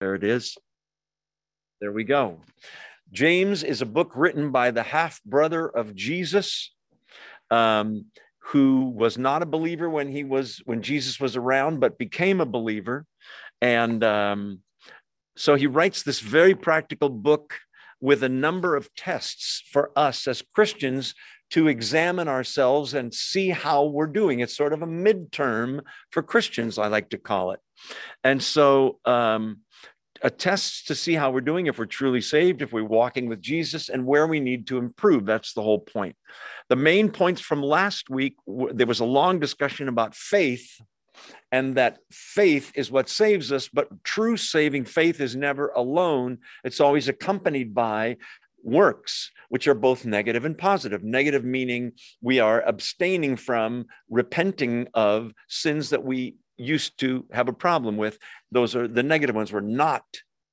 There 0.00 0.14
it 0.14 0.24
is. 0.24 0.56
There 1.80 1.92
we 1.92 2.04
go. 2.04 2.40
James 3.12 3.62
is 3.62 3.82
a 3.82 3.86
book 3.86 4.12
written 4.14 4.50
by 4.50 4.70
the 4.70 4.82
half 4.82 5.22
brother 5.24 5.66
of 5.68 5.94
Jesus, 5.94 6.72
um, 7.50 8.06
who 8.38 8.90
was 8.90 9.16
not 9.16 9.42
a 9.42 9.46
believer 9.46 9.88
when 9.88 10.08
he 10.08 10.24
was 10.24 10.60
when 10.64 10.82
Jesus 10.82 11.20
was 11.20 11.36
around, 11.36 11.80
but 11.80 11.98
became 11.98 12.40
a 12.40 12.46
believer, 12.46 13.06
and 13.60 14.02
um, 14.04 14.60
so 15.36 15.54
he 15.54 15.66
writes 15.66 16.02
this 16.02 16.20
very 16.20 16.54
practical 16.54 17.08
book 17.08 17.54
with 18.00 18.22
a 18.22 18.28
number 18.28 18.76
of 18.76 18.94
tests 18.94 19.62
for 19.70 19.90
us 19.96 20.26
as 20.26 20.42
Christians 20.54 21.14
to 21.50 21.68
examine 21.68 22.28
ourselves 22.28 22.94
and 22.94 23.12
see 23.12 23.50
how 23.50 23.84
we're 23.84 24.06
doing. 24.06 24.40
It's 24.40 24.56
sort 24.56 24.72
of 24.72 24.82
a 24.82 24.86
midterm 24.86 25.82
for 26.10 26.22
Christians, 26.22 26.78
I 26.78 26.88
like 26.88 27.10
to 27.10 27.18
call 27.18 27.52
it. 27.52 27.60
And 28.24 28.42
so, 28.42 28.98
um, 29.04 29.60
a 30.22 30.30
test 30.30 30.86
to 30.86 30.94
see 30.94 31.14
how 31.14 31.30
we're 31.30 31.40
doing, 31.42 31.66
if 31.66 31.78
we're 31.78 31.86
truly 31.86 32.20
saved, 32.20 32.62
if 32.62 32.72
we're 32.72 32.84
walking 32.84 33.28
with 33.28 33.40
Jesus, 33.40 33.88
and 33.88 34.06
where 34.06 34.26
we 34.26 34.40
need 34.40 34.66
to 34.68 34.78
improve. 34.78 35.26
That's 35.26 35.52
the 35.52 35.62
whole 35.62 35.80
point. 35.80 36.16
The 36.68 36.76
main 36.76 37.10
points 37.10 37.40
from 37.40 37.62
last 37.62 38.08
week 38.10 38.36
there 38.46 38.86
was 38.86 39.00
a 39.00 39.04
long 39.04 39.38
discussion 39.38 39.88
about 39.88 40.14
faith 40.14 40.80
and 41.52 41.76
that 41.76 41.98
faith 42.10 42.72
is 42.74 42.90
what 42.90 43.08
saves 43.08 43.52
us, 43.52 43.68
but 43.68 43.88
true 44.04 44.36
saving 44.36 44.84
faith 44.84 45.20
is 45.20 45.36
never 45.36 45.68
alone. 45.68 46.38
It's 46.64 46.80
always 46.80 47.08
accompanied 47.08 47.74
by 47.74 48.16
works, 48.66 49.30
which 49.48 49.68
are 49.68 49.74
both 49.74 50.04
negative 50.04 50.44
and 50.44 50.58
positive. 50.58 51.02
Negative 51.02 51.44
meaning 51.44 51.92
we 52.20 52.40
are 52.40 52.62
abstaining 52.62 53.36
from, 53.36 53.86
repenting 54.10 54.88
of 54.92 55.32
sins 55.48 55.90
that 55.90 56.04
we 56.04 56.34
used 56.58 56.98
to 56.98 57.24
have 57.32 57.48
a 57.48 57.52
problem 57.52 57.96
with. 57.96 58.18
Those 58.50 58.74
are 58.74 58.88
the 58.88 59.02
negative 59.02 59.36
ones. 59.36 59.52
We're 59.52 59.60
not 59.60 60.02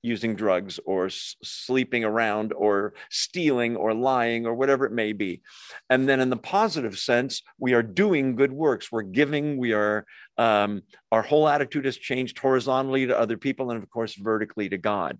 using 0.04 0.36
drugs 0.36 0.80
or 0.86 1.06
s- 1.06 1.38
sleeping 1.44 2.04
around 2.04 2.54
or 2.54 2.94
stealing 3.10 3.76
or 3.78 3.94
lying 3.94 4.46
or 4.46 4.54
whatever 4.54 4.86
it 4.86 4.92
may 4.92 5.14
be. 5.14 5.42
And 5.90 6.08
then 6.08 6.20
in 6.20 6.30
the 6.30 6.38
positive 6.38 7.00
sense, 7.00 7.42
we 7.58 7.74
are 7.74 7.82
doing 7.82 8.36
good 8.36 8.52
works. 8.52 8.92
We're 8.92 9.04
giving, 9.04 9.58
we 9.58 9.72
are, 9.74 10.06
um, 10.38 10.82
our 11.12 11.22
whole 11.22 11.48
attitude 11.48 11.86
has 11.86 11.98
changed 11.98 12.38
horizontally 12.38 13.08
to 13.08 13.18
other 13.18 13.38
people 13.38 13.72
and, 13.72 13.82
of 13.82 13.90
course, 13.90 14.14
vertically 14.14 14.70
to 14.70 14.78
God. 14.78 15.18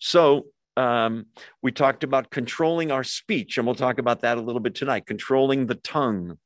So 0.00 0.46
um, 0.76 1.26
we 1.62 1.72
talked 1.72 2.04
about 2.04 2.30
controlling 2.30 2.90
our 2.90 3.04
speech, 3.04 3.56
and 3.56 3.66
we'll 3.66 3.74
talk 3.74 3.98
about 3.98 4.20
that 4.20 4.38
a 4.38 4.40
little 4.40 4.60
bit 4.60 4.74
tonight, 4.74 5.06
controlling 5.06 5.66
the 5.66 5.76
tongue. 5.76 6.38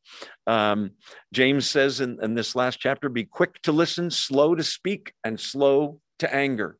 Um, 0.46 0.92
James 1.32 1.68
says 1.68 2.00
in, 2.00 2.18
in 2.22 2.34
this 2.34 2.54
last 2.54 2.78
chapter 2.78 3.08
be 3.08 3.24
quick 3.24 3.60
to 3.62 3.72
listen, 3.72 4.10
slow 4.10 4.54
to 4.54 4.62
speak, 4.62 5.12
and 5.24 5.38
slow 5.38 6.00
to 6.18 6.34
anger. 6.34 6.76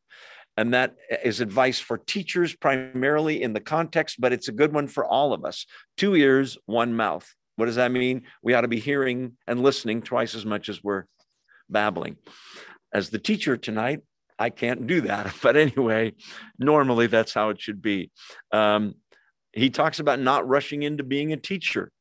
And 0.57 0.73
that 0.73 0.95
is 1.23 1.39
advice 1.39 1.79
for 1.79 1.97
teachers 1.97 2.53
primarily 2.55 3.41
in 3.41 3.53
the 3.53 3.61
context, 3.61 4.19
but 4.19 4.33
it's 4.33 4.49
a 4.49 4.53
good 4.53 4.73
one 4.73 4.87
for 4.87 5.05
all 5.05 5.31
of 5.31 5.45
us. 5.45 5.65
Two 5.95 6.15
ears, 6.15 6.57
one 6.65 6.93
mouth. 6.93 7.33
What 7.55 7.67
does 7.67 7.75
that 7.75 7.91
mean? 7.91 8.23
We 8.43 8.53
ought 8.53 8.61
to 8.61 8.67
be 8.67 8.79
hearing 8.79 9.37
and 9.47 9.63
listening 9.63 10.01
twice 10.01 10.35
as 10.35 10.45
much 10.45 10.67
as 10.69 10.83
we're 10.83 11.05
babbling. 11.69 12.17
As 12.93 13.09
the 13.09 13.19
teacher 13.19 13.55
tonight, 13.55 14.01
I 14.39 14.49
can't 14.49 14.87
do 14.87 15.01
that. 15.01 15.35
But 15.41 15.57
anyway, 15.57 16.13
normally 16.57 17.07
that's 17.07 17.33
how 17.33 17.49
it 17.49 17.61
should 17.61 17.81
be. 17.81 18.11
Um, 18.51 18.95
he 19.51 19.69
talks 19.69 19.99
about 19.99 20.19
not 20.19 20.47
rushing 20.47 20.83
into 20.83 21.03
being 21.03 21.33
a 21.33 21.37
teacher, 21.37 21.91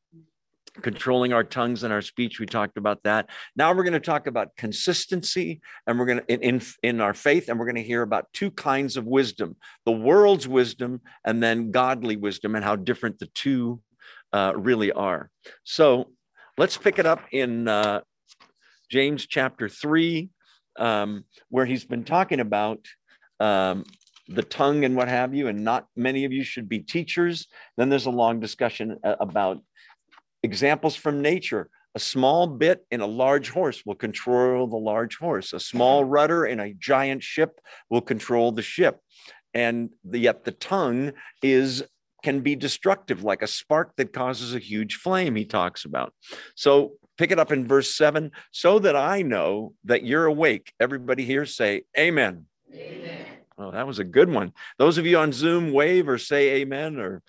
controlling 0.82 1.32
our 1.32 1.44
tongues 1.44 1.82
and 1.82 1.92
our 1.92 2.02
speech. 2.02 2.38
We 2.38 2.46
talked 2.46 2.76
about 2.76 3.02
that. 3.04 3.28
Now 3.56 3.72
we're 3.72 3.84
going 3.84 3.94
to 3.94 4.00
talk 4.00 4.26
about 4.26 4.56
consistency, 4.56 5.60
and 5.86 5.98
we're 5.98 6.06
going 6.06 6.20
to 6.20 6.34
in, 6.34 6.62
in 6.82 7.00
our 7.00 7.14
faith, 7.14 7.48
and 7.48 7.58
we're 7.58 7.64
going 7.64 7.76
to 7.76 7.82
hear 7.82 8.02
about 8.02 8.26
two 8.32 8.50
kinds 8.50 8.96
of 8.96 9.06
wisdom: 9.06 9.56
the 9.84 9.92
world's 9.92 10.46
wisdom, 10.46 11.00
and 11.24 11.42
then 11.42 11.70
godly 11.70 12.16
wisdom, 12.16 12.54
and 12.54 12.64
how 12.64 12.76
different 12.76 13.18
the 13.18 13.26
two 13.34 13.80
uh, 14.32 14.52
really 14.54 14.92
are. 14.92 15.30
So 15.64 16.10
let's 16.58 16.76
pick 16.76 16.98
it 16.98 17.06
up 17.06 17.22
in 17.32 17.66
uh, 17.66 18.02
James 18.90 19.26
chapter 19.26 19.68
three 19.68 20.30
um, 20.78 21.24
where 21.48 21.66
he's 21.66 21.84
been 21.84 22.04
talking 22.04 22.40
about 22.40 22.86
um, 23.40 23.84
the 24.28 24.42
tongue 24.42 24.84
and 24.84 24.96
what 24.96 25.08
have 25.08 25.34
you, 25.34 25.48
and 25.48 25.64
not 25.64 25.86
many 25.96 26.24
of 26.24 26.32
you 26.32 26.42
should 26.42 26.68
be 26.68 26.80
teachers. 26.80 27.46
Then 27.76 27.88
there's 27.88 28.06
a 28.06 28.10
long 28.10 28.40
discussion 28.40 28.98
uh, 29.04 29.16
about 29.20 29.58
examples 30.42 30.96
from 30.96 31.22
nature. 31.22 31.70
A 31.94 31.98
small 31.98 32.46
bit 32.46 32.84
in 32.90 33.00
a 33.00 33.06
large 33.06 33.50
horse 33.50 33.82
will 33.84 33.94
control 33.94 34.66
the 34.66 34.76
large 34.76 35.16
horse. 35.16 35.52
A 35.52 35.60
small 35.60 36.04
rudder 36.04 36.46
in 36.46 36.60
a 36.60 36.74
giant 36.74 37.22
ship 37.22 37.60
will 37.90 38.02
control 38.02 38.52
the 38.52 38.62
ship. 38.62 39.00
And 39.54 39.90
the, 40.04 40.18
yet 40.18 40.44
the 40.44 40.52
tongue 40.52 41.12
is 41.42 41.82
can 42.22 42.40
be 42.40 42.56
destructive, 42.56 43.22
like 43.22 43.42
a 43.42 43.46
spark 43.46 43.94
that 43.96 44.12
causes 44.12 44.54
a 44.54 44.58
huge 44.58 44.96
flame, 44.96 45.36
he 45.36 45.44
talks 45.44 45.84
about. 45.84 46.12
So 46.56 46.92
pick 47.18 47.30
it 47.30 47.38
up 47.38 47.52
in 47.52 47.66
verse 47.66 47.94
7 47.94 48.30
so 48.52 48.78
that 48.78 48.96
I 48.96 49.22
know 49.22 49.74
that 49.84 50.04
you're 50.04 50.26
awake. 50.26 50.72
Everybody 50.80 51.24
here 51.24 51.44
say, 51.44 51.82
Amen. 51.98 52.46
Amen. 52.72 53.26
Oh, 53.58 53.72
that 53.72 53.86
was 53.86 53.98
a 53.98 54.04
good 54.04 54.30
one. 54.30 54.52
Those 54.78 54.98
of 54.98 55.06
you 55.06 55.18
on 55.18 55.32
Zoom, 55.32 55.72
wave 55.72 56.08
or 56.08 56.16
say 56.16 56.60
amen 56.60 57.00
or 57.00 57.22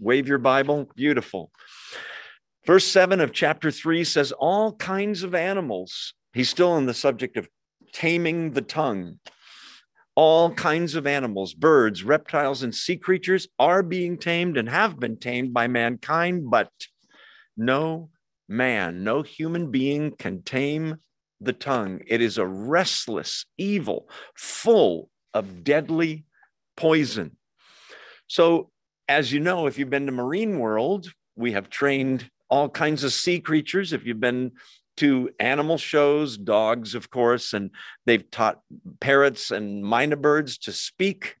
wave 0.00 0.26
your 0.26 0.38
Bible. 0.38 0.90
Beautiful. 0.96 1.52
Verse 2.66 2.84
7 2.84 3.20
of 3.20 3.32
chapter 3.32 3.70
3 3.70 4.02
says, 4.02 4.32
All 4.32 4.72
kinds 4.72 5.22
of 5.22 5.36
animals. 5.36 6.14
He's 6.32 6.50
still 6.50 6.72
on 6.72 6.86
the 6.86 6.94
subject 6.94 7.36
of 7.36 7.48
taming 7.92 8.52
the 8.52 8.62
tongue. 8.62 9.20
All 10.16 10.50
kinds 10.50 10.96
of 10.96 11.06
animals, 11.06 11.54
birds, 11.54 12.02
reptiles, 12.02 12.64
and 12.64 12.74
sea 12.74 12.96
creatures 12.96 13.46
are 13.56 13.84
being 13.84 14.18
tamed 14.18 14.56
and 14.56 14.68
have 14.68 14.98
been 14.98 15.16
tamed 15.16 15.54
by 15.54 15.68
mankind, 15.68 16.50
but 16.50 16.72
no 17.56 18.10
man, 18.48 19.04
no 19.04 19.22
human 19.22 19.70
being 19.70 20.12
can 20.12 20.42
tame 20.42 20.96
the 21.40 21.52
tongue. 21.52 22.00
It 22.06 22.20
is 22.20 22.38
a 22.38 22.46
restless 22.46 23.46
evil, 23.56 24.08
full 24.34 25.10
of 25.34 25.62
deadly 25.62 26.24
poison. 26.76 27.36
So, 28.26 28.70
as 29.08 29.32
you 29.32 29.40
know, 29.40 29.66
if 29.66 29.78
you've 29.78 29.90
been 29.90 30.06
to 30.06 30.12
Marine 30.12 30.58
World, 30.58 31.10
we 31.36 31.52
have 31.52 31.70
trained 31.70 32.28
all 32.50 32.68
kinds 32.68 33.04
of 33.04 33.12
sea 33.12 33.40
creatures. 33.40 33.92
If 33.92 34.04
you've 34.04 34.20
been 34.20 34.52
to 34.98 35.30
animal 35.38 35.78
shows, 35.78 36.36
dogs, 36.36 36.94
of 36.94 37.08
course, 37.08 37.52
and 37.52 37.70
they've 38.04 38.28
taught 38.30 38.60
parrots 39.00 39.50
and 39.50 39.84
mynah 39.84 40.20
birds 40.20 40.58
to 40.58 40.72
speak. 40.72 41.36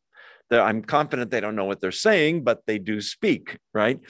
I'm 0.50 0.82
confident 0.82 1.30
they 1.30 1.40
don't 1.40 1.56
know 1.56 1.64
what 1.64 1.80
they're 1.80 1.92
saying, 1.92 2.44
but 2.44 2.62
they 2.66 2.78
do 2.78 3.00
speak, 3.00 3.58
right? 3.74 4.00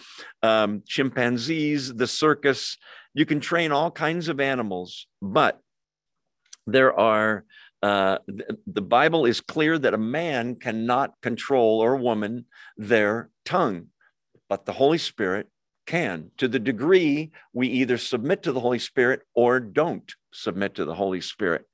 Um, 0.43 0.83
chimpanzees, 0.87 1.95
the 1.95 2.07
circus, 2.07 2.77
you 3.15 3.27
can 3.27 3.41
train 3.41 3.73
all 3.73 3.91
kinds 3.91 4.29
of 4.29 4.41
animals, 4.41 5.07
but 5.21 5.61
there 6.67 6.99
are, 6.99 7.45
uh, 7.83 8.19
the 8.67 8.83
Bible 8.83 9.27
is 9.27 9.41
clear 9.41 9.79
that 9.79 9.95
a 9.95 9.99
man 9.99 10.57
cannot 10.57 11.15
control 11.23 11.81
or 11.81 11.97
woman 11.97 12.45
their 12.77 13.31
tongue, 13.45 13.87
but 14.49 14.65
the 14.65 14.73
Holy 14.73 14.99
Spirit 14.99 15.49
can 15.87 16.31
to 16.37 16.47
the 16.47 16.59
degree 16.59 17.31
we 17.55 17.67
either 17.67 17.97
submit 17.97 18.43
to 18.43 18.53
the 18.53 18.61
Holy 18.61 18.79
Spirit 18.79 19.23
or 19.35 19.59
don't 19.59 20.15
submit 20.33 20.75
to 20.75 20.85
the 20.85 20.95
Holy 20.95 21.21
Spirit. 21.21 21.65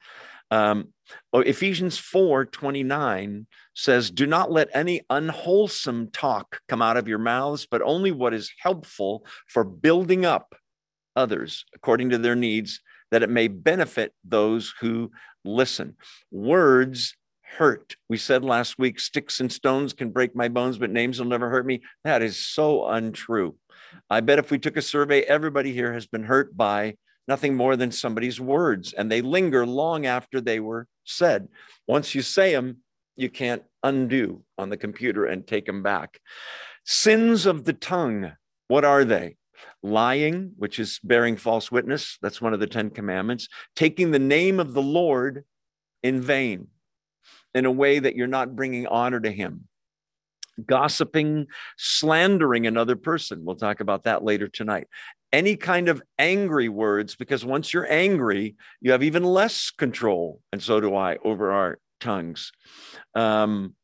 Um, 0.54 0.92
oh, 1.32 1.40
Ephesians 1.40 1.98
4 1.98 2.46
29 2.46 3.46
says, 3.74 4.12
Do 4.12 4.24
not 4.24 4.52
let 4.52 4.68
any 4.72 5.02
unwholesome 5.10 6.12
talk 6.12 6.60
come 6.68 6.80
out 6.80 6.96
of 6.96 7.08
your 7.08 7.18
mouths, 7.18 7.66
but 7.68 7.82
only 7.82 8.12
what 8.12 8.32
is 8.32 8.52
helpful 8.60 9.26
for 9.48 9.64
building 9.64 10.24
up 10.24 10.54
others 11.16 11.64
according 11.74 12.10
to 12.10 12.18
their 12.18 12.36
needs, 12.36 12.80
that 13.10 13.24
it 13.24 13.30
may 13.30 13.48
benefit 13.48 14.12
those 14.22 14.72
who 14.80 15.10
listen. 15.44 15.96
Words 16.30 17.16
hurt. 17.42 17.96
We 18.08 18.16
said 18.16 18.44
last 18.44 18.78
week, 18.78 19.00
sticks 19.00 19.40
and 19.40 19.50
stones 19.50 19.92
can 19.92 20.10
break 20.10 20.36
my 20.36 20.46
bones, 20.46 20.78
but 20.78 20.90
names 20.90 21.18
will 21.18 21.26
never 21.26 21.50
hurt 21.50 21.66
me. 21.66 21.82
That 22.04 22.22
is 22.22 22.38
so 22.38 22.86
untrue. 22.86 23.56
I 24.08 24.20
bet 24.20 24.38
if 24.38 24.52
we 24.52 24.60
took 24.60 24.76
a 24.76 24.82
survey, 24.82 25.22
everybody 25.22 25.72
here 25.72 25.92
has 25.92 26.06
been 26.06 26.24
hurt 26.24 26.56
by 26.56 26.94
nothing 27.28 27.54
more 27.54 27.76
than 27.76 27.90
somebody's 27.90 28.40
words, 28.40 28.92
and 28.92 29.10
they 29.10 29.22
linger 29.22 29.66
long 29.66 30.06
after 30.06 30.40
they 30.40 30.60
were 30.60 30.86
said. 31.04 31.48
Once 31.86 32.14
you 32.14 32.22
say 32.22 32.52
them, 32.52 32.78
you 33.16 33.30
can't 33.30 33.62
undo 33.82 34.42
on 34.58 34.70
the 34.70 34.76
computer 34.76 35.24
and 35.26 35.46
take 35.46 35.66
them 35.66 35.82
back. 35.82 36.20
Sins 36.84 37.46
of 37.46 37.64
the 37.64 37.72
tongue, 37.72 38.32
what 38.68 38.84
are 38.84 39.04
they? 39.04 39.36
Lying, 39.82 40.52
which 40.56 40.78
is 40.78 40.98
bearing 41.02 41.36
false 41.36 41.70
witness, 41.70 42.18
that's 42.20 42.40
one 42.40 42.54
of 42.54 42.60
the 42.60 42.66
Ten 42.66 42.90
Commandments. 42.90 43.48
Taking 43.76 44.10
the 44.10 44.18
name 44.18 44.58
of 44.58 44.72
the 44.72 44.82
Lord 44.82 45.44
in 46.02 46.20
vain 46.20 46.68
in 47.54 47.66
a 47.66 47.70
way 47.70 47.98
that 47.98 48.16
you're 48.16 48.26
not 48.26 48.56
bringing 48.56 48.86
honor 48.86 49.20
to 49.20 49.30
Him 49.30 49.68
gossiping, 50.66 51.46
slandering 51.76 52.66
another 52.66 52.96
person. 52.96 53.44
We'll 53.44 53.56
talk 53.56 53.80
about 53.80 54.04
that 54.04 54.24
later 54.24 54.48
tonight. 54.48 54.86
Any 55.34 55.56
kind 55.56 55.88
of 55.88 56.00
angry 56.16 56.68
words, 56.68 57.16
because 57.16 57.44
once 57.44 57.74
you're 57.74 57.92
angry, 57.92 58.54
you 58.80 58.92
have 58.92 59.02
even 59.02 59.24
less 59.24 59.72
control, 59.72 60.40
and 60.52 60.62
so 60.62 60.80
do 60.80 60.94
I, 60.94 61.16
over 61.24 61.50
our 61.50 61.78
tongues. 61.98 62.52
Um, 63.16 63.74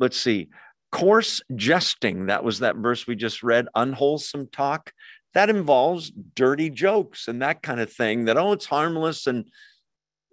let's 0.00 0.16
see. 0.16 0.48
Coarse 0.90 1.42
jesting, 1.54 2.26
that 2.26 2.44
was 2.44 2.60
that 2.60 2.76
verse 2.76 3.06
we 3.06 3.14
just 3.14 3.42
read, 3.42 3.68
unwholesome 3.74 4.48
talk. 4.52 4.92
That 5.34 5.50
involves 5.50 6.10
dirty 6.34 6.70
jokes 6.70 7.28
and 7.28 7.42
that 7.42 7.60
kind 7.60 7.80
of 7.80 7.92
thing 7.92 8.24
that, 8.24 8.38
oh, 8.38 8.52
it's 8.52 8.66
harmless 8.66 9.26
and 9.26 9.50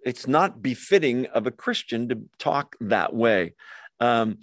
it's 0.06 0.26
not 0.26 0.62
befitting 0.62 1.26
of 1.26 1.46
a 1.46 1.50
Christian 1.50 2.08
to 2.08 2.22
talk 2.38 2.76
that 2.80 3.12
way. 3.12 3.52
Um, 4.00 4.38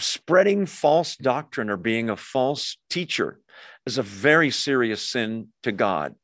spreading 0.00 0.66
false 0.66 1.16
doctrine 1.16 1.70
or 1.70 1.76
being 1.76 2.10
a 2.10 2.16
false 2.16 2.76
teacher 2.88 3.40
is 3.86 3.98
a 3.98 4.02
very 4.02 4.50
serious 4.50 5.02
sin 5.02 5.48
to 5.62 5.72
God. 5.72 6.14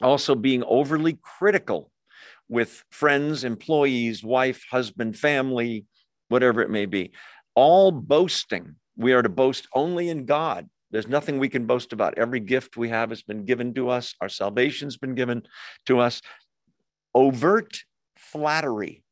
Also, 0.00 0.34
being 0.34 0.64
overly 0.64 1.18
critical 1.22 1.90
with 2.48 2.84
friends, 2.90 3.44
employees, 3.44 4.22
wife, 4.24 4.64
husband, 4.70 5.16
family, 5.16 5.86
whatever 6.28 6.62
it 6.62 6.70
may 6.70 6.86
be. 6.86 7.12
All 7.54 7.92
boasting. 7.92 8.76
We 8.96 9.12
are 9.12 9.22
to 9.22 9.28
boast 9.28 9.68
only 9.74 10.08
in 10.08 10.24
God. 10.24 10.68
There's 10.90 11.08
nothing 11.08 11.38
we 11.38 11.48
can 11.48 11.66
boast 11.66 11.92
about. 11.92 12.18
Every 12.18 12.40
gift 12.40 12.76
we 12.76 12.88
have 12.88 13.10
has 13.10 13.22
been 13.22 13.44
given 13.44 13.74
to 13.74 13.88
us, 13.88 14.14
our 14.20 14.28
salvation's 14.28 14.96
been 14.96 15.14
given 15.14 15.42
to 15.86 15.98
us. 15.98 16.22
Overt 17.14 17.84
flattery. 18.16 19.03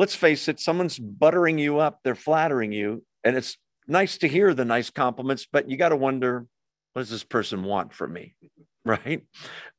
Let's 0.00 0.14
face 0.14 0.48
it, 0.48 0.58
someone's 0.58 0.98
buttering 0.98 1.58
you 1.58 1.78
up, 1.78 2.00
they're 2.02 2.14
flattering 2.14 2.72
you, 2.72 3.04
and 3.22 3.36
it's 3.36 3.58
nice 3.86 4.16
to 4.16 4.28
hear 4.28 4.54
the 4.54 4.64
nice 4.64 4.88
compliments, 4.88 5.46
but 5.52 5.68
you 5.68 5.76
got 5.76 5.90
to 5.90 5.96
wonder 5.96 6.46
what 6.94 7.02
does 7.02 7.10
this 7.10 7.22
person 7.22 7.64
want 7.64 7.92
from 7.92 8.14
me? 8.14 8.34
Right? 8.82 9.26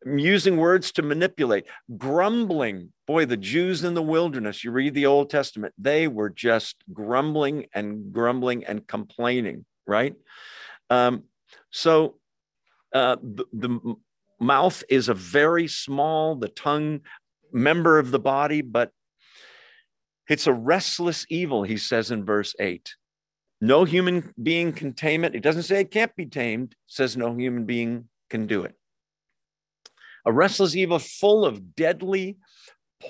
Using 0.05 0.57
words 0.57 0.91
to 0.91 1.01
manipulate, 1.01 1.65
grumbling. 1.97 2.93
Boy, 3.07 3.25
the 3.25 3.35
Jews 3.35 3.83
in 3.83 3.95
the 3.95 4.03
wilderness, 4.03 4.63
you 4.63 4.69
read 4.69 4.93
the 4.93 5.07
Old 5.07 5.31
Testament, 5.31 5.73
they 5.75 6.07
were 6.07 6.29
just 6.29 6.75
grumbling 6.93 7.65
and 7.73 8.13
grumbling 8.13 8.63
and 8.63 8.85
complaining, 8.85 9.65
right? 9.87 10.13
Um, 10.91 11.23
so 11.71 12.17
uh, 12.93 13.15
the, 13.23 13.45
the 13.53 13.95
mouth 14.39 14.83
is 14.87 15.09
a 15.09 15.15
very 15.15 15.67
small, 15.67 16.35
the 16.35 16.47
tongue 16.47 16.99
member 17.51 17.97
of 17.97 18.11
the 18.11 18.19
body, 18.19 18.61
but 18.61 18.91
it's 20.31 20.47
a 20.47 20.53
restless 20.53 21.25
evil, 21.29 21.63
he 21.63 21.75
says 21.75 22.09
in 22.09 22.23
verse 22.23 22.55
8. 22.57 22.95
No 23.59 23.83
human 23.83 24.33
being 24.41 24.71
can 24.71 24.93
tame 24.93 25.25
it. 25.25 25.35
It 25.35 25.43
doesn't 25.43 25.63
say 25.63 25.81
it 25.81 25.91
can't 25.91 26.15
be 26.15 26.25
tamed, 26.25 26.71
it 26.71 26.77
says 26.87 27.17
no 27.17 27.35
human 27.35 27.65
being 27.65 28.07
can 28.29 28.47
do 28.47 28.63
it. 28.63 28.73
A 30.25 30.31
restless 30.31 30.73
evil 30.73 30.99
full 30.99 31.45
of 31.45 31.75
deadly 31.75 32.37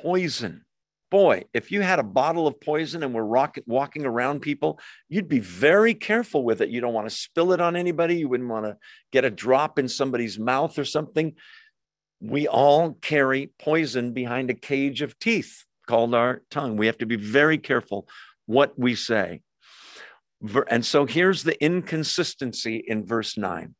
poison. 0.01 0.65
Boy, 1.11 1.43
if 1.53 1.71
you 1.71 1.81
had 1.81 1.99
a 1.99 2.03
bottle 2.03 2.47
of 2.47 2.59
poison 2.59 3.03
and 3.03 3.13
were 3.13 3.25
rock, 3.25 3.59
walking 3.67 4.03
around 4.03 4.39
people, 4.39 4.79
you'd 5.07 5.27
be 5.27 5.39
very 5.39 5.93
careful 5.93 6.43
with 6.43 6.59
it. 6.61 6.69
You 6.69 6.81
don't 6.81 6.93
want 6.93 7.07
to 7.07 7.15
spill 7.15 7.53
it 7.53 7.61
on 7.61 7.75
anybody. 7.75 8.15
You 8.15 8.29
wouldn't 8.29 8.49
want 8.49 8.65
to 8.65 8.77
get 9.11 9.25
a 9.25 9.29
drop 9.29 9.77
in 9.77 9.87
somebody's 9.87 10.39
mouth 10.39 10.79
or 10.79 10.85
something. 10.85 11.35
We 12.19 12.47
all 12.47 12.93
carry 12.93 13.51
poison 13.59 14.13
behind 14.13 14.49
a 14.49 14.55
cage 14.55 15.03
of 15.03 15.19
teeth 15.19 15.65
called 15.87 16.15
our 16.15 16.41
tongue. 16.49 16.77
We 16.77 16.87
have 16.87 16.97
to 16.99 17.05
be 17.05 17.15
very 17.15 17.57
careful 17.57 18.07
what 18.45 18.77
we 18.77 18.95
say. 18.95 19.41
And 20.69 20.85
so 20.85 21.05
here's 21.05 21.43
the 21.43 21.61
inconsistency 21.63 22.83
in 22.85 23.05
verse 23.05 23.37
9. 23.37 23.75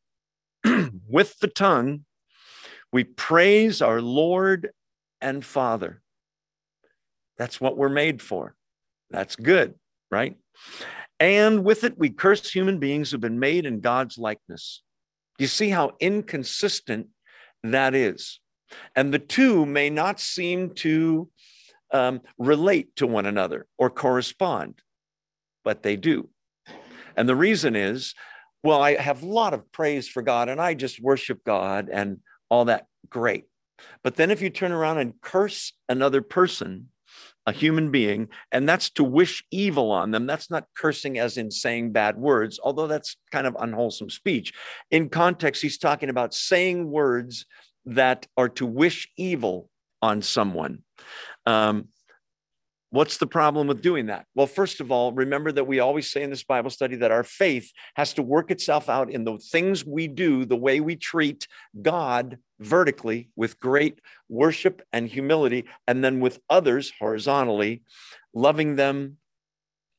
With 1.08 1.38
the 1.40 1.48
tongue, 1.48 2.04
we 2.92 3.04
praise 3.04 3.82
our 3.82 4.00
Lord 4.00 4.70
and 5.20 5.44
Father. 5.44 6.02
That's 7.38 7.60
what 7.60 7.76
we're 7.76 7.88
made 7.88 8.20
for. 8.20 8.54
That's 9.10 9.34
good, 9.34 9.74
right? 10.10 10.36
And 11.18 11.64
with 11.64 11.84
it, 11.84 11.96
we 11.96 12.10
curse 12.10 12.50
human 12.50 12.78
beings 12.78 13.10
who've 13.10 13.20
been 13.20 13.38
made 13.38 13.64
in 13.64 13.80
God's 13.80 14.18
likeness. 14.18 14.82
You 15.38 15.46
see 15.46 15.70
how 15.70 15.92
inconsistent 16.00 17.08
that 17.62 17.94
is. 17.94 18.40
And 18.96 19.12
the 19.12 19.18
two 19.18 19.64
may 19.64 19.90
not 19.90 20.20
seem 20.20 20.74
to 20.76 21.28
um, 21.92 22.20
relate 22.38 22.96
to 22.96 23.06
one 23.06 23.26
another 23.26 23.66
or 23.78 23.90
correspond, 23.90 24.80
but 25.64 25.82
they 25.82 25.96
do. 25.96 26.28
And 27.16 27.28
the 27.28 27.36
reason 27.36 27.76
is, 27.76 28.14
well, 28.62 28.82
I 28.82 28.96
have 28.96 29.22
a 29.22 29.26
lot 29.26 29.54
of 29.54 29.70
praise 29.72 30.08
for 30.08 30.22
God 30.22 30.48
and 30.48 30.60
I 30.60 30.74
just 30.74 31.00
worship 31.00 31.44
God 31.44 31.88
and 31.92 32.18
all 32.48 32.66
that. 32.66 32.86
Great. 33.08 33.44
But 34.02 34.16
then 34.16 34.30
if 34.30 34.40
you 34.40 34.50
turn 34.50 34.72
around 34.72 34.98
and 34.98 35.20
curse 35.20 35.72
another 35.88 36.22
person, 36.22 36.88
a 37.46 37.52
human 37.52 37.90
being, 37.90 38.28
and 38.52 38.68
that's 38.68 38.90
to 38.90 39.04
wish 39.04 39.44
evil 39.50 39.90
on 39.90 40.12
them. 40.12 40.26
That's 40.26 40.50
not 40.50 40.68
cursing 40.76 41.18
as 41.18 41.36
in 41.36 41.50
saying 41.50 41.92
bad 41.92 42.16
words, 42.16 42.60
although 42.62 42.86
that's 42.86 43.16
kind 43.32 43.46
of 43.46 43.56
unwholesome 43.58 44.10
speech. 44.10 44.52
In 44.90 45.08
context, 45.08 45.60
he's 45.60 45.78
talking 45.78 46.08
about 46.08 46.34
saying 46.34 46.90
words 46.90 47.46
that 47.84 48.26
are 48.36 48.48
to 48.50 48.66
wish 48.66 49.08
evil 49.16 49.68
on 50.00 50.22
someone. 50.22 50.82
Um, 51.46 51.88
What's 52.92 53.16
the 53.16 53.26
problem 53.26 53.68
with 53.68 53.80
doing 53.80 54.06
that? 54.06 54.26
Well, 54.34 54.46
first 54.46 54.78
of 54.82 54.92
all, 54.92 55.12
remember 55.12 55.50
that 55.50 55.66
we 55.66 55.80
always 55.80 56.10
say 56.10 56.22
in 56.22 56.28
this 56.28 56.44
Bible 56.44 56.68
study 56.68 56.96
that 56.96 57.10
our 57.10 57.24
faith 57.24 57.72
has 57.94 58.12
to 58.14 58.22
work 58.22 58.50
itself 58.50 58.90
out 58.90 59.10
in 59.10 59.24
the 59.24 59.38
things 59.38 59.82
we 59.82 60.08
do, 60.08 60.44
the 60.44 60.58
way 60.58 60.78
we 60.78 60.96
treat 60.96 61.48
God 61.80 62.36
vertically 62.60 63.30
with 63.34 63.58
great 63.58 64.02
worship 64.28 64.82
and 64.92 65.08
humility, 65.08 65.64
and 65.88 66.04
then 66.04 66.20
with 66.20 66.38
others 66.50 66.92
horizontally, 66.98 67.82
loving 68.34 68.76
them 68.76 69.16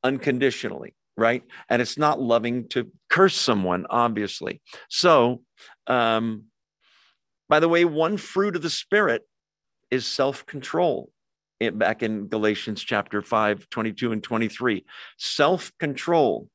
unconditionally, 0.04 0.94
right? 1.18 1.42
And 1.70 1.82
it's 1.82 1.98
not 1.98 2.22
loving 2.22 2.68
to 2.70 2.92
curse 3.10 3.36
someone, 3.36 3.88
obviously. 3.90 4.62
So, 4.88 5.42
um, 5.88 6.44
by 7.50 7.60
the 7.60 7.70
way, 7.70 7.86
one 7.86 8.18
fruit 8.18 8.56
of 8.56 8.62
the 8.62 8.70
Spirit 8.70 9.24
is 9.90 10.06
self 10.06 10.46
control 10.46 11.10
back 11.60 12.04
in 12.04 12.28
Galatians 12.28 12.84
chapter 12.84 13.22
5, 13.22 13.70
22 13.70 14.12
and 14.12 14.24
23. 14.24 14.86
Self 15.18 15.72
control. 15.80 16.50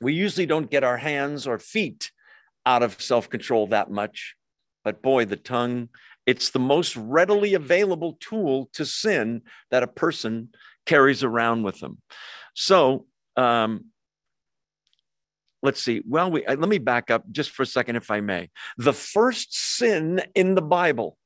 We 0.00 0.12
usually 0.12 0.46
don't 0.46 0.70
get 0.70 0.84
our 0.84 0.96
hands 0.96 1.46
or 1.46 1.58
feet 1.58 2.10
out 2.66 2.82
of 2.82 3.00
self 3.00 3.28
control 3.28 3.68
that 3.68 3.90
much, 3.90 4.34
but 4.82 5.02
boy, 5.02 5.24
the 5.24 5.36
tongue, 5.36 5.88
it's 6.26 6.50
the 6.50 6.58
most 6.58 6.96
readily 6.96 7.54
available 7.54 8.16
tool 8.20 8.70
to 8.72 8.86
sin 8.86 9.42
that 9.70 9.82
a 9.82 9.88
person 9.88 10.50
carries 10.86 11.22
around 11.22 11.62
with 11.62 11.80
them. 11.80 11.98
So, 12.54 13.06
um, 13.36 13.86
let's 15.62 15.82
see. 15.82 16.02
Well, 16.06 16.30
we, 16.30 16.46
uh, 16.46 16.56
let 16.56 16.68
me 16.68 16.78
back 16.78 17.10
up 17.10 17.24
just 17.30 17.50
for 17.50 17.62
a 17.62 17.66
second, 17.66 17.96
if 17.96 18.10
I 18.10 18.20
may. 18.20 18.50
The 18.78 18.92
first 18.92 19.54
sin 19.76 20.22
in 20.34 20.54
the 20.54 20.62
Bible 20.62 21.16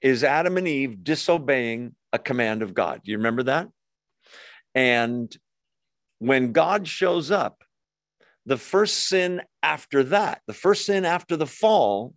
is 0.00 0.24
Adam 0.24 0.56
and 0.56 0.68
Eve 0.68 1.02
disobeying 1.02 1.94
a 2.12 2.18
command 2.18 2.62
of 2.62 2.74
God. 2.74 3.00
You 3.04 3.16
remember 3.16 3.44
that? 3.44 3.68
And 4.74 5.34
when 6.18 6.52
God 6.52 6.86
shows 6.86 7.30
up, 7.30 7.64
the 8.46 8.56
first 8.56 9.08
sin 9.08 9.42
after 9.62 10.04
that, 10.04 10.40
the 10.46 10.54
first 10.54 10.86
sin 10.86 11.04
after 11.04 11.36
the 11.36 11.46
fall 11.46 12.14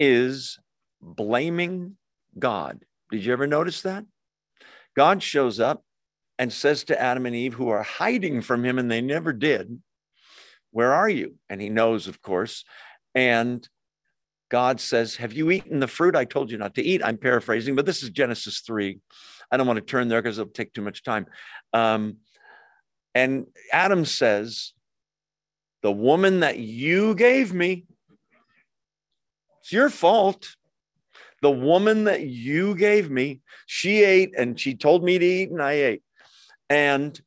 is 0.00 0.58
blaming 1.00 1.96
God. 2.38 2.84
Did 3.10 3.24
you 3.24 3.32
ever 3.32 3.46
notice 3.46 3.82
that? 3.82 4.04
God 4.96 5.22
shows 5.22 5.60
up 5.60 5.82
and 6.38 6.52
says 6.52 6.84
to 6.84 7.00
Adam 7.00 7.26
and 7.26 7.34
Eve, 7.34 7.54
who 7.54 7.68
are 7.68 7.82
hiding 7.82 8.42
from 8.42 8.64
him, 8.64 8.78
and 8.78 8.90
they 8.90 9.00
never 9.00 9.32
did, 9.32 9.82
Where 10.70 10.92
are 10.92 11.08
you? 11.08 11.34
And 11.48 11.60
he 11.60 11.68
knows, 11.68 12.06
of 12.06 12.22
course. 12.22 12.64
And 13.14 13.68
God 14.48 14.80
says, 14.80 15.16
Have 15.16 15.32
you 15.32 15.50
eaten 15.50 15.80
the 15.80 15.88
fruit 15.88 16.16
I 16.16 16.24
told 16.24 16.50
you 16.50 16.58
not 16.58 16.74
to 16.76 16.82
eat? 16.82 17.02
I'm 17.04 17.18
paraphrasing, 17.18 17.74
but 17.74 17.86
this 17.86 18.02
is 18.02 18.10
Genesis 18.10 18.60
3. 18.60 18.98
I 19.50 19.56
don't 19.56 19.66
want 19.66 19.78
to 19.78 19.84
turn 19.84 20.08
there 20.08 20.22
because 20.22 20.38
it'll 20.38 20.52
take 20.52 20.72
too 20.72 20.82
much 20.82 21.02
time. 21.02 21.26
Um, 21.72 22.18
and 23.14 23.46
Adam 23.72 24.04
says, 24.04 24.72
The 25.82 25.92
woman 25.92 26.40
that 26.40 26.58
you 26.58 27.14
gave 27.14 27.52
me, 27.52 27.84
it's 29.60 29.72
your 29.72 29.90
fault. 29.90 30.54
The 31.40 31.50
woman 31.50 32.04
that 32.04 32.22
you 32.22 32.74
gave 32.74 33.10
me, 33.10 33.42
she 33.66 34.02
ate 34.02 34.34
and 34.36 34.58
she 34.58 34.74
told 34.74 35.04
me 35.04 35.18
to 35.18 35.24
eat, 35.24 35.50
and 35.50 35.62
I 35.62 35.72
ate. 35.72 36.02
And 36.68 37.18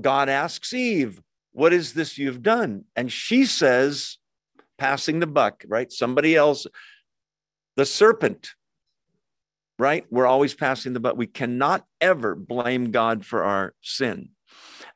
God 0.00 0.28
asks 0.28 0.72
Eve, 0.72 1.20
What 1.52 1.72
is 1.72 1.92
this 1.92 2.18
you've 2.18 2.42
done? 2.42 2.84
And 2.94 3.10
she 3.10 3.46
says, 3.46 4.18
passing 4.78 5.20
the 5.20 5.26
buck, 5.26 5.64
right? 5.66 5.92
Somebody 5.92 6.36
else, 6.36 6.66
the 7.76 7.84
serpent, 7.84 8.50
right? 9.78 10.06
We're 10.10 10.26
always 10.26 10.54
passing 10.54 10.92
the 10.92 11.00
buck. 11.00 11.16
We 11.16 11.26
cannot 11.26 11.84
ever 12.00 12.34
blame 12.34 12.90
God 12.90 13.24
for 13.24 13.44
our 13.44 13.74
sin. 13.82 14.30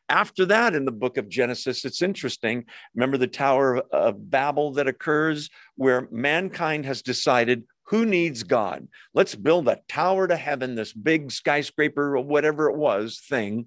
After 0.08 0.44
that, 0.46 0.74
in 0.74 0.84
the 0.84 0.92
book 0.92 1.16
of 1.16 1.28
Genesis, 1.28 1.84
it's 1.84 2.02
interesting. 2.02 2.66
Remember 2.94 3.16
the 3.16 3.26
Tower 3.26 3.78
of 3.92 4.30
Babel 4.30 4.72
that 4.72 4.88
occurs 4.88 5.48
where 5.76 6.08
mankind 6.10 6.84
has 6.84 7.02
decided 7.02 7.64
Who 7.86 8.04
needs 8.06 8.42
God? 8.42 8.88
Let's 9.14 9.34
build 9.34 9.68
a 9.68 9.80
tower 9.88 10.26
to 10.28 10.36
heaven, 10.36 10.74
this 10.74 10.92
big 10.92 11.30
skyscraper 11.30 12.16
or 12.16 12.24
whatever 12.24 12.68
it 12.68 12.76
was 12.76 13.20
thing, 13.28 13.66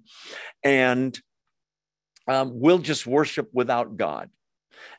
and 0.62 1.18
um, 2.28 2.52
we'll 2.54 2.78
just 2.78 3.06
worship 3.06 3.48
without 3.52 3.96
God. 3.96 4.30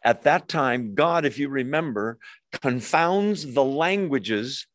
At 0.04 0.24
that 0.24 0.48
time, 0.48 0.96
God, 0.96 1.26
if 1.26 1.38
you 1.38 1.50
remember, 1.50 2.18
confounds 2.62 3.54
the 3.54 3.64
languages, 3.64 4.68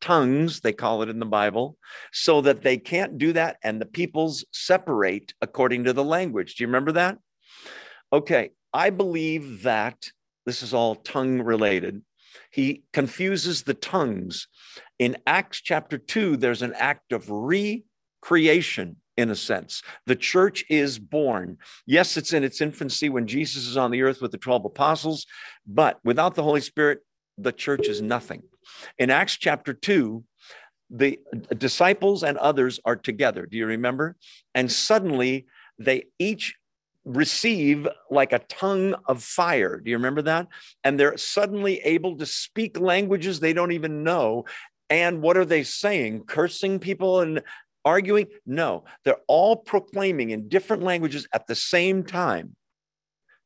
tongues, 0.00 0.60
they 0.60 0.72
call 0.72 1.02
it 1.02 1.08
in 1.08 1.18
the 1.18 1.26
Bible, 1.26 1.76
so 2.12 2.40
that 2.40 2.62
they 2.62 2.78
can't 2.78 3.18
do 3.18 3.32
that 3.34 3.58
and 3.62 3.80
the 3.80 3.86
peoples 3.86 4.44
separate 4.52 5.34
according 5.40 5.84
to 5.84 5.92
the 5.92 6.04
language. 6.04 6.56
Do 6.56 6.64
you 6.64 6.68
remember 6.68 6.92
that? 6.92 7.18
Okay, 8.12 8.50
I 8.72 8.90
believe 8.90 9.62
that 9.62 10.10
this 10.46 10.62
is 10.62 10.74
all 10.74 10.94
tongue 10.96 11.42
related. 11.42 12.02
He 12.50 12.84
confuses 12.92 13.62
the 13.62 13.74
tongues. 13.74 14.48
In 14.98 15.16
Acts 15.26 15.60
chapter 15.60 15.98
2, 15.98 16.36
there's 16.36 16.62
an 16.62 16.74
act 16.74 17.12
of 17.12 17.28
recreation 17.28 18.96
in 19.16 19.30
a 19.30 19.36
sense. 19.36 19.82
The 20.06 20.16
church 20.16 20.64
is 20.68 20.98
born. 20.98 21.58
Yes, 21.86 22.16
it's 22.16 22.32
in 22.32 22.44
its 22.44 22.60
infancy 22.60 23.08
when 23.08 23.26
Jesus 23.26 23.66
is 23.66 23.76
on 23.76 23.90
the 23.90 24.02
earth 24.02 24.20
with 24.20 24.32
the 24.32 24.38
12 24.38 24.64
apostles, 24.64 25.26
but 25.66 25.98
without 26.04 26.34
the 26.34 26.42
Holy 26.42 26.60
Spirit, 26.60 27.00
the 27.36 27.52
church 27.52 27.88
is 27.88 28.00
nothing. 28.00 28.42
In 28.98 29.10
Acts 29.10 29.36
chapter 29.36 29.72
2, 29.72 30.24
the 30.90 31.20
disciples 31.56 32.22
and 32.22 32.36
others 32.38 32.80
are 32.84 32.96
together. 32.96 33.46
Do 33.46 33.56
you 33.56 33.66
remember? 33.66 34.16
And 34.54 34.70
suddenly 34.70 35.46
they 35.78 36.04
each 36.18 36.56
receive 37.04 37.88
like 38.10 38.32
a 38.32 38.40
tongue 38.40 38.94
of 39.06 39.22
fire. 39.22 39.80
Do 39.80 39.90
you 39.90 39.96
remember 39.96 40.22
that? 40.22 40.48
And 40.84 40.98
they're 40.98 41.16
suddenly 41.16 41.80
able 41.80 42.18
to 42.18 42.26
speak 42.26 42.78
languages 42.78 43.40
they 43.40 43.52
don't 43.52 43.72
even 43.72 44.02
know. 44.02 44.44
And 44.90 45.22
what 45.22 45.36
are 45.36 45.44
they 45.44 45.62
saying? 45.62 46.24
Cursing 46.24 46.78
people 46.78 47.20
and 47.20 47.42
arguing? 47.84 48.26
No, 48.46 48.84
they're 49.04 49.20
all 49.28 49.56
proclaiming 49.56 50.30
in 50.30 50.48
different 50.48 50.82
languages 50.82 51.26
at 51.32 51.46
the 51.46 51.54
same 51.54 52.04
time 52.04 52.56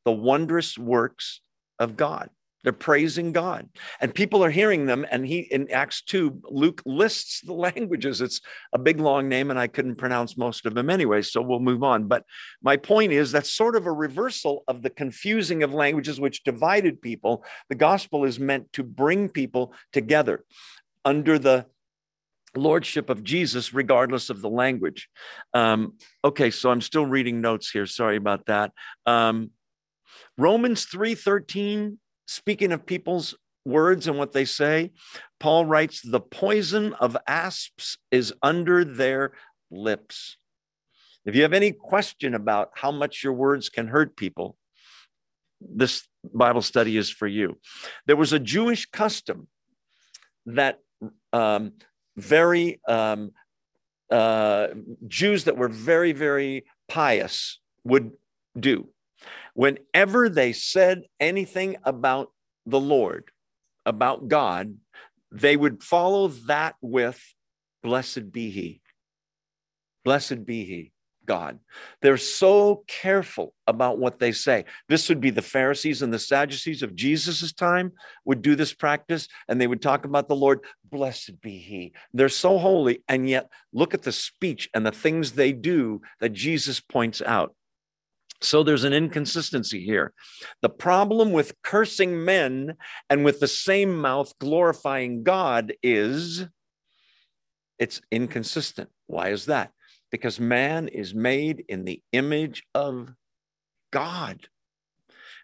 the 0.04 0.12
wondrous 0.12 0.78
works 0.78 1.40
of 1.78 1.96
God. 1.96 2.28
They're 2.62 2.72
praising 2.72 3.32
God. 3.32 3.68
And 4.00 4.14
people 4.14 4.42
are 4.42 4.50
hearing 4.50 4.86
them. 4.86 5.04
And 5.10 5.26
he, 5.26 5.40
in 5.40 5.70
Acts 5.70 6.02
2, 6.02 6.40
Luke 6.44 6.80
lists 6.86 7.42
the 7.42 7.52
languages. 7.52 8.22
It's 8.22 8.40
a 8.72 8.78
big, 8.78 9.00
long 9.00 9.28
name, 9.28 9.50
and 9.50 9.58
I 9.58 9.66
couldn't 9.66 9.96
pronounce 9.96 10.38
most 10.38 10.64
of 10.64 10.74
them 10.74 10.88
anyway. 10.88 11.20
So 11.20 11.42
we'll 11.42 11.60
move 11.60 11.82
on. 11.82 12.08
But 12.08 12.24
my 12.62 12.78
point 12.78 13.12
is 13.12 13.30
that's 13.30 13.52
sort 13.52 13.76
of 13.76 13.86
a 13.86 13.92
reversal 13.92 14.64
of 14.66 14.82
the 14.82 14.90
confusing 14.90 15.62
of 15.62 15.74
languages 15.74 16.18
which 16.18 16.42
divided 16.42 17.02
people. 17.02 17.44
The 17.68 17.74
gospel 17.74 18.24
is 18.24 18.40
meant 18.40 18.72
to 18.72 18.82
bring 18.82 19.28
people 19.28 19.74
together 19.92 20.42
under 21.04 21.38
the 21.38 21.66
lordship 22.56 23.10
of 23.10 23.24
Jesus, 23.24 23.74
regardless 23.74 24.30
of 24.30 24.40
the 24.40 24.48
language. 24.48 25.08
Um, 25.52 25.94
okay, 26.24 26.50
so 26.50 26.70
I'm 26.70 26.80
still 26.80 27.06
reading 27.06 27.40
notes 27.40 27.70
here. 27.70 27.86
Sorry 27.86 28.16
about 28.16 28.46
that. 28.46 28.72
Um, 29.06 29.50
Romans 30.36 30.86
3:13 30.86 31.98
speaking 32.26 32.72
of 32.72 32.86
people's 32.86 33.34
words 33.64 34.06
and 34.06 34.18
what 34.18 34.32
they 34.32 34.44
say, 34.44 34.92
Paul 35.40 35.66
writes, 35.66 36.02
The 36.02 36.20
poison 36.20 36.94
of 36.94 37.16
asps 37.26 37.98
is 38.10 38.32
under 38.42 38.84
their 38.84 39.32
lips. 39.70 40.36
If 41.24 41.34
you 41.34 41.42
have 41.42 41.52
any 41.52 41.72
question 41.72 42.34
about 42.34 42.70
how 42.74 42.90
much 42.90 43.24
your 43.24 43.32
words 43.32 43.68
can 43.68 43.88
hurt 43.88 44.16
people, 44.16 44.56
this 45.60 46.06
Bible 46.34 46.62
study 46.62 46.96
is 46.96 47.10
for 47.10 47.26
you. 47.26 47.58
There 48.06 48.16
was 48.16 48.32
a 48.32 48.38
Jewish 48.38 48.86
custom 48.86 49.48
that 50.46 50.80
um, 51.32 51.72
very 52.16 52.80
um, 52.86 53.32
uh, 54.10 54.68
Jews 55.06 55.44
that 55.44 55.56
were 55.56 55.68
very, 55.68 56.12
very 56.12 56.64
pious 56.88 57.58
would 57.84 58.12
do. 58.58 58.88
Whenever 59.54 60.28
they 60.28 60.52
said 60.52 61.02
anything 61.20 61.76
about 61.84 62.32
the 62.66 62.80
Lord, 62.80 63.30
about 63.86 64.28
God, 64.28 64.76
they 65.30 65.56
would 65.56 65.82
follow 65.82 66.28
that 66.46 66.76
with, 66.80 67.20
Blessed 67.82 68.32
be 68.32 68.50
He. 68.50 68.80
Blessed 70.04 70.46
be 70.46 70.64
He. 70.64 70.92
God. 71.26 71.58
They're 72.02 72.16
so 72.16 72.84
careful 72.86 73.54
about 73.66 73.98
what 73.98 74.18
they 74.18 74.32
say. 74.32 74.64
This 74.88 75.08
would 75.08 75.20
be 75.20 75.30
the 75.30 75.42
Pharisees 75.42 76.02
and 76.02 76.12
the 76.12 76.18
Sadducees 76.18 76.82
of 76.82 76.94
Jesus's 76.94 77.52
time 77.52 77.92
would 78.24 78.42
do 78.42 78.54
this 78.54 78.72
practice 78.72 79.28
and 79.48 79.60
they 79.60 79.66
would 79.66 79.82
talk 79.82 80.04
about 80.04 80.28
the 80.28 80.36
Lord, 80.36 80.60
blessed 80.90 81.40
be 81.40 81.58
he. 81.58 81.92
They're 82.12 82.28
so 82.28 82.58
holy 82.58 83.02
and 83.08 83.28
yet 83.28 83.50
look 83.72 83.94
at 83.94 84.02
the 84.02 84.12
speech 84.12 84.68
and 84.74 84.84
the 84.84 84.92
things 84.92 85.32
they 85.32 85.52
do 85.52 86.02
that 86.20 86.32
Jesus 86.32 86.80
points 86.80 87.22
out. 87.22 87.54
So 88.40 88.62
there's 88.62 88.84
an 88.84 88.92
inconsistency 88.92 89.84
here. 89.84 90.12
The 90.60 90.68
problem 90.68 91.32
with 91.32 91.54
cursing 91.62 92.24
men 92.24 92.74
and 93.08 93.24
with 93.24 93.40
the 93.40 93.48
same 93.48 93.96
mouth 93.96 94.32
glorifying 94.38 95.22
God 95.22 95.72
is 95.82 96.46
it's 97.78 98.00
inconsistent. 98.10 98.90
Why 99.06 99.30
is 99.30 99.46
that? 99.46 99.72
Because 100.14 100.38
man 100.38 100.86
is 100.86 101.12
made 101.12 101.64
in 101.68 101.84
the 101.84 102.00
image 102.12 102.62
of 102.72 103.12
God. 103.90 104.46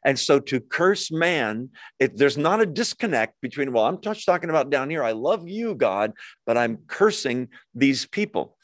And 0.05 0.17
so 0.17 0.39
to 0.39 0.61
curse 0.61 1.11
man, 1.11 1.71
it, 1.99 2.17
there's 2.17 2.39
not 2.39 2.61
a 2.61 2.67
disconnect 2.67 3.41
between, 3.41 3.73
well, 3.73 3.87
I'm 3.87 4.01
just 4.01 4.25
talking 4.25 4.49
about 4.49 4.71
down 4.71 4.89
here. 4.89 5.03
I 5.03 5.11
love 5.11 5.49
you, 5.49 5.75
God, 5.75 6.13
but 6.47 6.57
I'm 6.57 6.85
cursing 6.87 7.49
these 7.75 8.07
people. 8.07 8.57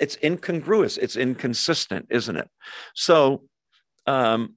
It's 0.00 0.18
incongruous. 0.20 0.98
It's 0.98 1.14
inconsistent, 1.14 2.06
isn't 2.10 2.36
it? 2.36 2.50
So 2.96 3.44
um, 4.08 4.56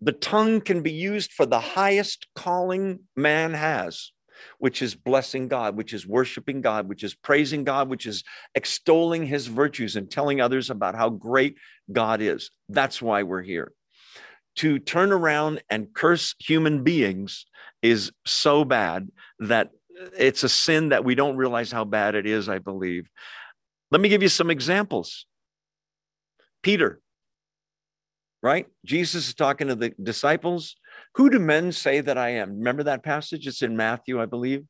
the 0.00 0.10
tongue 0.10 0.60
can 0.60 0.82
be 0.82 0.92
used 0.92 1.34
for 1.34 1.46
the 1.46 1.60
highest 1.60 2.26
calling 2.34 2.98
man 3.14 3.54
has, 3.54 4.10
which 4.58 4.82
is 4.82 4.94
blessing 4.94 5.48
God, 5.48 5.76
which 5.76 5.92
is 5.92 6.06
worshiping 6.06 6.60
God, 6.60 6.88
which 6.88 7.02
is 7.02 7.14
praising 7.14 7.64
God, 7.64 7.88
which 7.88 8.06
is 8.06 8.24
extolling 8.54 9.26
his 9.26 9.46
virtues 9.46 9.96
and 9.96 10.10
telling 10.10 10.40
others 10.40 10.70
about 10.70 10.94
how 10.94 11.08
great 11.10 11.56
God 11.90 12.20
is. 12.20 12.50
That's 12.68 13.00
why 13.00 13.22
we're 13.22 13.42
here. 13.42 13.72
To 14.56 14.78
turn 14.78 15.12
around 15.12 15.62
and 15.68 15.92
curse 15.92 16.34
human 16.38 16.82
beings 16.82 17.46
is 17.82 18.12
so 18.24 18.64
bad 18.64 19.08
that 19.38 19.70
it's 20.18 20.44
a 20.44 20.48
sin 20.48 20.90
that 20.90 21.04
we 21.04 21.14
don't 21.14 21.36
realize 21.36 21.70
how 21.70 21.84
bad 21.84 22.14
it 22.14 22.26
is, 22.26 22.48
I 22.48 22.58
believe. 22.58 23.08
Let 23.90 24.00
me 24.00 24.08
give 24.08 24.22
you 24.22 24.28
some 24.28 24.50
examples. 24.50 25.26
Peter, 26.62 27.00
right? 28.42 28.66
Jesus 28.84 29.28
is 29.28 29.34
talking 29.34 29.68
to 29.68 29.74
the 29.74 29.92
disciples. 30.02 30.76
Who 31.16 31.30
do 31.30 31.38
men 31.38 31.72
say 31.72 32.02
that 32.02 32.18
I 32.18 32.30
am? 32.30 32.58
Remember 32.58 32.82
that 32.82 33.02
passage? 33.02 33.46
It's 33.46 33.62
in 33.62 33.74
Matthew, 33.74 34.20
I 34.20 34.26
believe. 34.26 34.64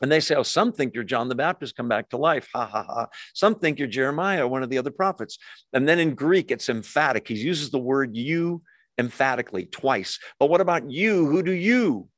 And 0.00 0.10
they 0.10 0.18
say, 0.18 0.34
Oh, 0.34 0.42
some 0.42 0.72
think 0.72 0.94
you're 0.94 1.04
John 1.04 1.28
the 1.28 1.34
Baptist 1.34 1.76
come 1.76 1.88
back 1.88 2.08
to 2.08 2.16
life. 2.16 2.48
Ha 2.54 2.66
ha 2.66 2.82
ha. 2.82 3.06
Some 3.34 3.56
think 3.56 3.78
you're 3.78 3.86
Jeremiah, 3.86 4.48
one 4.48 4.62
of 4.62 4.70
the 4.70 4.78
other 4.78 4.90
prophets. 4.90 5.36
And 5.74 5.86
then 5.86 5.98
in 5.98 6.14
Greek, 6.14 6.50
it's 6.50 6.70
emphatic. 6.70 7.28
He 7.28 7.34
uses 7.34 7.70
the 7.70 7.78
word 7.78 8.16
you 8.16 8.62
emphatically 8.96 9.66
twice. 9.66 10.18
But 10.38 10.48
what 10.48 10.62
about 10.62 10.90
you? 10.90 11.26
Who 11.26 11.42
do 11.42 11.52
you 11.52 12.08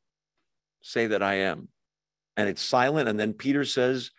say 0.81 1.09
that 1.09 1.23
I 1.23 1.35
am? 1.35 1.69
And 2.37 2.49
it's 2.49 2.63
silent. 2.63 3.09
And 3.09 3.19
then 3.19 3.33
Peter 3.33 3.65
says, 3.65 4.13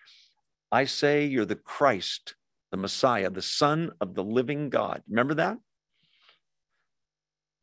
I 0.74 0.86
say 0.86 1.26
you're 1.26 1.46
the 1.46 1.56
Christ, 1.56 2.36
the 2.72 2.78
Messiah, 2.78 3.30
the 3.30 3.42
Son 3.42 3.92
of 4.02 4.14
the 4.14 4.24
living 4.24 4.70
God. 4.70 5.04
Remember 5.08 5.36
that? 5.36 5.58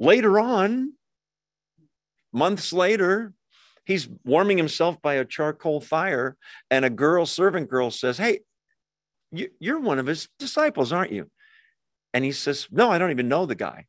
Later 0.01 0.41
on, 0.41 0.95
months 2.33 2.73
later, 2.73 3.33
he's 3.85 4.09
warming 4.25 4.59
himself 4.59 5.01
by 5.03 5.15
a 5.15 5.25
charcoal 5.25 5.81
fire, 5.81 6.37
and 6.71 6.85
a 6.85 6.91
girl, 6.91 7.27
servant 7.27 7.69
girl, 7.69 7.91
says, 7.91 8.19
Hey, 8.19 8.41
you're 9.31 9.81
one 9.81 9.99
of 9.99 10.07
his 10.07 10.29
disciples, 10.39 10.93
aren't 10.93 11.13
you? 11.13 11.31
And 12.13 12.25
he 12.25 12.33
says, 12.33 12.69
No, 12.71 12.91
I 12.91 12.99
don't 12.99 13.11
even 13.11 13.29
know 13.29 13.47
the 13.47 13.55
guy. 13.55 13.87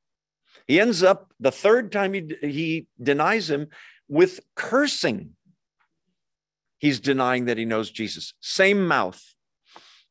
He 0.68 0.80
ends 0.80 1.04
up 1.04 1.34
the 1.40 1.52
third 1.52 1.92
time 1.92 2.14
he, 2.14 2.36
he 2.42 2.88
denies 3.02 3.50
him 3.50 3.68
with 4.08 4.40
cursing. 4.56 5.32
He's 6.78 7.00
denying 7.00 7.46
that 7.46 7.58
he 7.58 7.66
knows 7.66 7.90
Jesus. 7.90 8.34
Same 8.42 8.88
mouth. 8.88 9.22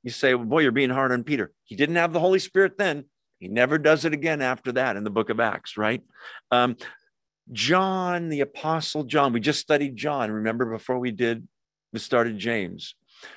You 0.02 0.10
say, 0.10 0.34
well, 0.34 0.44
boy, 0.44 0.60
you're 0.60 0.72
being 0.72 0.90
hard 0.90 1.12
on 1.12 1.22
Peter. 1.22 1.52
He 1.64 1.76
didn't 1.76 1.96
have 1.96 2.12
the 2.12 2.20
Holy 2.20 2.38
Spirit 2.38 2.76
then. 2.76 3.04
He 3.38 3.48
never 3.48 3.78
does 3.78 4.04
it 4.04 4.12
again 4.12 4.42
after 4.42 4.72
that 4.72 4.96
in 4.96 5.04
the 5.04 5.10
book 5.10 5.30
of 5.30 5.40
Acts, 5.40 5.76
right? 5.76 6.02
Um, 6.50 6.76
John, 7.50 8.28
the 8.28 8.40
Apostle 8.40 9.04
John, 9.04 9.32
we 9.32 9.40
just 9.40 9.60
studied 9.60 9.96
John, 9.96 10.30
remember 10.30 10.66
before 10.66 10.98
we 10.98 11.10
did, 11.10 11.46
we 11.92 11.98
started 11.98 12.38
James. 12.38 12.94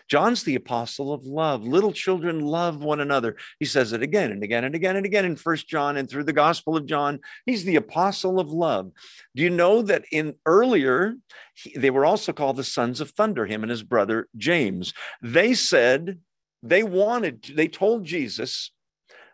John's 0.08 0.44
the 0.44 0.56
apostle 0.56 1.14
of 1.14 1.26
love. 1.26 1.64
Little 1.64 1.92
children 1.92 2.40
love 2.40 2.84
one 2.84 3.00
another. 3.00 3.36
He 3.60 3.66
says 3.66 3.94
it 3.94 4.02
again 4.02 4.32
and 4.32 4.44
again 4.44 4.64
and 4.64 4.76
again 4.76 4.96
and 4.96 5.06
again 5.06 5.26
in 5.26 5.36
First 5.36 5.68
John 5.68 5.98
and 5.98 6.10
through 6.10 6.24
the 6.24 6.34
Gospel 6.34 6.76
of 6.76 6.86
John. 6.86 7.20
He's 7.46 7.64
the 7.64 7.76
apostle 7.76 8.40
of 8.40 8.50
love. 8.50 8.92
Do 9.36 9.44
you 9.44 9.50
know 9.50 9.82
that 9.84 10.06
in 10.12 10.36
earlier, 10.46 11.16
he, 11.54 11.78
they 11.78 11.90
were 11.90 12.06
also 12.06 12.34
called 12.34 12.58
the 12.58 12.64
sons 12.64 13.02
of 13.02 13.12
thunder, 13.12 13.46
him 13.46 13.64
and 13.64 13.70
his 13.70 13.84
brother 13.84 14.28
James. 14.38 14.94
They 15.22 15.54
said 15.54 16.20
they 16.64 16.84
wanted, 16.84 17.44
they 17.56 17.68
told 17.68 18.06
Jesus, 18.06 18.72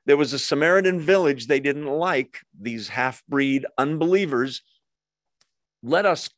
there 0.05 0.17
was 0.17 0.34
a 0.34 0.39
Samaritan 0.39 1.00
village 1.00 1.48
they 1.48 1.60
didn't 1.60 1.88
like, 1.88 2.39
these 2.60 2.89
half 2.89 3.24
breed 3.27 3.65
unbelievers. 3.77 4.62
Let 5.84 6.05
us 6.05 6.29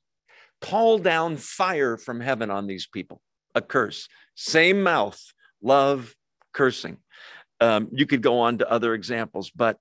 call 0.61 0.97
down 0.97 1.37
fire 1.37 1.97
from 1.97 2.19
heaven 2.19 2.49
on 2.49 2.67
these 2.67 2.87
people, 2.87 3.21
a 3.55 3.61
curse. 3.61 4.07
Same 4.35 4.83
mouth, 4.83 5.21
love, 5.61 6.15
cursing. 6.53 6.97
Um, 7.59 7.89
you 7.91 8.05
could 8.05 8.21
go 8.21 8.39
on 8.39 8.57
to 8.57 8.69
other 8.69 8.93
examples, 8.93 9.51
but 9.51 9.77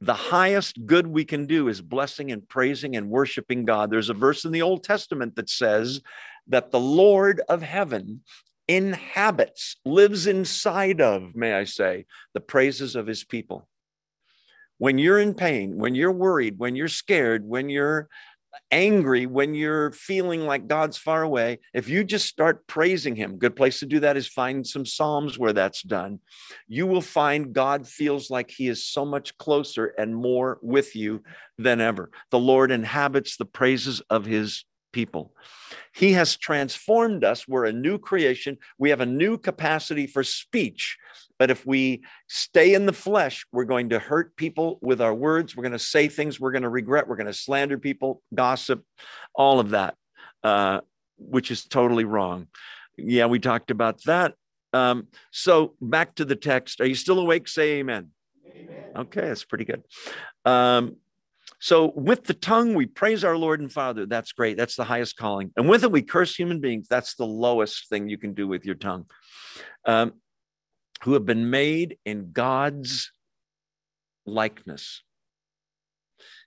the 0.00 0.14
highest 0.14 0.84
good 0.84 1.06
we 1.06 1.24
can 1.24 1.46
do 1.46 1.68
is 1.68 1.80
blessing 1.80 2.30
and 2.30 2.46
praising 2.46 2.96
and 2.96 3.08
worshiping 3.08 3.64
God. 3.64 3.90
There's 3.90 4.10
a 4.10 4.14
verse 4.14 4.44
in 4.44 4.52
the 4.52 4.62
Old 4.62 4.84
Testament 4.84 5.36
that 5.36 5.48
says 5.48 6.02
that 6.48 6.70
the 6.70 6.80
Lord 6.80 7.40
of 7.48 7.62
heaven 7.62 8.20
inhabits, 8.68 9.76
lives 9.84 10.26
inside 10.26 11.00
of, 11.00 11.34
may 11.34 11.54
I 11.54 11.64
say, 11.64 12.06
the 12.32 12.40
praises 12.40 12.96
of 12.96 13.06
his 13.06 13.24
people. 13.24 13.68
When 14.78 14.98
you're 14.98 15.20
in 15.20 15.34
pain, 15.34 15.76
when 15.76 15.94
you're 15.94 16.12
worried, 16.12 16.58
when 16.58 16.74
you're 16.74 16.88
scared, 16.88 17.46
when 17.46 17.68
you're 17.68 18.08
angry, 18.70 19.26
when 19.26 19.54
you're 19.54 19.92
feeling 19.92 20.46
like 20.46 20.66
God's 20.66 20.96
far 20.96 21.22
away, 21.22 21.60
if 21.72 21.88
you 21.88 22.04
just 22.04 22.26
start 22.26 22.66
praising 22.66 23.16
Him, 23.16 23.38
good 23.38 23.56
place 23.56 23.80
to 23.80 23.86
do 23.86 24.00
that 24.00 24.16
is 24.16 24.26
find 24.26 24.66
some 24.66 24.86
Psalms 24.86 25.38
where 25.38 25.52
that's 25.52 25.82
done. 25.82 26.20
You 26.66 26.86
will 26.86 27.00
find 27.00 27.52
God 27.52 27.86
feels 27.86 28.30
like 28.30 28.50
He 28.50 28.68
is 28.68 28.86
so 28.86 29.04
much 29.04 29.36
closer 29.38 29.86
and 29.86 30.14
more 30.14 30.58
with 30.62 30.96
you 30.96 31.22
than 31.58 31.80
ever. 31.80 32.10
The 32.30 32.38
Lord 32.38 32.70
inhabits 32.70 33.36
the 33.36 33.46
praises 33.46 34.00
of 34.10 34.24
His 34.24 34.64
people. 34.94 35.34
He 35.92 36.12
has 36.12 36.36
transformed 36.36 37.24
us. 37.24 37.46
We're 37.46 37.66
a 37.66 37.72
new 37.72 37.98
creation. 37.98 38.56
We 38.78 38.90
have 38.90 39.00
a 39.00 39.06
new 39.06 39.36
capacity 39.36 40.06
for 40.06 40.22
speech. 40.24 40.96
But 41.38 41.50
if 41.50 41.66
we 41.66 42.04
stay 42.28 42.74
in 42.74 42.86
the 42.86 42.92
flesh, 42.92 43.44
we're 43.52 43.64
going 43.64 43.90
to 43.90 43.98
hurt 43.98 44.36
people 44.36 44.78
with 44.80 45.00
our 45.00 45.12
words. 45.12 45.56
We're 45.56 45.64
going 45.64 45.72
to 45.72 45.78
say 45.78 46.08
things 46.08 46.38
we're 46.38 46.52
going 46.52 46.62
to 46.62 46.68
regret. 46.68 47.08
We're 47.08 47.16
going 47.16 47.26
to 47.26 47.34
slander 47.34 47.76
people, 47.76 48.22
gossip, 48.32 48.84
all 49.34 49.58
of 49.58 49.70
that, 49.70 49.96
uh, 50.44 50.80
which 51.18 51.50
is 51.50 51.64
totally 51.64 52.04
wrong. 52.04 52.46
Yeah, 52.96 53.26
we 53.26 53.40
talked 53.40 53.72
about 53.72 54.02
that. 54.04 54.34
Um, 54.72 55.08
so 55.32 55.74
back 55.80 56.14
to 56.16 56.24
the 56.24 56.36
text. 56.36 56.80
Are 56.80 56.86
you 56.86 56.94
still 56.94 57.18
awake? 57.18 57.48
Say 57.48 57.78
amen. 57.78 58.10
amen. 58.48 58.84
Okay, 58.96 59.22
that's 59.22 59.44
pretty 59.44 59.64
good. 59.64 59.82
Um, 60.44 60.96
so 61.60 61.92
with 61.94 62.24
the 62.24 62.34
tongue, 62.34 62.74
we 62.74 62.86
praise 62.86 63.24
our 63.24 63.36
Lord 63.36 63.60
and 63.60 63.72
Father. 63.72 64.06
That's 64.06 64.32
great. 64.32 64.56
That's 64.56 64.76
the 64.76 64.84
highest 64.84 65.16
calling. 65.16 65.50
And 65.56 65.68
with 65.68 65.84
it, 65.84 65.92
we 65.92 66.02
curse 66.02 66.34
human 66.34 66.60
beings. 66.60 66.86
That's 66.88 67.14
the 67.14 67.26
lowest 67.26 67.88
thing 67.88 68.08
you 68.08 68.18
can 68.18 68.34
do 68.34 68.46
with 68.46 68.64
your 68.64 68.74
tongue. 68.74 69.06
Um, 69.84 70.14
who 71.02 71.12
have 71.12 71.26
been 71.26 71.50
made 71.50 71.98
in 72.04 72.32
God's 72.32 73.12
likeness. 74.24 75.02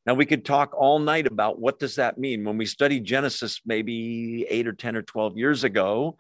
Now 0.06 0.14
we 0.16 0.26
could 0.26 0.46
talk 0.46 0.74
all 0.76 1.00
night 1.00 1.28
about 1.28 1.60
what 1.60 1.80
does 1.80 1.96
that 1.96 2.18
mean. 2.18 2.44
When 2.44 2.58
we 2.58 2.66
studied 2.66 3.04
Genesis 3.04 3.62
maybe 3.66 4.48
8 4.50 4.68
or 4.68 4.74
10 4.74 4.96
or 4.96 5.02
12 5.04 5.38
years 5.38 5.64
ago, 5.64 6.18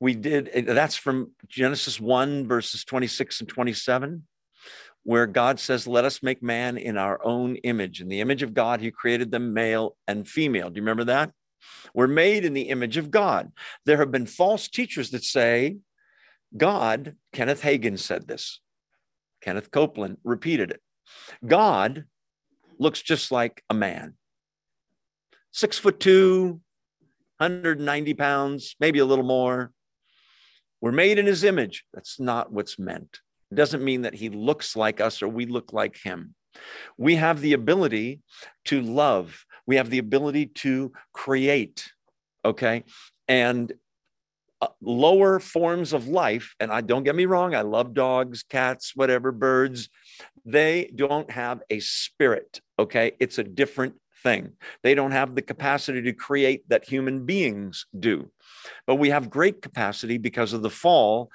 we 0.00 0.14
did 0.14 0.50
that's 0.66 0.96
from 0.96 1.30
Genesis 1.46 2.00
1 2.00 2.48
verses 2.48 2.84
26 2.84 3.40
and 3.40 3.48
27 3.48 4.26
where 5.04 5.26
God 5.26 5.58
says, 5.58 5.86
Let 5.86 6.04
us 6.04 6.22
make 6.22 6.42
man 6.42 6.76
in 6.76 6.96
our 6.96 7.24
own 7.24 7.56
image. 7.56 8.00
In 8.00 8.08
the 8.08 8.20
image 8.20 8.42
of 8.42 8.54
God, 8.54 8.80
he 8.80 8.90
created 8.90 9.30
them 9.30 9.54
male 9.54 9.96
and 10.06 10.28
female. 10.28 10.70
Do 10.70 10.76
you 10.76 10.82
remember 10.82 11.04
that? 11.04 11.32
We're 11.94 12.06
made 12.06 12.44
in 12.44 12.54
the 12.54 12.68
image 12.68 12.96
of 12.96 13.10
God. 13.10 13.52
There 13.86 13.98
have 13.98 14.10
been 14.10 14.26
false 14.26 14.68
teachers 14.68 15.10
that 15.10 15.24
say 15.24 15.78
God, 16.56 17.16
Kenneth 17.32 17.62
Hagin 17.62 17.98
said 17.98 18.26
this. 18.26 18.60
Kenneth 19.40 19.70
Copeland 19.70 20.18
repeated 20.24 20.70
it. 20.70 20.80
God 21.46 22.04
looks 22.78 23.00
just 23.00 23.30
like 23.30 23.62
a 23.70 23.74
man. 23.74 24.14
Six 25.52 25.78
foot 25.78 26.00
two, 26.00 26.60
190 27.38 28.14
pounds, 28.14 28.76
maybe 28.80 28.98
a 28.98 29.04
little 29.04 29.24
more. 29.24 29.72
We're 30.80 30.92
made 30.92 31.18
in 31.18 31.26
his 31.26 31.44
image. 31.44 31.84
That's 31.92 32.18
not 32.20 32.52
what's 32.52 32.78
meant. 32.78 33.20
Doesn't 33.52 33.84
mean 33.84 34.02
that 34.02 34.14
he 34.14 34.28
looks 34.28 34.76
like 34.76 35.00
us 35.00 35.22
or 35.22 35.28
we 35.28 35.46
look 35.46 35.72
like 35.72 35.96
him. 35.96 36.34
We 36.96 37.16
have 37.16 37.40
the 37.40 37.52
ability 37.52 38.20
to 38.66 38.80
love, 38.80 39.44
we 39.66 39.76
have 39.76 39.90
the 39.90 39.98
ability 39.98 40.46
to 40.46 40.92
create. 41.12 41.92
Okay. 42.44 42.84
And 43.28 43.72
uh, 44.60 44.68
lower 44.80 45.40
forms 45.40 45.92
of 45.92 46.08
life, 46.08 46.54
and 46.60 46.70
I 46.70 46.80
don't 46.80 47.04
get 47.04 47.14
me 47.14 47.26
wrong, 47.26 47.54
I 47.54 47.62
love 47.62 47.94
dogs, 47.94 48.42
cats, 48.42 48.92
whatever, 48.94 49.32
birds, 49.32 49.88
they 50.44 50.90
don't 50.94 51.30
have 51.30 51.62
a 51.70 51.80
spirit. 51.80 52.60
Okay. 52.78 53.12
It's 53.20 53.38
a 53.38 53.44
different 53.44 53.94
thing. 54.22 54.52
They 54.82 54.94
don't 54.94 55.12
have 55.12 55.34
the 55.34 55.42
capacity 55.42 56.02
to 56.02 56.12
create 56.12 56.68
that 56.68 56.84
human 56.84 57.24
beings 57.24 57.86
do. 57.98 58.30
But 58.86 58.96
we 58.96 59.10
have 59.10 59.30
great 59.30 59.62
capacity 59.62 60.18
because 60.18 60.52
of 60.52 60.62
the 60.62 60.70
fall 60.70 61.30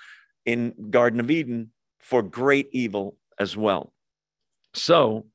in 0.45 0.73
Garden 0.91 1.19
of 1.19 1.31
Eden 1.31 1.71
for 2.05 2.21
great 2.21 2.69
evil 2.71 3.17
as 3.39 3.57
well. 3.57 3.91
So 4.75 5.25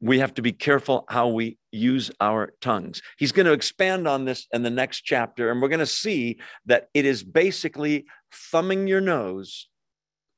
we 0.00 0.18
have 0.18 0.34
to 0.34 0.42
be 0.42 0.50
careful 0.50 1.04
how 1.08 1.28
we 1.28 1.56
use 1.70 2.10
our 2.20 2.52
tongues. 2.60 3.00
He's 3.16 3.30
going 3.30 3.46
to 3.46 3.52
expand 3.52 4.08
on 4.08 4.24
this 4.24 4.48
in 4.52 4.62
the 4.62 4.70
next 4.70 5.02
chapter, 5.02 5.52
and 5.52 5.62
we're 5.62 5.68
going 5.68 5.78
to 5.78 5.86
see 5.86 6.40
that 6.66 6.88
it 6.94 7.04
is 7.04 7.22
basically 7.22 8.06
thumbing 8.32 8.88
your 8.88 9.00
nose 9.00 9.68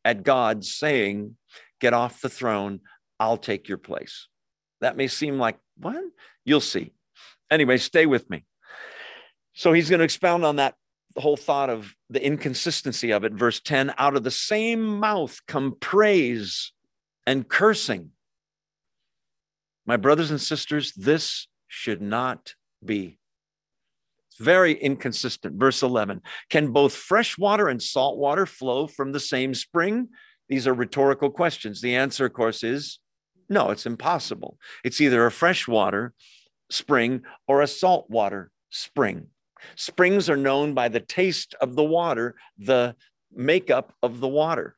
at 0.04 0.24
God 0.24 0.62
saying, 0.62 1.36
Get 1.80 1.94
off 1.94 2.20
the 2.20 2.28
throne, 2.28 2.80
I'll 3.18 3.36
take 3.36 3.68
your 3.68 3.78
place. 3.78 4.28
That 4.80 4.96
may 4.96 5.08
seem 5.08 5.38
like, 5.38 5.58
what? 5.78 6.02
You'll 6.44 6.60
see. 6.60 6.92
Anyway, 7.50 7.78
stay 7.78 8.06
with 8.06 8.28
me. 8.28 8.44
So 9.54 9.72
he's 9.72 9.88
going 9.88 9.98
to 9.98 10.04
expound 10.04 10.44
on 10.44 10.56
that 10.56 10.74
the 11.14 11.20
whole 11.20 11.36
thought 11.36 11.70
of 11.70 11.94
the 12.10 12.24
inconsistency 12.24 13.12
of 13.12 13.24
it. 13.24 13.32
Verse 13.32 13.60
10 13.60 13.94
out 13.98 14.16
of 14.16 14.24
the 14.24 14.30
same 14.30 14.84
mouth 14.84 15.40
come 15.46 15.76
praise 15.78 16.72
and 17.26 17.48
cursing. 17.48 18.10
My 19.86 19.96
brothers 19.96 20.30
and 20.30 20.40
sisters, 20.40 20.92
this 20.94 21.46
should 21.68 22.00
not 22.00 22.54
be. 22.84 23.18
It's 24.30 24.44
very 24.44 24.72
inconsistent. 24.72 25.56
Verse 25.56 25.82
11 25.82 26.22
Can 26.50 26.72
both 26.72 26.94
fresh 26.94 27.38
water 27.38 27.68
and 27.68 27.82
salt 27.82 28.18
water 28.18 28.46
flow 28.46 28.86
from 28.86 29.12
the 29.12 29.20
same 29.20 29.54
spring? 29.54 30.08
These 30.48 30.66
are 30.66 30.74
rhetorical 30.74 31.30
questions. 31.30 31.80
The 31.80 31.96
answer, 31.96 32.26
of 32.26 32.32
course, 32.32 32.64
is 32.64 32.98
no, 33.48 33.70
it's 33.70 33.86
impossible. 33.86 34.58
It's 34.82 35.00
either 35.00 35.24
a 35.26 35.30
fresh 35.30 35.68
water 35.68 36.12
spring 36.70 37.22
or 37.46 37.60
a 37.60 37.66
salt 37.66 38.08
water 38.08 38.50
spring. 38.70 39.28
Springs 39.76 40.28
are 40.30 40.36
known 40.36 40.74
by 40.74 40.88
the 40.88 41.00
taste 41.00 41.54
of 41.60 41.74
the 41.74 41.84
water, 41.84 42.34
the 42.58 42.96
makeup 43.32 43.92
of 44.02 44.20
the 44.20 44.28
water. 44.28 44.76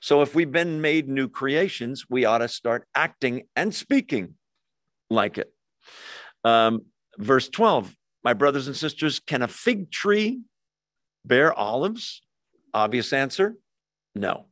So 0.00 0.22
if 0.22 0.34
we've 0.34 0.52
been 0.52 0.80
made 0.80 1.08
new 1.08 1.28
creations, 1.28 2.06
we 2.08 2.24
ought 2.24 2.38
to 2.38 2.48
start 2.48 2.86
acting 2.94 3.44
and 3.56 3.74
speaking 3.74 4.34
like 5.08 5.38
it. 5.38 5.52
Um, 6.44 6.86
verse 7.18 7.48
12 7.48 7.94
My 8.22 8.34
brothers 8.34 8.66
and 8.66 8.76
sisters, 8.76 9.20
can 9.20 9.42
a 9.42 9.48
fig 9.48 9.90
tree 9.90 10.40
bear 11.24 11.52
olives? 11.52 12.22
Obvious 12.72 13.12
answer 13.12 13.56
no. 14.14 14.46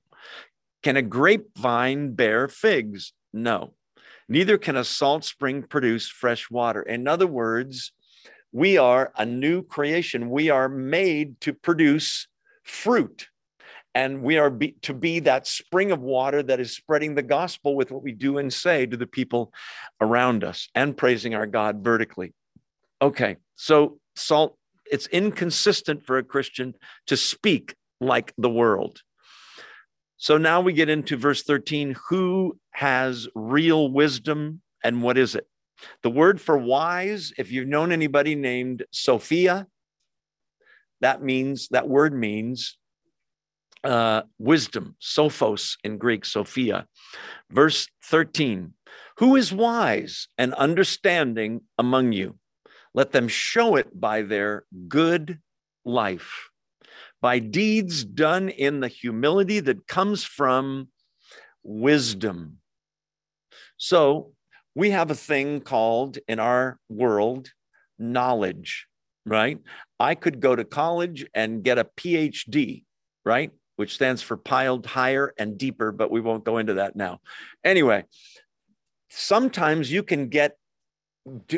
Can 0.83 0.97
a 0.97 1.03
grapevine 1.03 2.15
bear 2.15 2.49
figs? 2.49 3.13
No. 3.33 3.75
Neither 4.29 4.59
can 4.59 4.77
a 4.77 4.85
salt 4.85 5.25
spring 5.25 5.63
produce 5.63 6.09
fresh 6.09 6.51
water. 6.51 6.83
In 6.83 7.09
other 7.09 7.27
words, 7.27 7.93
we 8.53 8.79
are 8.79 9.13
a 9.17 9.27
new 9.27 9.63
creation. 9.63 10.31
We 10.31 10.51
are 10.51 10.69
made 10.69 11.41
to 11.43 11.53
produce 11.53 12.29
fruit 12.65 13.29
and 13.95 14.23
we 14.23 14.39
are 14.39 14.51
be, 14.51 14.77
to 14.83 14.95
be 14.95 15.21
that 15.21 15.47
spring 15.47 15.91
of 15.91 16.01
water 16.01 16.43
that 16.43 16.61
is 16.61 16.77
spreading 16.77 17.15
the 17.15 17.23
gospel 17.23 17.75
with 17.75 17.91
what 17.91 18.03
we 18.03 18.13
do 18.13 18.39
and 18.39 18.53
say 18.53 18.87
to 18.87 18.97
the 18.97 19.07
people 19.07 19.53
around 20.01 20.45
us 20.45 20.69
and 20.75 20.97
praising 20.97 21.35
our 21.35 21.47
God 21.47 21.83
vertically. 21.83 22.33
Okay, 23.01 23.37
so 23.57 23.99
salt, 24.15 24.57
it's 24.91 25.07
inconsistent 25.09 26.05
for 26.05 26.19
a 26.19 26.23
Christian 26.23 26.75
to 27.07 27.17
speak 27.17 27.75
like 28.01 28.33
the 28.39 28.51
world. 28.51 29.03
So 30.17 30.37
now 30.37 30.61
we 30.61 30.73
get 30.73 30.89
into 30.89 31.17
verse 31.17 31.43
13 31.43 31.97
who 32.09 32.59
has 32.73 33.29
real 33.35 33.91
wisdom 33.91 34.63
and 34.85 35.03
what 35.03 35.19
is 35.19 35.35
it? 35.35 35.47
The 36.03 36.11
word 36.11 36.41
for 36.41 36.57
wise, 36.57 37.33
if 37.39 37.51
you've 37.51 37.69
known 37.69 37.93
anybody 37.93 38.35
named 38.35 38.85
Sophia, 38.91 39.67
that 41.01 41.23
means 41.23 41.69
that 41.69 41.89
word 41.89 42.13
means 42.13 42.77
uh, 43.85 44.23
wisdom, 44.39 44.97
sophos 45.01 45.77
in 45.85 45.99
Greek, 45.99 46.25
Sophia. 46.25 46.87
Verse 47.51 47.89
13 48.05 48.75
Who 49.19 49.37
is 49.37 49.53
wise 49.53 50.29
and 50.37 50.55
understanding 50.55 51.63
among 51.79 52.13
you? 52.13 52.39
Let 52.95 53.13
them 53.13 53.29
show 53.29 53.77
it 53.77 53.99
by 53.99 54.23
their 54.23 54.65
good 54.89 55.39
life, 55.85 56.49
by 57.21 57.39
deeds 57.39 58.05
done 58.05 58.49
in 58.49 58.81
the 58.81 58.89
humility 58.89 59.61
that 59.61 59.87
comes 59.87 60.25
from 60.25 60.89
wisdom. 61.63 62.59
So 63.77 64.33
we 64.79 64.91
have 64.91 65.11
a 65.11 65.15
thing 65.17 65.61
called 65.61 66.19
in 66.29 66.39
our 66.39 66.79
world 66.89 67.51
knowledge, 67.99 68.87
right? 69.27 69.59
I 69.99 70.15
could 70.15 70.39
go 70.39 70.55
to 70.55 70.63
college 70.63 71.27
and 71.35 71.65
get 71.65 71.79
a 71.79 71.85
PhD, 71.97 72.85
right? 73.25 73.51
Which 73.75 73.97
stands 73.97 74.23
for 74.23 74.37
piled 74.37 74.87
higher 74.87 75.35
and 75.37 75.59
deeper, 75.59 75.91
but 75.91 76.13
we 76.13 76.21
won't 76.21 76.45
go 76.45 76.59
into 76.59 76.75
that 76.75 76.95
now. 76.95 77.19
Anyway, 77.65 78.05
sometimes 79.11 79.91
you 79.91 80.05
can 80.05 80.29
get 80.29 80.57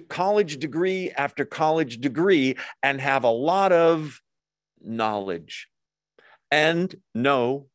college 0.09 0.57
degree 0.57 1.11
after 1.11 1.45
college 1.45 2.01
degree 2.01 2.57
and 2.83 3.03
have 3.03 3.25
a 3.25 3.29
lot 3.29 3.71
of 3.71 4.19
knowledge 4.81 5.69
and 6.51 6.95
no 7.15 7.67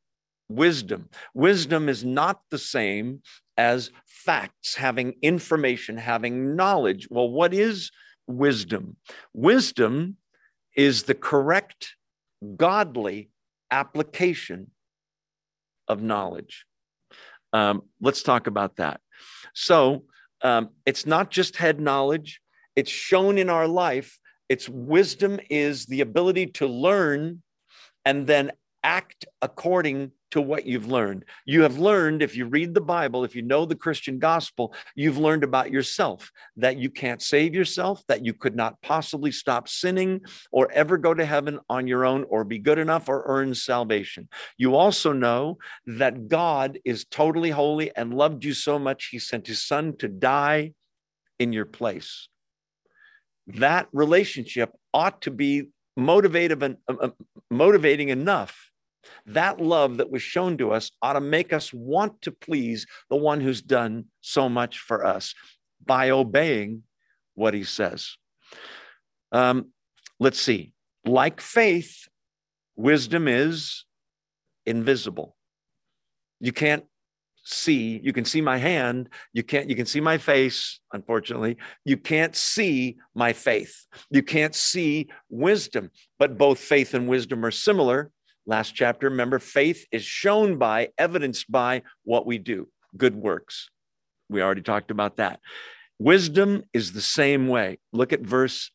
wisdom. 0.50 1.08
Wisdom 1.36 1.88
is 1.88 2.04
not 2.04 2.42
the 2.50 2.58
same 2.58 3.22
as 3.58 3.92
facts, 4.06 4.76
having 4.76 5.16
information, 5.22 5.98
having 5.98 6.56
knowledge. 6.56 7.08
Well, 7.10 7.30
what 7.30 7.54
is 7.54 7.92
wisdom? 8.28 8.98
Wisdom 9.34 10.18
is 10.76 11.04
the 11.04 11.16
correct, 11.16 11.96
godly 12.58 13.30
application 13.72 14.72
of 15.88 16.02
knowledge. 16.02 16.66
Um, 17.54 17.84
let's 18.02 18.24
talk 18.24 18.48
about 18.48 18.78
that. 18.78 19.00
So, 19.54 20.04
um, 20.42 20.70
it's 20.86 21.06
not 21.06 21.32
just 21.32 21.56
head 21.56 21.80
knowledge, 21.80 22.42
it's 22.76 22.92
shown 22.92 23.38
in 23.38 23.50
our 23.50 23.68
life. 23.68 24.20
It's 24.50 24.70
wisdom 24.70 25.40
is 25.50 25.86
the 25.86 26.02
ability 26.02 26.48
to 26.48 26.68
learn 26.68 27.42
and 28.04 28.28
then 28.28 28.52
act 28.86 29.26
according 29.42 30.12
to 30.30 30.40
what 30.40 30.68
you've 30.68 30.88
learned. 30.88 31.26
You 31.46 31.64
have 31.64 31.80
learned, 31.80 32.22
if 32.22 32.36
you 32.36 32.46
read 32.46 32.76
the 32.76 32.82
Bible, 32.82 33.24
if 33.24 33.36
you 33.36 33.42
know 33.42 33.66
the 33.66 33.76
Christian 33.76 34.20
gospel, 34.20 34.76
you've 34.94 35.18
learned 35.18 35.44
about 35.44 35.72
yourself 35.72 36.32
that 36.58 36.78
you 36.78 36.92
can't 36.92 37.22
save 37.22 37.56
yourself, 37.56 38.04
that 38.08 38.24
you 38.24 38.34
could 38.34 38.56
not 38.56 38.80
possibly 38.84 39.32
stop 39.32 39.68
sinning 39.68 40.22
or 40.52 40.72
ever 40.72 41.00
go 41.00 41.16
to 41.16 41.26
heaven 41.26 41.60
on 41.68 41.88
your 41.88 42.06
own 42.06 42.26
or 42.30 42.44
be 42.44 42.60
good 42.60 42.78
enough 42.78 43.10
or 43.10 43.24
earn 43.26 43.56
salvation. 43.56 44.30
You 44.56 44.76
also 44.76 45.14
know 45.14 45.58
that 45.88 46.28
God 46.28 46.78
is 46.86 47.06
totally 47.06 47.50
holy 47.50 47.96
and 47.96 48.14
loved 48.14 48.44
you 48.44 48.54
so 48.54 48.78
much, 48.78 49.08
he 49.08 49.18
sent 49.18 49.48
his 49.48 49.64
son 49.64 49.98
to 49.98 50.08
die 50.08 50.74
in 51.40 51.54
your 51.54 51.66
place. 51.66 52.28
That 53.48 53.88
relationship 53.92 54.74
ought 54.94 55.24
to 55.24 55.32
be 55.32 55.70
motivative 55.98 56.62
and 56.62 56.78
uh, 56.88 56.96
uh 57.00 57.10
motivating 57.50 58.10
enough 58.10 58.72
that 59.28 59.60
love 59.60 59.98
that 59.98 60.12
was 60.12 60.22
shown 60.22 60.58
to 60.58 60.72
us 60.72 60.92
ought 61.02 61.14
to 61.14 61.22
make 61.22 61.54
us 61.54 61.74
want 61.74 62.22
to 62.24 62.32
please 62.32 62.86
the 63.10 63.16
one 63.16 63.42
who's 63.42 63.62
done 63.62 64.06
so 64.22 64.50
much 64.50 64.80
for 64.80 65.06
us 65.06 65.34
by 65.86 66.10
obeying 66.10 66.84
what 67.34 67.54
he 67.54 67.64
says. 67.64 68.18
Um, 69.32 69.72
let's 70.20 70.40
see. 70.40 70.74
Like 71.06 71.42
faith, 71.42 72.08
wisdom 72.76 73.28
is 73.28 73.86
invisible. 74.66 75.36
You 76.40 76.52
can't 76.52 76.86
see 77.46 78.02
you 78.04 78.12
can 78.12 78.26
see 78.26 78.42
my 78.42 78.58
hand 78.58 79.08
you 79.32 79.44
can't 79.44 79.70
you 79.70 79.76
can 79.76 79.86
see 79.86 80.02
my 80.02 80.18
face 80.18 80.80
unfortunately 80.94 81.56
you 81.84 81.96
can't 81.96 82.36
see 82.36 82.98
my 83.14 83.32
faith 83.32 83.86
you 84.10 84.24
can't 84.24 84.56
see 84.56 85.08
wisdom 85.30 85.92
but 86.18 86.40
both 86.40 86.58
faith 86.58 86.96
and 86.96 87.08
wisdom 87.08 87.46
are 87.46 87.52
similar 87.52 88.10
last 88.46 88.76
chapter. 88.76 89.10
Remember, 89.10 89.40
faith 89.40 89.86
is 89.92 90.04
shown 90.04 90.58
by, 90.58 90.90
evidenced 90.98 91.52
by 91.52 91.84
what 92.04 92.26
we 92.26 92.38
do, 92.38 92.68
good 92.98 93.16
works. 93.16 93.70
We 94.30 94.42
already 94.42 94.62
talked 94.62 94.92
about 94.92 95.18
that. 95.18 95.40
Wisdom 96.00 96.64
is 96.74 96.92
the 96.92 97.02
same 97.02 97.48
way. 97.48 97.80
Look 97.94 98.14
at 98.14 98.22
verse 98.22 98.72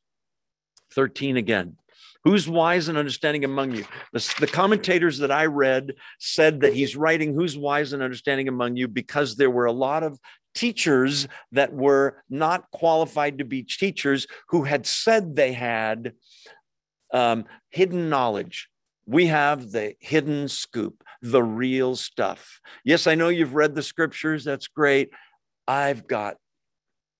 13 0.94 1.36
again. 1.36 1.76
Who's 2.24 2.48
wise 2.48 2.88
and 2.88 2.98
understanding 2.98 3.44
among 3.44 3.72
you? 3.72 3.84
The, 4.12 4.34
the, 4.40 4.46
commentators 4.46 5.18
that 5.18 5.30
I 5.30 5.46
read 5.46 5.94
said 6.18 6.60
that 6.60 6.74
he's 6.74 6.94
writing 6.94 7.34
who's 7.34 7.56
wise 7.56 7.94
and 7.94 8.02
understanding 8.02 8.46
among 8.46 8.76
you 8.76 8.88
because 8.88 9.36
there 9.36 9.50
were 9.50 9.64
a 9.64 9.72
lot 9.72 10.02
of 10.02 10.18
teachers 10.54 11.28
that 11.52 11.72
were 11.72 12.22
not 12.28 12.70
qualified 12.72 13.38
to 13.38 13.44
be 13.44 13.62
teachers 13.62 14.26
who 14.48 14.64
had 14.64 14.86
said 14.86 15.34
they 15.34 15.52
had 15.52 16.12
um, 17.12 17.44
hidden 17.70 18.08
knowledge, 18.10 18.68
we 19.10 19.26
have 19.26 19.72
the 19.72 19.94
hidden 19.98 20.46
scoop, 20.46 21.02
the 21.20 21.42
real 21.42 21.96
stuff. 21.96 22.60
Yes, 22.84 23.08
I 23.08 23.16
know 23.16 23.28
you've 23.28 23.56
read 23.56 23.74
the 23.74 23.82
scriptures. 23.82 24.44
That's 24.44 24.68
great. 24.68 25.10
I've 25.66 26.06
got 26.06 26.36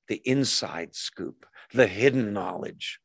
the 0.07 0.22
inside 0.24 0.94
scoop, 0.94 1.46
the 1.74 1.88
hidden 1.88 2.33
knowledge. 2.33 3.00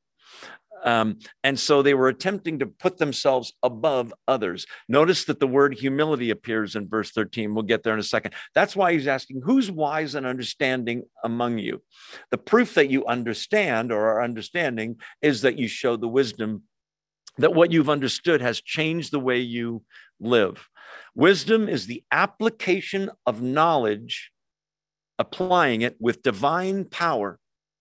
Um, 0.83 1.17
and 1.43 1.59
so 1.59 1.81
they 1.81 1.95
were 1.95 2.09
attempting 2.09 2.59
to 2.59 2.67
put 2.67 2.99
themselves 2.99 3.53
above 3.63 4.13
others. 4.27 4.67
Notice 4.87 5.25
that 5.25 5.39
the 5.39 5.47
word 5.47 5.73
humility 5.73 6.29
appears 6.29 6.75
in 6.75 6.87
verse 6.87 7.09
13. 7.09 7.55
We'll 7.55 7.63
get 7.63 7.81
there 7.81 7.93
in 7.95 7.99
a 7.99 8.03
second. 8.03 8.35
That's 8.53 8.75
why 8.75 8.93
he's 8.93 9.07
asking, 9.07 9.41
Who's 9.43 9.71
wise 9.71 10.13
and 10.13 10.27
understanding 10.27 11.05
among 11.23 11.57
you? 11.57 11.81
The 12.29 12.37
proof 12.37 12.75
that 12.75 12.91
you 12.91 13.03
understand 13.07 13.91
or 13.91 14.09
are 14.11 14.23
understanding 14.23 14.97
is 15.23 15.41
that 15.41 15.57
you 15.57 15.67
show 15.67 15.95
the 15.95 16.07
wisdom 16.07 16.63
that 17.37 17.53
what 17.53 17.71
you've 17.71 17.89
understood 17.89 18.41
has 18.41 18.61
changed 18.61 19.11
the 19.11 19.19
way 19.19 19.39
you 19.39 19.83
live. 20.19 20.67
Wisdom 21.15 21.67
is 21.67 21.87
the 21.87 22.03
application 22.11 23.09
of 23.25 23.41
knowledge, 23.41 24.31
applying 25.19 25.81
it 25.81 25.95
with 25.99 26.23
divine 26.23 26.85
power, 26.85 27.39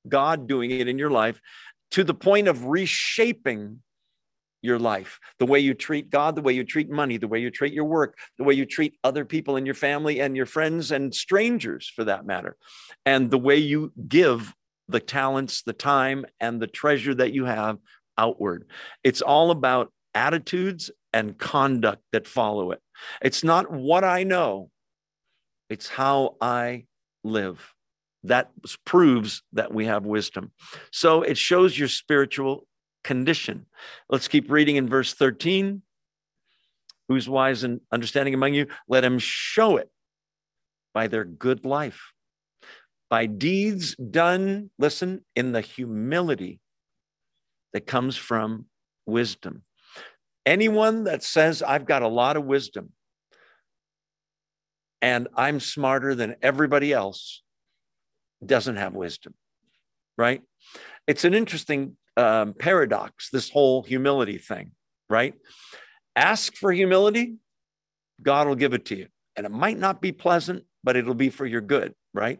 God 0.09 0.47
doing 0.47 0.71
it 0.71 0.89
in 0.89 0.99
your 0.99 1.11
life 1.11 1.41
to 1.93 2.05
the 2.05 2.15
point 2.15 2.49
of 2.49 2.67
reshaping 2.67 3.81
your 4.63 4.79
life, 4.79 5.21
the 5.39 5.47
way 5.47 5.61
you 5.61 5.75
treat 5.75 6.11
God, 6.11 6.35
the 6.35 6.43
way 6.43 6.55
you 6.55 6.65
treat 6.65 6.91
money, 6.91 7.19
the 7.19 7.29
way 7.29 7.39
you 7.39 7.51
treat 7.51 7.73
your 7.75 7.85
work, 7.85 8.17
the 8.39 8.45
way 8.45 8.55
you 8.55 8.65
treat 8.65 8.95
other 9.05 9.25
people 9.25 9.57
in 9.57 9.67
your 9.67 9.75
family 9.75 10.21
and 10.21 10.37
your 10.37 10.47
friends 10.47 10.91
and 10.91 11.15
strangers 11.15 11.93
for 11.95 12.05
that 12.05 12.25
matter, 12.25 12.57
and 13.05 13.31
the 13.31 13.39
way 13.39 13.57
you 13.57 13.93
give 14.09 14.55
the 14.89 15.01
talents, 15.01 15.63
the 15.63 15.73
time, 15.73 16.25
and 16.41 16.61
the 16.61 16.67
treasure 16.67 17.15
that 17.15 17.33
you 17.33 17.45
have 17.45 17.79
outward. 18.19 18.67
It's 19.03 19.23
all 19.23 19.51
about 19.51 19.93
attitudes 20.15 20.91
and 21.13 21.39
conduct 21.39 22.03
that 22.13 22.27
follow 22.27 22.73
it. 22.73 22.81
It's 23.23 23.45
not 23.45 23.71
what 23.71 24.05
I 24.05 24.25
know, 24.25 24.71
it's 25.69 25.89
how 25.89 26.37
I 26.41 26.87
live. 27.23 27.73
That 28.25 28.51
proves 28.87 29.43
that 29.53 29.75
we 29.75 29.85
have 29.85 30.07
wisdom. 30.07 30.53
So 30.91 31.23
it 31.23 31.37
shows 31.37 31.79
your 31.79 31.89
spiritual 31.89 32.67
condition. 33.03 33.67
Let's 34.09 34.29
keep 34.29 34.51
reading 34.51 34.77
in 34.77 34.89
verse 34.89 35.13
13. 35.13 35.83
Who's 37.09 37.29
wise 37.29 37.65
and 37.65 37.81
understanding 37.93 38.33
among 38.33 38.55
you? 38.55 38.67
Let 38.89 39.05
him 39.05 39.19
show 39.19 39.77
it 39.77 39.91
by 40.95 41.09
their 41.09 41.25
good 41.25 41.67
life, 41.67 42.13
by 43.11 43.27
deeds 43.27 43.95
done, 43.97 44.71
listen, 44.79 45.23
in 45.37 45.53
the 45.53 45.61
humility 45.61 46.61
that 47.75 47.87
comes 47.87 48.17
from 48.17 48.65
wisdom. 49.05 49.63
Anyone 50.47 51.05
that 51.05 51.23
says, 51.23 51.63
I've 51.63 51.85
got 51.85 52.03
a 52.03 52.09
lot 52.09 52.37
of 52.37 52.45
wisdom 52.45 52.93
and 55.03 55.29
I'm 55.37 55.61
smarter 55.61 56.15
than 56.15 56.37
everybody 56.41 56.93
else 56.93 57.43
doesn't 58.45 58.77
have 58.77 58.95
wisdom, 58.95 59.35
right? 60.17 60.43
It's 61.07 61.25
an 61.25 61.35
interesting 61.35 61.97
um, 62.17 62.55
paradox, 62.55 63.29
this 63.31 63.51
whole 63.51 63.83
humility 63.83 64.39
thing, 64.39 64.71
right? 65.11 65.35
Ask 66.17 66.57
for 66.57 66.73
humility, 66.73 67.37
God 68.23 68.47
will 68.47 68.55
give 68.55 68.73
it 68.73 68.87
to 68.87 68.97
you. 68.97 69.09
And 69.37 69.45
it 69.45 69.53
might 69.53 69.79
not 69.79 70.01
be 70.01 70.13
pleasant, 70.13 70.65
but 70.85 70.97
it'll 70.97 71.15
be 71.15 71.31
for 71.31 71.45
your 71.45 71.61
good, 71.61 71.95
right? 72.13 72.39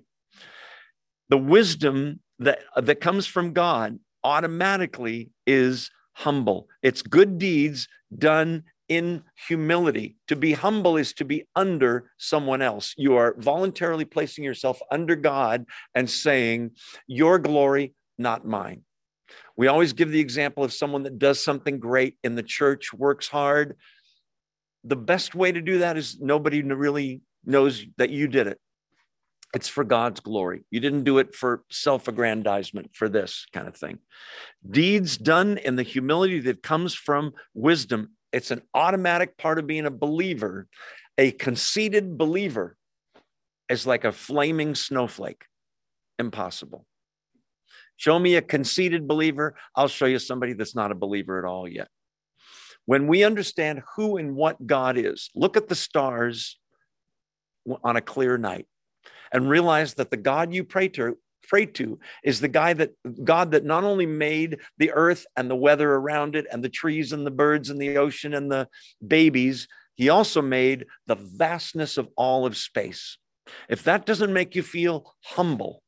The 1.29 1.39
wisdom 1.39 2.21
that, 2.39 2.61
that 2.77 3.01
comes 3.01 3.27
from 3.27 3.53
God 3.53 3.99
automatically 4.25 5.31
is 5.47 5.91
humble. 6.13 6.69
It's 6.83 7.03
good 7.03 7.39
deeds 7.39 7.89
done 8.17 8.65
in 8.89 9.23
humility. 9.49 10.17
To 10.29 10.37
be 10.37 10.53
humble 10.53 10.97
is 10.97 11.13
to 11.15 11.25
be 11.25 11.47
under 11.57 12.11
someone 12.19 12.63
else. 12.63 12.95
You 12.97 13.17
are 13.17 13.35
voluntarily 13.39 14.05
placing 14.05 14.45
yourself 14.45 14.81
under 14.91 15.17
God 15.17 15.67
and 15.95 16.09
saying, 16.09 16.73
Your 17.07 17.39
glory, 17.39 17.95
not 18.19 18.47
mine. 18.47 18.83
We 19.57 19.69
always 19.69 19.93
give 19.93 20.11
the 20.11 20.21
example 20.21 20.65
of 20.65 20.73
someone 20.73 21.05
that 21.05 21.19
does 21.19 21.43
something 21.43 21.79
great 21.79 22.17
in 22.23 22.35
the 22.35 22.43
church, 22.43 22.93
works 22.93 23.29
hard. 23.29 23.77
The 24.85 24.97
best 24.97 25.35
way 25.35 25.51
to 25.51 25.61
do 25.61 25.79
that 25.79 25.97
is 25.97 26.21
nobody 26.21 26.63
really 26.63 27.23
knows 27.45 27.85
that 27.97 28.11
you 28.11 28.29
did 28.29 28.47
it. 28.49 28.59
It's 29.55 29.69
for 29.69 29.85
God's 29.85 30.19
glory. 30.19 30.65
You 30.71 30.81
didn't 30.81 31.05
do 31.05 31.19
it 31.19 31.35
for 31.35 31.63
self 31.71 32.09
aggrandizement, 32.09 32.91
for 32.95 33.09
this 33.09 33.47
kind 33.53 33.69
of 33.69 33.77
thing. 33.77 34.01
Deeds 34.69 35.17
done 35.17 35.59
in 35.59 35.77
the 35.77 35.85
humility 35.85 36.41
that 36.41 36.63
comes 36.63 36.93
from 36.95 37.33
wisdom, 37.55 38.11
it's 38.33 38.51
an 38.51 38.63
automatic 38.75 39.39
part 39.39 39.61
of 39.61 39.67
being 39.67 39.87
a 39.87 39.93
believer. 39.93 40.67
A 41.17 41.31
conceited 41.31 42.19
believer 42.19 42.77
is 43.69 43.87
like 43.87 44.05
a 44.05 44.11
flaming 44.11 44.75
snowflake. 44.75 45.45
Impossible. 46.19 46.85
Show 47.97 48.19
me 48.19 48.35
a 48.35 48.43
conceited 48.43 49.07
believer, 49.07 49.55
I'll 49.77 49.87
show 49.87 50.07
you 50.07 50.19
somebody 50.19 50.55
that's 50.55 50.75
not 50.75 50.91
a 50.91 50.97
believer 50.97 51.39
at 51.39 51.45
all 51.49 51.69
yet. 51.69 51.87
When 52.87 53.07
we 53.07 53.23
understand 53.23 53.83
who 53.95 54.17
and 54.17 54.35
what 54.35 54.67
God 54.67 54.99
is, 54.99 55.31
look 55.37 55.57
at 55.57 55.69
the 55.69 55.77
stars 55.77 56.59
on 57.85 57.97
a 57.97 58.01
clear 58.01 58.37
night 58.37 58.67
and 59.35 59.51
realize 59.51 59.95
that 59.95 60.11
the 60.11 60.17
God 60.17 60.55
you 60.55 60.65
pray 60.65 60.89
to 60.89 61.19
pray 61.49 61.67
to 61.67 61.99
is 62.23 62.41
the 62.41 62.49
guy 62.49 62.73
that 62.73 62.93
God 63.23 63.51
that 63.51 63.65
not 63.65 63.85
only 63.85 64.07
made 64.07 64.61
the 64.79 64.93
earth 64.93 65.27
and 65.37 65.51
the 65.51 65.57
weather 65.57 65.93
around 65.93 66.37
it 66.37 66.47
and 66.51 66.65
the 66.65 66.69
trees 66.69 67.13
and 67.13 67.27
the 67.27 67.31
birds 67.31 67.71
and 67.71 67.81
the 67.81 67.97
ocean 67.99 68.35
and 68.35 68.51
the 68.51 68.69
babies, 69.07 69.69
he 69.95 70.09
also 70.09 70.43
made 70.43 70.87
the 71.07 71.17
vastness 71.17 71.99
of 71.99 72.09
all 72.17 72.47
of 72.47 72.57
space. 72.57 73.19
If 73.69 73.83
that 73.85 74.07
doesn't 74.07 74.33
make 74.33 74.55
you 74.55 74.63
feel 74.63 75.15
humble, 75.23 75.83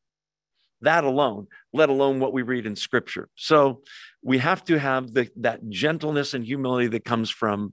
that 0.83 1.05
alone, 1.05 1.47
let 1.73 1.89
alone 1.89 2.21
what 2.21 2.35
we 2.35 2.43
read 2.43 2.67
in 2.67 2.77
scripture. 2.77 3.29
So 3.35 3.83
we 4.23 4.39
have 4.39 4.63
to 4.65 4.79
have 4.79 5.13
the, 5.13 5.31
that 5.37 5.69
gentleness 5.71 6.35
and 6.35 6.45
humility 6.45 6.89
that 6.89 7.05
comes 7.05 7.31
from 7.31 7.73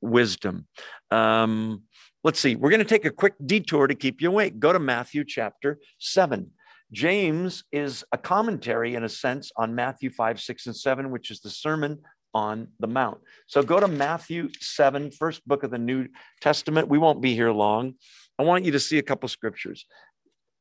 wisdom. 0.00 0.66
Um, 1.10 1.82
let's 2.26 2.40
see, 2.40 2.56
we're 2.56 2.70
going 2.70 2.80
to 2.80 2.84
take 2.84 3.04
a 3.04 3.10
quick 3.10 3.34
detour 3.46 3.86
to 3.86 3.94
keep 3.94 4.20
you 4.20 4.28
awake. 4.28 4.58
Go 4.58 4.72
to 4.72 4.80
Matthew 4.80 5.22
chapter 5.24 5.78
7. 6.00 6.50
James 6.90 7.62
is 7.70 8.02
a 8.10 8.18
commentary, 8.18 8.96
in 8.96 9.04
a 9.04 9.08
sense, 9.08 9.52
on 9.56 9.76
Matthew 9.76 10.10
5, 10.10 10.40
6, 10.40 10.66
and 10.66 10.76
7, 10.76 11.12
which 11.12 11.30
is 11.30 11.38
the 11.38 11.50
Sermon 11.50 12.00
on 12.34 12.66
the 12.80 12.88
Mount. 12.88 13.18
So 13.46 13.62
go 13.62 13.78
to 13.78 13.86
Matthew 13.86 14.48
7, 14.58 15.12
first 15.12 15.46
book 15.46 15.62
of 15.62 15.70
the 15.70 15.78
New 15.78 16.08
Testament. 16.40 16.88
We 16.88 16.98
won't 16.98 17.20
be 17.20 17.32
here 17.36 17.52
long. 17.52 17.94
I 18.40 18.42
want 18.42 18.64
you 18.64 18.72
to 18.72 18.80
see 18.80 18.98
a 18.98 19.04
couple 19.04 19.28
scriptures 19.28 19.86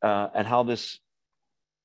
uh, 0.03 0.27
and 0.35 0.45
how 0.45 0.61
this 0.61 0.99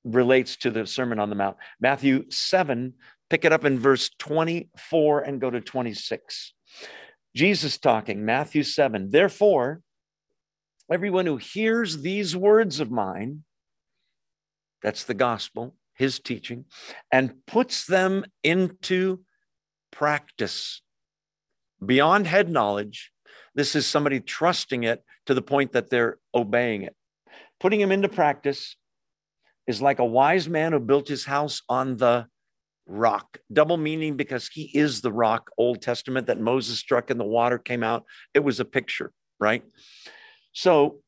relates 0.04 0.56
to 0.58 0.70
the 0.70 0.86
Sermon 0.86 1.18
on 1.18 1.30
the 1.30 1.36
Mount. 1.36 1.56
Matthew 1.80 2.30
7, 2.30 2.92
pick 3.30 3.46
it 3.46 3.52
up 3.52 3.64
in 3.64 3.78
verse 3.78 4.10
24 4.18 5.22
and 5.22 5.40
go 5.40 5.48
to 5.48 5.62
26. 5.62 6.52
Jesus 7.34 7.78
talking, 7.78 8.24
Matthew 8.24 8.62
7. 8.62 9.10
Therefore, 9.10 9.82
everyone 10.90 11.26
who 11.26 11.36
hears 11.36 12.02
these 12.02 12.36
words 12.36 12.80
of 12.80 12.90
mine, 12.90 13.44
that's 14.82 15.04
the 15.04 15.14
gospel, 15.14 15.74
his 15.94 16.18
teaching, 16.18 16.64
and 17.12 17.46
puts 17.46 17.86
them 17.86 18.24
into 18.42 19.20
practice 19.92 20.82
beyond 21.84 22.26
head 22.26 22.50
knowledge. 22.50 23.12
This 23.54 23.74
is 23.74 23.86
somebody 23.86 24.20
trusting 24.20 24.84
it 24.84 25.04
to 25.26 25.34
the 25.34 25.42
point 25.42 25.72
that 25.72 25.90
they're 25.90 26.18
obeying 26.34 26.82
it. 26.82 26.96
Putting 27.58 27.80
them 27.80 27.92
into 27.92 28.08
practice 28.08 28.76
is 29.66 29.82
like 29.82 29.98
a 29.98 30.04
wise 30.04 30.48
man 30.48 30.72
who 30.72 30.80
built 30.80 31.08
his 31.08 31.24
house 31.24 31.62
on 31.68 31.96
the 31.96 32.26
rock. 32.90 33.38
Double 33.52 33.76
meaning 33.76 34.16
because 34.16 34.48
he 34.48 34.70
is 34.74 35.00
the 35.00 35.12
rock, 35.12 35.50
Old 35.56 35.80
Testament 35.80 36.26
that 36.26 36.40
Moses 36.40 36.78
struck 36.78 37.10
and 37.10 37.20
the 37.20 37.24
water 37.24 37.58
came 37.58 37.82
out. 37.82 38.04
It 38.34 38.40
was 38.40 38.60
a 38.60 38.64
picture, 38.64 39.12
right? 39.38 39.62
So, 40.52 40.98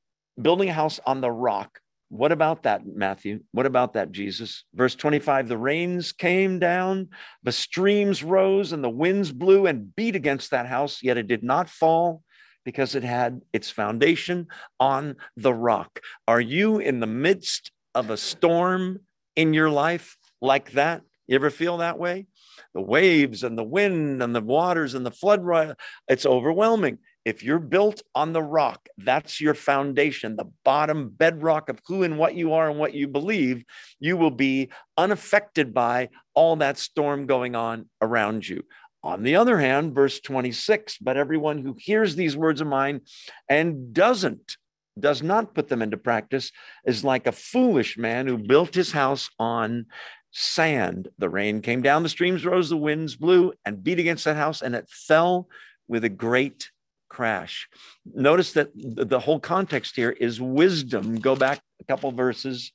building 0.41 0.69
a 0.69 0.73
house 0.73 1.01
on 1.05 1.21
the 1.21 1.31
rock. 1.31 1.81
What 2.09 2.33
about 2.33 2.65
that, 2.65 2.87
Matthew? 2.87 3.41
What 3.53 3.67
about 3.67 3.95
that, 3.95 4.13
Jesus? 4.13 4.65
Verse 4.75 4.95
25 4.95 5.49
the 5.49 5.57
rains 5.57 6.13
came 6.13 6.59
down, 6.59 7.09
the 7.43 7.53
streams 7.53 8.23
rose, 8.23 8.73
and 8.73 8.85
the 8.85 8.91
winds 8.91 9.33
blew 9.33 9.67
and 9.67 9.95
beat 9.97 10.15
against 10.15 10.51
that 10.51 10.67
house, 10.67 11.03
yet 11.03 11.17
it 11.17 11.27
did 11.27 11.43
not 11.43 11.69
fall 11.69 12.23
because 12.65 12.95
it 12.95 13.03
had 13.03 13.41
its 13.53 13.71
foundation 13.71 14.47
on 14.79 15.17
the 15.37 15.53
rock. 15.55 16.01
Are 16.29 16.41
you 16.41 16.79
in 16.79 17.01
the 17.01 17.07
midst 17.07 17.73
of 17.95 18.11
a 18.11 18.17
storm 18.17 19.01
in 19.35 19.53
your 19.53 19.71
life 19.71 20.17
like 20.41 20.73
that? 20.73 21.03
You 21.27 21.37
ever 21.37 21.51
feel 21.51 21.79
that 21.79 21.99
way? 21.99 22.27
The 22.75 22.81
waves 22.81 23.43
and 23.43 23.57
the 23.57 23.65
wind 23.65 24.23
and 24.23 24.35
the 24.35 24.41
waters 24.41 24.95
and 24.95 25.07
the 25.07 25.11
flood, 25.11 25.77
it's 26.09 26.27
overwhelming. 26.27 26.99
If 27.25 27.45
you're 27.45 27.61
built 27.61 28.03
on 28.15 28.33
the 28.33 28.43
rock, 28.43 28.89
that's 28.99 29.41
your 29.41 29.55
foundation, 29.55 30.35
the 30.35 30.51
bottom 30.65 31.09
bedrock 31.09 31.69
of 31.69 31.79
who 31.87 32.03
and 32.03 32.19
what 32.19 32.35
you 32.35 32.53
are 32.55 32.69
and 32.69 32.79
what 32.79 32.95
you 32.95 33.07
believe, 33.07 33.65
you 34.01 34.17
will 34.17 34.33
be 34.33 34.71
unaffected 34.97 35.73
by 35.73 36.09
all 36.35 36.57
that 36.57 36.79
storm 36.79 37.27
going 37.27 37.55
on 37.55 37.89
around 38.01 38.49
you. 38.49 38.65
On 39.05 39.23
the 39.23 39.37
other 39.37 39.59
hand, 39.59 39.95
verse 39.95 40.21
26, 40.21 40.99
but 40.99 41.17
everyone 41.17 41.59
who 41.59 41.77
hears 41.79 42.17
these 42.17 42.37
words 42.37 42.61
of 42.61 42.67
mine 42.67 43.03
and 43.49 43.93
doesn't 43.93 44.57
does 44.99 45.23
not 45.23 45.55
put 45.55 45.69
them 45.69 45.83
into 45.83 45.97
practice 45.97 46.53
is 46.85 47.03
like 47.03 47.27
a 47.27 47.33
foolish 47.33 47.97
man 47.97 48.27
who 48.27 48.37
built 48.37 48.75
his 48.75 48.93
house 48.93 49.31
on 49.39 49.87
sand. 50.33 51.09
The 51.19 51.29
rain 51.29 51.61
came 51.61 51.83
down, 51.83 52.03
the 52.03 52.09
streams 52.09 52.45
rose, 52.45 52.71
the 52.71 52.77
winds 52.77 53.15
blew 53.17 53.53
and 53.65 53.85
beat 53.85 53.99
against 53.99 54.25
that 54.25 54.37
house, 54.37 54.63
and 54.63 54.75
it 54.75 54.89
fell 54.89 55.49
with 55.87 56.05
a 56.05 56.09
great 56.09 56.71
crash. 57.09 57.69
Notice 58.13 58.55
that 58.55 58.71
the 58.75 59.21
whole 59.21 59.39
context 59.39 59.95
here 59.95 60.11
is 60.11 60.41
wisdom. 60.41 61.17
Go 61.17 61.37
back 61.37 61.61
a 61.81 61.85
couple 61.85 62.11
verses. 62.11 62.73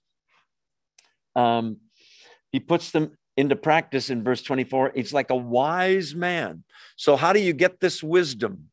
Um, 1.36 1.78
he 2.52 2.60
puts 2.60 2.91
them 2.91 3.17
into 3.36 3.56
practice 3.56 4.10
in 4.10 4.24
verse 4.24 4.41
24. 4.41 4.93
It's 4.96 5.13
like 5.13 5.32
a 5.32 5.36
wise 5.36 6.15
man. 6.15 6.63
So, 6.96 7.15
how 7.15 7.34
do 7.34 7.39
you 7.39 7.54
get 7.54 7.80
this 7.80 8.02
wisdom? 8.02 8.70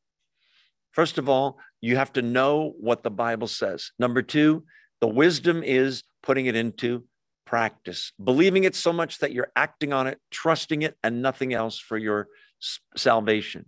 First 0.93 1.19
of 1.19 1.29
all, 1.29 1.59
you 1.81 1.97
have 1.97 2.13
to 2.15 2.23
know 2.23 2.75
what 2.79 3.03
the 3.03 3.11
Bible 3.11 3.49
says. 3.49 3.91
Number 3.99 4.23
two, 4.23 4.65
the 5.01 5.09
wisdom 5.09 5.63
is 5.63 6.03
putting 6.23 6.47
it 6.47 6.57
into 6.57 7.05
practice, 7.55 8.11
believing 8.25 8.65
it 8.65 8.75
so 8.75 8.93
much 8.93 9.21
that 9.21 9.31
you're 9.31 9.53
acting 9.55 9.93
on 9.93 10.09
it, 10.09 10.19
trusting 10.33 10.83
it, 10.83 10.97
and 11.05 11.23
nothing 11.23 11.55
else 11.55 11.79
for 11.79 11.97
your 11.97 12.27
salvation. 12.97 13.65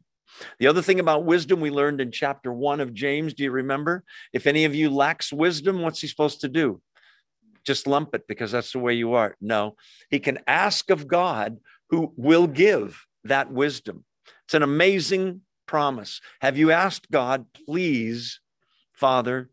The 0.58 0.66
other 0.66 0.82
thing 0.82 0.98
about 0.98 1.24
wisdom 1.24 1.60
we 1.60 1.70
learned 1.70 2.00
in 2.00 2.10
chapter 2.10 2.52
one 2.52 2.80
of 2.80 2.92
James, 2.92 3.32
do 3.32 3.44
you 3.44 3.52
remember? 3.52 4.02
If 4.32 4.48
any 4.48 4.64
of 4.64 4.74
you 4.74 4.90
lacks 4.90 5.32
wisdom, 5.32 5.82
what's 5.82 6.00
he 6.00 6.08
supposed 6.08 6.40
to 6.40 6.48
do? 6.48 6.80
Just 7.64 7.86
lump 7.86 8.12
it 8.16 8.26
because 8.26 8.50
that's 8.50 8.72
the 8.72 8.80
way 8.80 8.94
you 8.94 9.12
are. 9.12 9.36
No, 9.40 9.76
he 10.10 10.18
can 10.18 10.40
ask 10.48 10.90
of 10.90 11.06
God 11.06 11.58
who 11.90 12.12
will 12.16 12.48
give 12.48 13.00
that 13.22 13.52
wisdom. 13.52 14.04
It's 14.46 14.54
an 14.54 14.64
amazing 14.64 15.42
promise. 15.68 16.20
Have 16.40 16.58
you 16.58 16.72
asked 16.72 17.08
God, 17.08 17.46
please, 17.54 18.40
Father, 18.94 19.48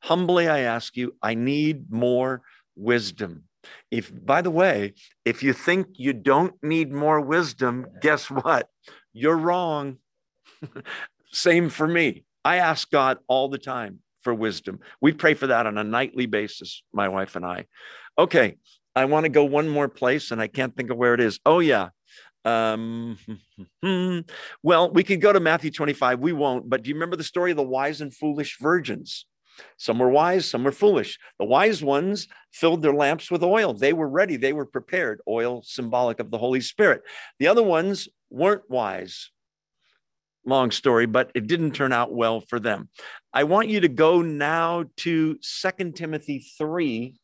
humbly 0.00 0.48
I 0.48 0.60
ask 0.60 0.96
you, 0.96 1.16
I 1.22 1.34
need 1.34 1.92
more 1.92 2.40
wisdom. 2.74 3.44
If, 3.90 4.12
by 4.24 4.42
the 4.42 4.50
way, 4.50 4.94
if 5.24 5.42
you 5.42 5.52
think 5.52 5.88
you 5.94 6.12
don't 6.12 6.54
need 6.62 6.92
more 6.92 7.20
wisdom, 7.20 7.86
guess 8.00 8.30
what? 8.30 8.68
You're 9.12 9.36
wrong. 9.36 9.98
Same 11.32 11.68
for 11.68 11.86
me. 11.86 12.24
I 12.44 12.56
ask 12.56 12.90
God 12.90 13.18
all 13.26 13.48
the 13.48 13.58
time 13.58 14.00
for 14.22 14.32
wisdom. 14.34 14.80
We 15.00 15.12
pray 15.12 15.34
for 15.34 15.46
that 15.48 15.66
on 15.66 15.78
a 15.78 15.84
nightly 15.84 16.26
basis, 16.26 16.82
my 16.92 17.08
wife 17.08 17.36
and 17.36 17.44
I. 17.44 17.66
Okay, 18.18 18.56
I 18.94 19.04
want 19.04 19.24
to 19.24 19.30
go 19.30 19.44
one 19.44 19.68
more 19.68 19.88
place 19.88 20.30
and 20.30 20.40
I 20.40 20.48
can't 20.48 20.76
think 20.76 20.90
of 20.90 20.96
where 20.96 21.14
it 21.14 21.20
is. 21.20 21.40
Oh, 21.46 21.60
yeah. 21.60 21.90
Um, 22.44 23.18
well, 24.62 24.90
we 24.90 25.04
could 25.04 25.20
go 25.20 25.32
to 25.32 25.40
Matthew 25.40 25.70
25. 25.70 26.20
We 26.20 26.32
won't, 26.32 26.68
but 26.68 26.82
do 26.82 26.88
you 26.88 26.94
remember 26.94 27.16
the 27.16 27.24
story 27.24 27.50
of 27.50 27.56
the 27.56 27.62
wise 27.62 28.00
and 28.00 28.14
foolish 28.14 28.58
virgins? 28.60 29.26
Some 29.76 29.98
were 29.98 30.10
wise, 30.10 30.48
some 30.48 30.64
were 30.64 30.72
foolish. 30.72 31.18
The 31.38 31.44
wise 31.44 31.82
ones 31.82 32.28
filled 32.52 32.82
their 32.82 32.94
lamps 32.94 33.30
with 33.30 33.42
oil. 33.42 33.74
They 33.74 33.92
were 33.92 34.08
ready, 34.08 34.36
they 34.36 34.52
were 34.52 34.66
prepared. 34.66 35.20
Oil 35.28 35.62
symbolic 35.64 36.20
of 36.20 36.30
the 36.30 36.38
Holy 36.38 36.60
Spirit. 36.60 37.02
The 37.38 37.48
other 37.48 37.62
ones 37.62 38.08
weren't 38.30 38.68
wise. 38.68 39.30
Long 40.44 40.70
story, 40.70 41.06
but 41.06 41.30
it 41.34 41.46
didn't 41.46 41.72
turn 41.72 41.92
out 41.92 42.12
well 42.12 42.40
for 42.40 42.58
them. 42.58 42.88
I 43.34 43.44
want 43.44 43.68
you 43.68 43.80
to 43.80 43.88
go 43.88 44.22
now 44.22 44.84
to 44.98 45.38
Second 45.42 45.96
Timothy 45.96 46.44
3 46.56 47.18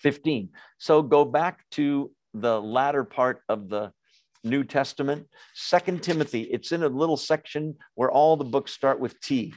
15. 0.00 0.48
So 0.78 1.02
go 1.02 1.24
back 1.24 1.68
to 1.72 2.10
the 2.32 2.60
latter 2.60 3.04
part 3.04 3.42
of 3.48 3.68
the 3.68 3.92
New 4.44 4.64
Testament. 4.64 5.26
Second 5.54 6.02
Timothy, 6.02 6.42
it's 6.42 6.72
in 6.72 6.82
a 6.82 6.88
little 6.88 7.16
section 7.16 7.76
where 7.94 8.10
all 8.10 8.36
the 8.36 8.44
books 8.44 8.72
start 8.72 8.98
with 8.98 9.20
T. 9.20 9.52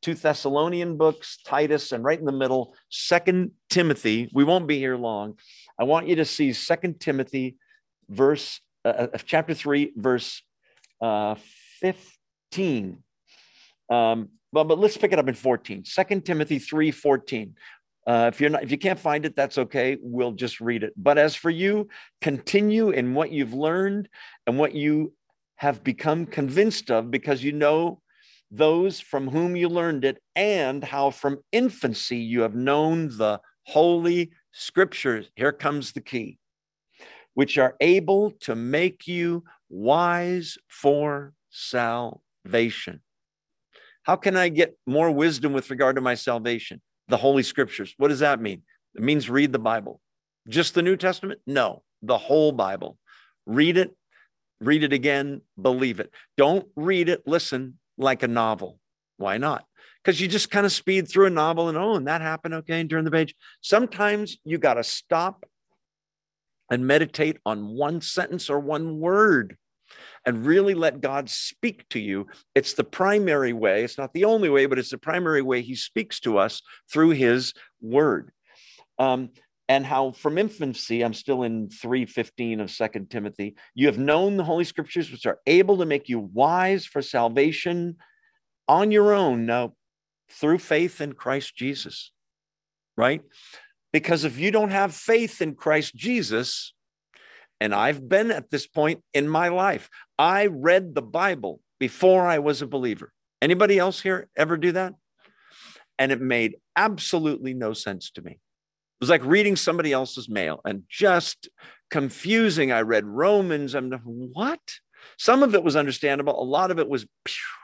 Two 0.00 0.14
Thessalonian 0.14 0.96
books, 0.96 1.38
Titus, 1.44 1.92
and 1.92 2.04
right 2.04 2.18
in 2.18 2.24
the 2.24 2.32
middle, 2.32 2.74
Second 2.88 3.52
Timothy. 3.68 4.30
We 4.32 4.44
won't 4.44 4.66
be 4.66 4.78
here 4.78 4.96
long. 4.96 5.38
I 5.78 5.84
want 5.84 6.06
you 6.06 6.16
to 6.16 6.24
see 6.24 6.52
Second 6.52 7.00
Timothy 7.00 7.56
verse 8.08 8.60
uh, 8.84 9.08
uh 9.12 9.18
chapter 9.24 9.54
3, 9.54 9.92
verse 9.96 10.42
uh, 11.00 11.34
15. 11.80 13.02
Um, 13.90 14.28
well, 14.52 14.64
but 14.64 14.78
let's 14.78 14.96
pick 14.96 15.12
it 15.12 15.18
up 15.18 15.28
in 15.28 15.34
14. 15.34 15.82
2 15.84 16.20
Timothy 16.20 16.58
3 16.58 16.90
14. 16.90 17.54
Uh, 18.06 18.30
if 18.32 18.40
you're 18.40 18.48
not, 18.48 18.62
if 18.62 18.70
you 18.70 18.78
can't 18.78 18.98
find 18.98 19.26
it, 19.26 19.36
that's 19.36 19.58
okay. 19.58 19.98
We'll 20.00 20.32
just 20.32 20.60
read 20.60 20.82
it. 20.82 20.94
But 20.96 21.18
as 21.18 21.34
for 21.34 21.50
you, 21.50 21.88
continue 22.22 22.88
in 22.90 23.14
what 23.14 23.30
you've 23.30 23.52
learned 23.52 24.08
and 24.46 24.58
what 24.58 24.74
you 24.74 25.12
have 25.56 25.84
become 25.84 26.24
convinced 26.24 26.90
of, 26.90 27.10
because 27.10 27.42
you 27.42 27.52
know 27.52 28.00
those 28.50 29.00
from 29.00 29.28
whom 29.28 29.56
you 29.56 29.68
learned 29.68 30.04
it, 30.04 30.22
and 30.34 30.82
how 30.82 31.10
from 31.10 31.38
infancy 31.52 32.18
you 32.18 32.40
have 32.42 32.54
known 32.54 33.08
the 33.08 33.40
holy 33.64 34.30
scriptures. 34.52 35.30
Here 35.36 35.52
comes 35.52 35.92
the 35.92 36.00
key, 36.00 36.38
which 37.34 37.58
are 37.58 37.76
able 37.80 38.32
to 38.40 38.54
make 38.54 39.06
you 39.06 39.44
wise 39.68 40.56
for 40.68 41.34
salvation. 41.50 43.00
How 44.02 44.16
can 44.16 44.36
I 44.36 44.48
get 44.48 44.78
more 44.86 45.10
wisdom 45.10 45.52
with 45.52 45.70
regard 45.70 45.96
to 45.96 46.02
my 46.02 46.14
salvation? 46.14 46.80
the 47.08 47.16
Holy 47.16 47.42
Scriptures. 47.42 47.94
What 47.96 48.08
does 48.08 48.20
that 48.20 48.40
mean? 48.40 48.62
It 48.94 49.02
means 49.02 49.28
read 49.28 49.52
the 49.52 49.58
Bible. 49.58 50.00
Just 50.48 50.74
the 50.74 50.82
New 50.82 50.96
Testament? 50.96 51.40
No, 51.46 51.82
the 52.02 52.18
whole 52.18 52.52
Bible. 52.52 52.98
Read 53.46 53.76
it, 53.76 53.94
read 54.60 54.82
it 54.82 54.92
again, 54.92 55.40
believe 55.60 56.00
it. 56.00 56.12
Don't 56.36 56.66
read 56.76 57.08
it, 57.08 57.22
listen 57.26 57.78
like 57.98 58.22
a 58.22 58.28
novel. 58.28 58.78
Why 59.16 59.38
not? 59.38 59.64
Because 60.02 60.20
you 60.20 60.28
just 60.28 60.50
kind 60.50 60.64
of 60.64 60.72
speed 60.72 61.08
through 61.08 61.26
a 61.26 61.30
novel 61.30 61.68
and 61.68 61.76
oh, 61.76 61.96
and 61.96 62.06
that 62.06 62.20
happened. 62.20 62.54
Okay, 62.54 62.80
and 62.80 62.88
turn 62.88 63.04
the 63.04 63.10
page. 63.10 63.34
Sometimes 63.60 64.38
you 64.44 64.58
got 64.58 64.74
to 64.74 64.84
stop 64.84 65.44
and 66.70 66.86
meditate 66.86 67.38
on 67.44 67.66
one 67.68 68.00
sentence 68.00 68.48
or 68.48 68.60
one 68.60 68.98
word 68.98 69.56
and 70.24 70.44
really 70.44 70.74
let 70.74 71.00
God 71.00 71.30
speak 71.30 71.88
to 71.90 71.98
you. 71.98 72.26
It's 72.54 72.74
the 72.74 72.84
primary 72.84 73.52
way. 73.52 73.84
It's 73.84 73.98
not 73.98 74.12
the 74.12 74.24
only 74.24 74.50
way, 74.50 74.66
but 74.66 74.78
it's 74.78 74.90
the 74.90 74.98
primary 74.98 75.42
way 75.42 75.62
He 75.62 75.74
speaks 75.74 76.20
to 76.20 76.38
us 76.38 76.62
through 76.92 77.10
His 77.10 77.54
Word. 77.80 78.30
Um, 78.98 79.30
and 79.68 79.84
how 79.84 80.12
from 80.12 80.38
infancy, 80.38 81.02
I'm 81.02 81.14
still 81.14 81.42
in 81.42 81.68
315 81.68 82.60
of 82.60 82.70
Second 82.70 83.10
Timothy, 83.10 83.56
you 83.74 83.86
have 83.86 83.98
known 83.98 84.36
the 84.36 84.44
Holy 84.44 84.64
Scriptures, 84.64 85.10
which 85.12 85.26
are 85.26 85.38
able 85.46 85.78
to 85.78 85.86
make 85.86 86.08
you 86.08 86.18
wise 86.20 86.86
for 86.86 87.02
salvation 87.02 87.96
on 88.66 88.90
your 88.90 89.12
own 89.12 89.46
now 89.46 89.74
through 90.30 90.58
faith 90.58 91.00
in 91.00 91.12
Christ 91.12 91.56
Jesus, 91.56 92.12
right? 92.96 93.22
Because 93.92 94.24
if 94.24 94.38
you 94.38 94.50
don't 94.50 94.70
have 94.70 94.94
faith 94.94 95.40
in 95.42 95.54
Christ 95.54 95.94
Jesus, 95.94 96.74
and 97.60 97.74
I've 97.74 98.08
been 98.08 98.30
at 98.30 98.50
this 98.50 98.66
point 98.66 99.02
in 99.14 99.28
my 99.28 99.48
life. 99.48 99.90
I 100.18 100.46
read 100.46 100.94
the 100.94 101.02
Bible 101.02 101.60
before 101.80 102.26
I 102.26 102.38
was 102.38 102.62
a 102.62 102.66
believer. 102.66 103.12
Anybody 103.42 103.78
else 103.78 104.00
here 104.00 104.28
ever 104.36 104.56
do 104.56 104.72
that? 104.72 104.94
And 105.98 106.12
it 106.12 106.20
made 106.20 106.56
absolutely 106.76 107.54
no 107.54 107.72
sense 107.72 108.10
to 108.12 108.22
me. 108.22 108.38
It 108.98 109.04
was 109.04 109.10
like 109.10 109.24
reading 109.24 109.54
somebody 109.54 109.92
else's 109.92 110.28
mail 110.28 110.60
and 110.64 110.82
just 110.88 111.48
confusing. 111.90 112.72
I 112.72 112.80
read 112.80 113.04
Romans. 113.04 113.74
I'm 113.74 113.92
what? 113.92 114.60
Some 115.16 115.44
of 115.44 115.54
it 115.54 115.62
was 115.62 115.76
understandable. 115.76 116.40
A 116.40 116.42
lot 116.42 116.72
of 116.72 116.80
it 116.80 116.88
was 116.88 117.06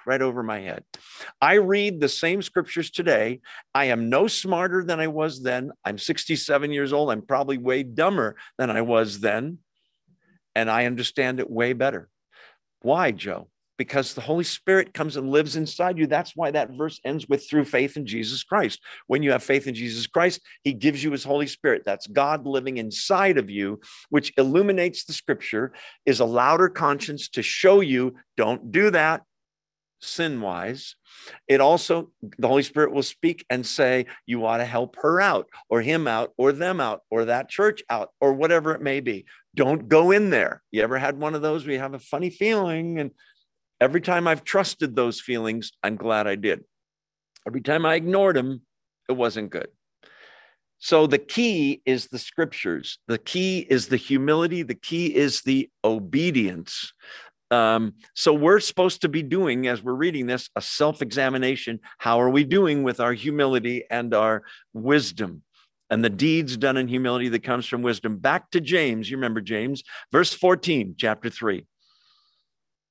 right 0.07 0.23
over 0.23 0.43
my 0.45 0.61
head. 0.61 0.85
I 1.41 1.55
read 1.55 2.01
the 2.01 2.09
same 2.09 2.41
scriptures 2.41 2.91
today. 2.91 3.41
I 3.75 3.87
am 3.87 4.09
no 4.09 4.29
smarter 4.29 4.85
than 4.85 5.01
I 5.01 5.09
was 5.09 5.43
then. 5.43 5.73
I'm 5.85 5.99
67 5.99 6.71
years 6.71 6.93
old. 6.93 7.11
I'm 7.11 7.23
probably 7.23 7.59
way 7.59 7.83
dumber 7.83 8.37
than 8.57 8.71
I 8.71 8.83
was 8.83 9.19
then 9.21 9.59
and 10.55 10.71
I 10.71 10.87
understand 10.87 11.41
it 11.41 11.51
way 11.51 11.73
better. 11.73 12.09
Why, 12.81 13.11
Joe? 13.11 13.49
Because 13.77 14.15
the 14.15 14.21
Holy 14.21 14.45
Spirit 14.45 14.95
comes 14.95 15.17
and 15.17 15.31
lives 15.31 15.57
inside 15.57 15.99
you. 15.99 16.07
That's 16.07 16.37
why 16.37 16.51
that 16.51 16.71
verse 16.71 17.01
ends 17.05 17.29
with 17.29 17.49
through 17.49 17.65
faith 17.65 17.97
in 17.97 18.07
Jesus 18.07 18.45
Christ. 18.45 18.81
When 19.07 19.23
you 19.23 19.33
have 19.33 19.43
faith 19.43 19.67
in 19.67 19.75
Jesus 19.75 20.07
Christ, 20.07 20.41
He 20.63 20.73
gives 20.73 21.03
you 21.03 21.11
His 21.11 21.25
Holy 21.25 21.47
Spirit. 21.47 21.83
That's 21.85 22.07
God 22.07 22.47
living 22.47 22.77
inside 22.77 23.39
of 23.39 23.51
you, 23.51 23.81
which 24.11 24.33
illuminates 24.37 25.05
the 25.05 25.13
scripture, 25.13 25.73
is 26.07 26.21
a 26.21 26.25
louder 26.25 26.69
conscience 26.69 27.29
to 27.31 27.43
show 27.43 27.81
you 27.81 28.15
don't 28.37 28.71
do 28.71 28.91
that 28.91 29.23
sin 30.01 30.41
wise. 30.41 30.97
It 31.49 31.61
also, 31.63 32.11
the 32.39 32.49
Holy 32.49 32.63
Spirit 32.63 32.93
will 32.93 33.03
speak 33.03 33.47
and 33.49 33.67
say, 33.67 34.07
you 34.27 34.45
ought 34.45 34.59
to 34.59 34.65
help 34.65 34.97
her 34.97 35.21
out, 35.21 35.49
or 35.71 35.81
him 35.81 36.07
out, 36.07 36.33
or 36.37 36.53
them 36.53 36.79
out, 36.79 37.01
or 37.11 37.25
that 37.25 37.49
church 37.49 37.83
out, 37.89 38.11
or 38.21 38.35
whatever 38.35 38.75
it 38.75 38.83
may 38.83 39.01
be 39.01 39.25
don't 39.55 39.89
go 39.89 40.11
in 40.11 40.31
there. 40.31 40.63
You 40.71 40.83
ever 40.83 40.99
had 40.99 41.19
one 41.19 41.35
of 41.35 41.43
those 41.43 41.65
you 41.67 41.79
have 41.79 41.95
a 41.95 41.99
funny 41.99 42.31
feeling? 42.31 42.99
And 42.99 43.13
every 43.81 44.01
time 44.01 44.27
I've 44.27 44.45
trusted 44.45 44.95
those 44.95 45.21
feelings, 45.21 45.73
I'm 45.83 45.97
glad 45.97 46.27
I 46.27 46.35
did. 46.37 46.65
Every 47.47 47.61
time 47.61 47.85
I 47.85 47.95
ignored 47.95 48.37
them, 48.37 48.63
it 49.09 49.13
wasn't 49.13 49.51
good. 49.51 49.69
So 50.79 51.07
the 51.07 51.19
key 51.19 51.83
is 51.87 52.09
the 52.09 52.19
scriptures. 52.19 52.99
The 53.07 53.19
key 53.19 53.61
is 53.61 53.89
the 53.89 53.97
humility. 53.97 54.63
The 54.63 54.75
key 54.75 55.15
is 55.15 55.43
the 55.43 55.71
obedience. 55.83 56.93
Um, 57.51 57.95
so 58.15 58.35
we're 58.35 58.61
supposed 58.61 59.03
to 59.03 59.09
be 59.09 59.23
doing, 59.23 59.67
as 59.67 59.83
we're 59.83 59.95
reading 59.95 60.27
this, 60.27 60.51
a 60.57 60.61
self 60.61 61.01
examination. 61.03 61.81
How 61.99 62.21
are 62.21 62.31
we 62.31 62.45
doing 62.45 62.83
with 62.83 63.01
our 63.01 63.13
humility 63.13 63.85
and 63.91 64.15
our 64.15 64.43
wisdom? 64.73 65.43
and 65.91 66.05
the 66.05 66.11
deeds 66.11 66.57
done 66.57 66.77
in 66.77 66.89
humility 66.89 67.29
that 67.29 67.43
comes 67.43 67.67
from 67.67 67.83
wisdom. 67.83 68.17
Back 68.17 68.51
to 68.51 68.61
James, 68.61 69.11
you 69.11 69.17
remember 69.17 69.41
James, 69.41 69.83
verse 70.11 70.33
14, 70.33 70.95
chapter 70.99 71.31
3. 71.31 71.67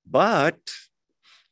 But 0.09 0.59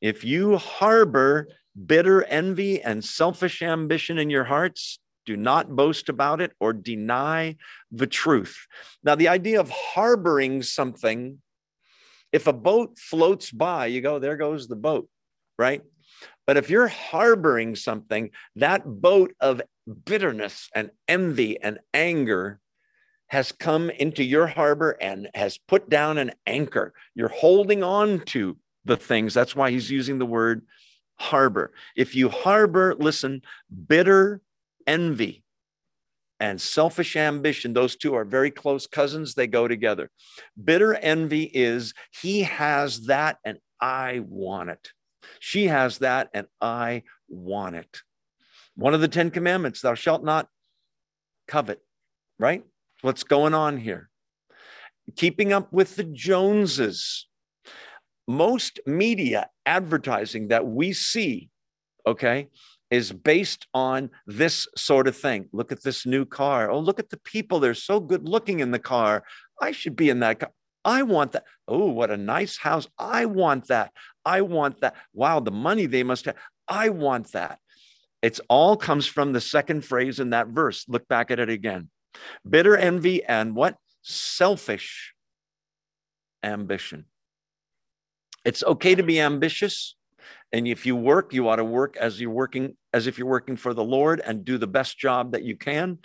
if 0.02 0.24
you 0.24 0.58
harbor 0.58 1.48
bitter 1.86 2.24
envy 2.24 2.82
and 2.82 3.04
selfish 3.04 3.62
ambition 3.62 4.18
in 4.18 4.30
your 4.30 4.44
hearts, 4.44 5.00
do 5.26 5.38
not 5.38 5.76
boast 5.76 6.10
about 6.10 6.42
it 6.42 6.52
or 6.60 6.74
deny 6.74 7.56
the 7.92 8.08
truth. 8.08 8.66
Now, 9.04 9.16
the 9.16 9.28
idea 9.28 9.60
of 9.60 9.70
harboring 9.70 10.64
something, 10.64 11.40
if 12.32 12.48
a 12.48 12.54
boat 12.54 12.98
floats 12.98 13.52
by, 13.52 13.86
you 13.88 14.02
go, 14.02 14.20
there 14.20 14.38
goes 14.38 14.68
the 14.68 14.76
boat, 14.76 15.08
right? 15.60 15.82
But 16.48 16.58
if 16.58 16.70
you're 16.70 16.88
harboring 16.88 17.76
something, 17.76 18.32
that 18.56 18.84
boat 18.86 19.34
of 19.40 19.62
bitterness 20.06 20.70
and 20.74 20.92
envy 21.08 21.62
and 21.62 21.80
anger 21.94 22.60
has 23.32 23.54
come 23.54 23.89
into 23.89 24.26
your 24.26 24.46
harbor 24.46 24.98
and 25.00 25.30
has 25.34 25.58
put 25.58 25.89
down 25.89 26.17
an 26.17 26.34
anchor. 26.46 26.94
You're 27.15 27.30
holding 27.30 27.82
on 27.82 28.20
to 28.26 28.58
the 28.84 28.98
things. 28.98 29.34
That's 29.34 29.56
why 29.56 29.72
he's 29.72 29.89
using 29.89 30.20
the 30.20 30.26
word 30.26 30.63
harbor. 31.15 31.72
If 31.96 32.13
you 32.13 32.28
harbor, 32.28 32.94
listen, 33.00 33.41
bitter 33.88 34.41
envy 34.86 35.46
and 36.41 36.60
selfish 36.60 37.15
ambition, 37.15 37.72
those 37.72 37.96
two 37.96 38.15
are 38.15 38.26
very 38.26 38.52
close 38.52 38.86
cousins. 38.86 39.34
They 39.34 39.48
go 39.48 39.65
together. 39.65 40.12
Bitter 40.62 40.94
envy 40.96 41.44
is 41.44 41.94
he 42.22 42.41
has 42.41 43.06
that 43.06 43.38
and 43.46 43.60
I 43.80 44.24
want 44.28 44.72
it. 44.72 44.89
She 45.39 45.67
has 45.67 46.00
that 46.00 46.28
and 46.34 46.48
I 46.60 47.04
want 47.30 47.78
it. 47.78 48.02
One 48.76 48.94
of 48.94 49.00
the 49.00 49.08
10 49.08 49.32
commandments, 49.32 49.80
thou 49.80 49.94
shalt 49.94 50.22
not 50.22 50.50
covet, 51.48 51.80
right? 52.38 52.65
What's 53.02 53.24
going 53.24 53.56
on 53.56 53.78
here? 53.78 54.10
Keeping 55.16 55.52
up 55.52 55.74
with 55.74 55.96
the 55.96 56.04
Joneses. 56.04 57.28
Most 58.28 58.80
media 58.86 59.50
advertising 59.66 60.50
that 60.50 60.68
we 60.68 60.94
see, 60.94 61.50
okay, 62.06 62.50
is 62.92 63.12
based 63.12 63.66
on 63.74 64.12
this 64.28 64.68
sort 64.78 65.08
of 65.08 65.18
thing. 65.18 65.50
Look 65.52 65.72
at 65.72 65.82
this 65.82 66.06
new 66.06 66.26
car. 66.26 66.70
Oh, 66.70 66.80
look 66.80 67.00
at 67.00 67.10
the 67.10 67.18
people. 67.18 67.60
They're 67.60 67.74
so 67.74 68.00
good 68.00 68.30
looking 68.30 68.60
in 68.60 68.70
the 68.70 68.80
car. 68.80 69.24
I 69.60 69.72
should 69.72 69.96
be 69.96 70.10
in 70.10 70.20
that 70.20 70.40
car. 70.40 70.52
I 70.86 71.02
want 71.02 71.32
that. 71.32 71.46
Oh, 71.68 71.90
what 71.90 72.12
a 72.12 72.18
nice 72.18 72.58
house. 72.58 72.88
I 73.00 73.26
want 73.26 73.68
that. 73.68 73.94
I 74.24 74.42
want 74.42 74.82
that. 74.82 74.96
Wow, 75.14 75.40
the 75.40 75.52
money 75.52 75.88
they 75.88 76.04
must 76.04 76.26
have. 76.26 76.36
I 76.68 76.90
want 76.90 77.32
that. 77.32 77.58
It's 78.22 78.42
all 78.48 78.78
comes 78.78 79.08
from 79.08 79.34
the 79.34 79.42
second 79.42 79.84
phrase 79.84 80.20
in 80.20 80.30
that 80.30 80.50
verse. 80.50 80.86
Look 80.88 81.08
back 81.08 81.32
at 81.32 81.40
it 81.40 81.50
again. 81.50 81.90
Bitter 82.47 82.76
envy 82.76 83.24
and 83.24 83.56
what? 83.56 83.78
Selfish 84.02 85.13
ambition. 86.43 87.06
It's 88.44 88.63
okay 88.63 88.96
to 88.96 89.04
be 89.04 89.19
ambitious. 89.19 89.96
And 90.52 90.67
if 90.67 90.86
you 90.86 90.96
work, 90.96 91.33
you 91.33 91.48
ought 91.48 91.58
to 91.58 91.63
work 91.63 91.96
as 91.98 92.19
you're 92.19 92.31
working, 92.31 92.75
as 92.94 93.08
if 93.08 93.17
you're 93.17 93.27
working 93.27 93.56
for 93.56 93.73
the 93.73 93.83
Lord 93.83 94.21
and 94.25 94.44
do 94.44 94.58
the 94.58 94.67
best 94.67 94.98
job 94.98 95.31
that 95.31 95.44
you 95.44 95.56
can. 95.56 96.00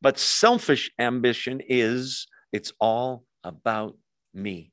But 0.00 0.18
selfish 0.18 0.90
ambition 0.98 1.60
is, 1.66 2.26
it's 2.52 2.72
all 2.80 3.24
about 3.44 3.96
me. 4.34 4.71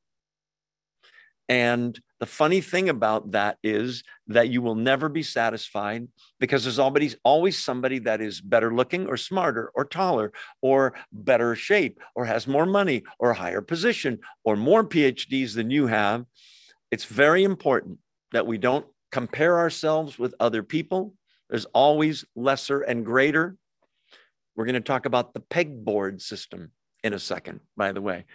And 1.50 2.00
the 2.20 2.28
funny 2.28 2.62
thing 2.62 2.90
about 2.90 3.32
that 3.32 3.58
is 3.64 4.04
that 4.28 4.50
you 4.50 4.62
will 4.62 4.76
never 4.76 5.10
be 5.10 5.24
satisfied 5.24 6.08
because 6.40 6.64
there's 6.64 6.78
always 6.78 7.16
always 7.24 7.58
somebody 7.58 7.98
that 8.00 8.22
is 8.22 8.40
better 8.40 8.74
looking 8.74 9.08
or 9.08 9.18
smarter 9.18 9.72
or 9.74 9.84
taller 9.84 10.32
or 10.62 10.94
better 11.12 11.56
shape 11.56 12.00
or 12.14 12.26
has 12.26 12.46
more 12.46 12.68
money 12.68 13.02
or 13.18 13.34
higher 13.34 13.62
position 13.62 14.20
or 14.44 14.56
more 14.56 14.84
PhDs 14.84 15.56
than 15.56 15.72
you 15.72 15.88
have. 15.88 16.26
It's 16.92 17.06
very 17.06 17.44
important 17.44 17.98
that 18.32 18.46
we 18.46 18.60
don't 18.60 18.86
compare 19.12 19.58
ourselves 19.58 20.20
with 20.20 20.36
other 20.40 20.62
people. 20.62 21.16
There's 21.50 21.66
always 21.66 22.26
lesser 22.36 22.82
and 22.82 23.04
greater. 23.04 23.56
We're 24.56 24.66
going 24.66 24.76
to 24.76 24.82
talk 24.82 25.08
about 25.08 25.34
the 25.34 25.40
pegboard 25.40 26.22
system 26.22 26.72
in 27.04 27.14
a 27.14 27.20
second, 27.20 27.62
by 27.76 27.92
the 27.92 28.02
way. 28.02 28.26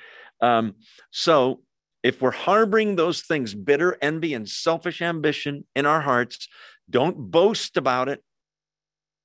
Um, 0.41 0.75
so 1.13 1.61
if 2.05 2.21
we're 2.21 2.31
harboring 2.31 2.97
those 2.97 3.23
things, 3.23 3.55
bitter 3.55 3.97
envy 4.03 4.35
and 4.35 4.47
selfish 4.47 5.01
ambition 5.01 5.65
in 5.75 5.87
our 5.87 6.03
hearts, 6.03 6.49
don't 6.91 7.31
boast 7.31 7.79
about 7.79 8.11
it 8.11 8.23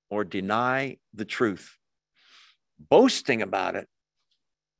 or 0.10 0.24
deny 0.24 0.98
the 1.14 1.26
truth. 1.26 1.76
Boasting 2.80 3.42
about 3.42 3.76
it 3.76 3.86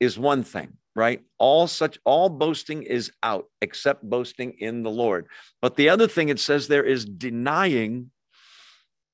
is 0.00 0.18
one 0.18 0.42
thing, 0.42 0.78
right? 0.96 1.20
All 1.36 1.66
such, 1.66 1.98
all 2.06 2.30
boasting 2.30 2.84
is 2.84 3.12
out 3.22 3.44
except 3.60 4.02
boasting 4.02 4.54
in 4.58 4.82
the 4.82 4.90
Lord. 4.90 5.26
But 5.60 5.76
the 5.76 5.90
other 5.90 6.08
thing 6.08 6.30
it 6.30 6.40
says 6.40 6.68
there 6.68 6.82
is 6.82 7.04
denying 7.04 8.10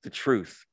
the 0.05 0.11
truth. 0.11 0.65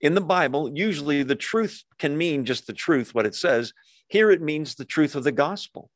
In 0.00 0.14
the 0.14 0.22
Bible, 0.22 0.72
usually 0.74 1.22
the 1.24 1.36
truth 1.36 1.84
can 1.98 2.16
mean 2.16 2.46
just 2.46 2.66
the 2.66 2.72
truth, 2.72 3.14
what 3.14 3.26
it 3.26 3.34
says. 3.34 3.74
Here 4.08 4.30
it 4.30 4.40
means 4.40 4.74
the 4.74 4.86
truth 4.86 5.14
of 5.14 5.24
the 5.24 5.30
gospel 5.30 5.90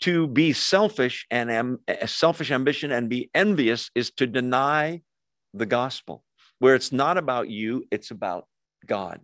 to 0.00 0.26
be 0.26 0.52
selfish 0.52 1.26
and 1.30 1.50
am, 1.50 1.78
selfish 2.06 2.50
ambition 2.50 2.92
and 2.92 3.08
be 3.08 3.30
envious 3.34 3.90
is 3.94 4.10
to 4.12 4.26
deny 4.26 5.00
the 5.54 5.66
gospel. 5.66 6.22
Where 6.58 6.74
it's 6.74 6.92
not 6.92 7.18
about 7.18 7.48
you 7.48 7.84
it's 7.90 8.10
about 8.10 8.46
god. 8.86 9.20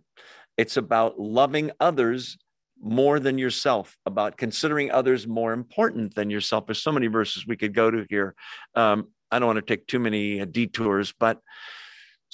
It's 0.57 0.77
about 0.77 1.19
loving 1.19 1.71
others 1.79 2.37
more 2.81 3.19
than 3.19 3.37
yourself 3.37 3.95
about 4.05 4.37
considering 4.37 4.91
others 4.91 5.25
more 5.25 5.53
important 5.53 6.15
than 6.15 6.29
yourself. 6.29 6.65
There's 6.65 6.83
so 6.83 6.91
many 6.91 7.07
verses 7.07 7.47
we 7.47 7.55
could 7.55 7.73
go 7.73 7.89
to 7.89 8.05
here. 8.09 8.35
Um, 8.75 9.07
i 9.31 9.39
don't 9.39 9.47
want 9.47 9.57
to 9.57 9.75
take 9.75 9.87
too 9.87 9.97
many 9.97 10.39
uh, 10.39 10.45
detours 10.45 11.11
but 11.19 11.39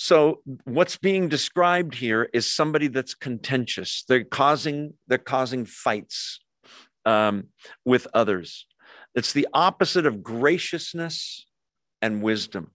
so 0.02 0.42
what's 0.64 0.96
being 0.96 1.28
described 1.28 1.94
here 1.94 2.30
is 2.34 2.50
somebody 2.50 2.88
that's 2.88 3.14
contentious. 3.14 4.06
They're 4.08 4.24
causing 4.24 4.94
they're 5.10 5.18
causing 5.18 5.66
fights 5.66 6.40
um, 7.10 7.47
with 7.86 8.07
others. 8.14 8.68
It's 9.16 9.34
the 9.34 9.47
opposite 9.51 10.05
of 10.05 10.22
graciousness 10.22 11.47
and 12.03 12.22
wisdom. 12.22 12.72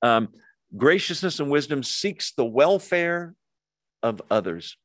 Um, 0.00 0.28
graciousness 0.76 1.40
and 1.40 1.50
wisdom 1.50 1.82
seeks 1.82 2.32
the 2.32 2.44
welfare 2.44 3.34
of 4.02 4.22
others. 4.30 4.76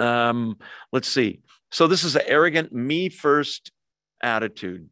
Um, 0.00 0.56
let's 0.90 1.08
see. 1.08 1.40
So, 1.70 1.86
this 1.86 2.02
is 2.02 2.16
an 2.16 2.22
arrogant, 2.26 2.72
me 2.72 3.10
first 3.10 3.70
attitude. 4.22 4.88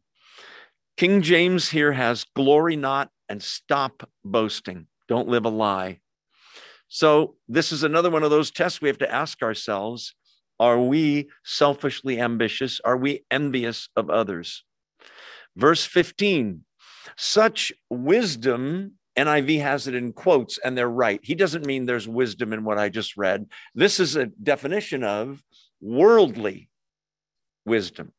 King 0.95 1.23
James 1.23 1.69
here 1.69 1.91
has 1.91 2.25
glory 2.35 2.75
not 2.75 3.09
and 3.27 3.41
stop 3.41 4.07
boasting. 4.23 4.85
Don't 5.07 5.27
live 5.27 5.45
a 5.45 5.49
lie. 5.49 5.99
So, 6.87 7.35
this 7.47 7.71
is 7.71 7.83
another 7.83 8.11
one 8.11 8.23
of 8.23 8.29
those 8.29 8.51
tests 8.51 8.79
we 8.79 8.89
have 8.89 8.99
to 8.99 9.11
ask 9.11 9.41
ourselves 9.41 10.13
are 10.63 10.79
we 10.79 11.27
selfishly 11.43 12.21
ambitious? 12.21 12.79
Are 12.85 12.95
we 12.95 13.25
envious 13.29 13.89
of 13.97 14.09
others? 14.09 14.63
Verse 15.57 15.83
15 15.83 16.63
such 17.17 17.73
wisdom, 17.89 18.93
NIV 19.17 19.61
has 19.61 19.87
it 19.87 19.93
in 19.93 20.13
quotes, 20.13 20.57
and 20.57 20.77
they're 20.77 20.89
right. 20.89 21.19
He 21.21 21.35
doesn't 21.35 21.65
mean 21.65 21.85
there's 21.85 22.07
wisdom 22.07 22.53
in 22.53 22.63
what 22.63 22.77
I 22.77 22.87
just 22.87 23.17
read. 23.17 23.45
This 23.75 23.99
is 23.99 24.15
a 24.15 24.27
definition 24.27 25.03
of 25.03 25.43
worldly 25.81 26.69
wisdom. 27.65 28.13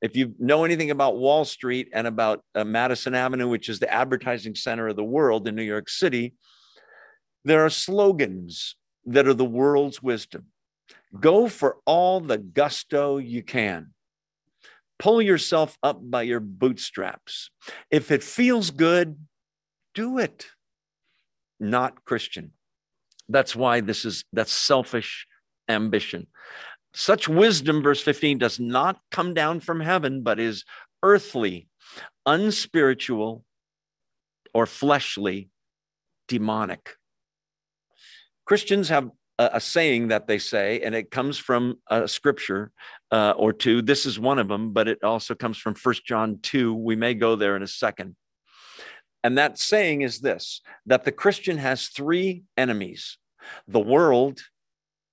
If 0.00 0.16
you 0.16 0.34
know 0.38 0.64
anything 0.64 0.92
about 0.92 1.18
Wall 1.18 1.44
Street 1.44 1.88
and 1.92 2.06
about 2.06 2.44
uh, 2.54 2.62
Madison 2.62 3.16
Avenue, 3.16 3.48
which 3.48 3.68
is 3.68 3.80
the 3.80 3.92
advertising 3.92 4.54
center 4.54 4.86
of 4.86 4.96
the 4.96 5.04
world 5.04 5.48
in 5.48 5.56
New 5.56 5.62
York 5.64 5.88
City, 5.88 6.34
there 7.44 7.64
are 7.64 7.70
slogans 7.70 8.76
that 9.06 9.26
are 9.26 9.34
the 9.34 9.44
world's 9.44 10.00
wisdom. 10.00 10.46
Go 11.18 11.48
for 11.48 11.78
all 11.84 12.20
the 12.20 12.38
gusto 12.38 13.18
you 13.18 13.42
can. 13.42 13.92
Pull 14.98 15.20
yourself 15.20 15.76
up 15.82 15.98
by 16.02 16.22
your 16.22 16.40
bootstraps. 16.40 17.50
If 17.90 18.10
it 18.10 18.22
feels 18.22 18.70
good, 18.70 19.18
do 19.94 20.18
it. 20.18 20.46
Not 21.60 22.04
Christian. 22.04 22.52
That's 23.28 23.54
why 23.54 23.80
this 23.80 24.04
is 24.04 24.24
that's 24.32 24.52
selfish 24.52 25.26
ambition. 25.68 26.26
Such 26.94 27.28
wisdom, 27.28 27.82
verse 27.82 28.02
15, 28.02 28.38
does 28.38 28.60
not 28.60 29.00
come 29.10 29.32
down 29.32 29.60
from 29.60 29.80
heaven, 29.80 30.22
but 30.22 30.38
is 30.38 30.64
earthly, 31.02 31.68
unspiritual, 32.26 33.44
or 34.52 34.66
fleshly, 34.66 35.48
demonic. 36.28 36.96
Christians 38.44 38.90
have 38.90 39.10
a, 39.38 39.50
a, 39.54 39.60
saying 39.60 40.08
that 40.08 40.26
they 40.26 40.38
say, 40.38 40.80
and 40.80 40.94
it 40.94 41.10
comes 41.10 41.38
from 41.38 41.78
a 41.88 42.06
scripture 42.06 42.70
uh, 43.10 43.34
or 43.36 43.52
two. 43.52 43.82
This 43.82 44.06
is 44.06 44.18
one 44.18 44.38
of 44.38 44.48
them, 44.48 44.72
but 44.72 44.88
it 44.88 45.02
also 45.02 45.34
comes 45.34 45.58
from 45.58 45.74
First 45.74 46.04
John 46.04 46.38
2. 46.42 46.74
We 46.74 46.96
may 46.96 47.14
go 47.14 47.36
there 47.36 47.56
in 47.56 47.62
a 47.62 47.68
second. 47.68 48.16
And 49.24 49.38
that 49.38 49.58
saying 49.58 50.02
is 50.02 50.18
this 50.18 50.60
that 50.86 51.04
the 51.04 51.12
Christian 51.12 51.58
has 51.58 51.88
three 51.88 52.42
enemies 52.56 53.18
the 53.66 53.80
world, 53.80 54.40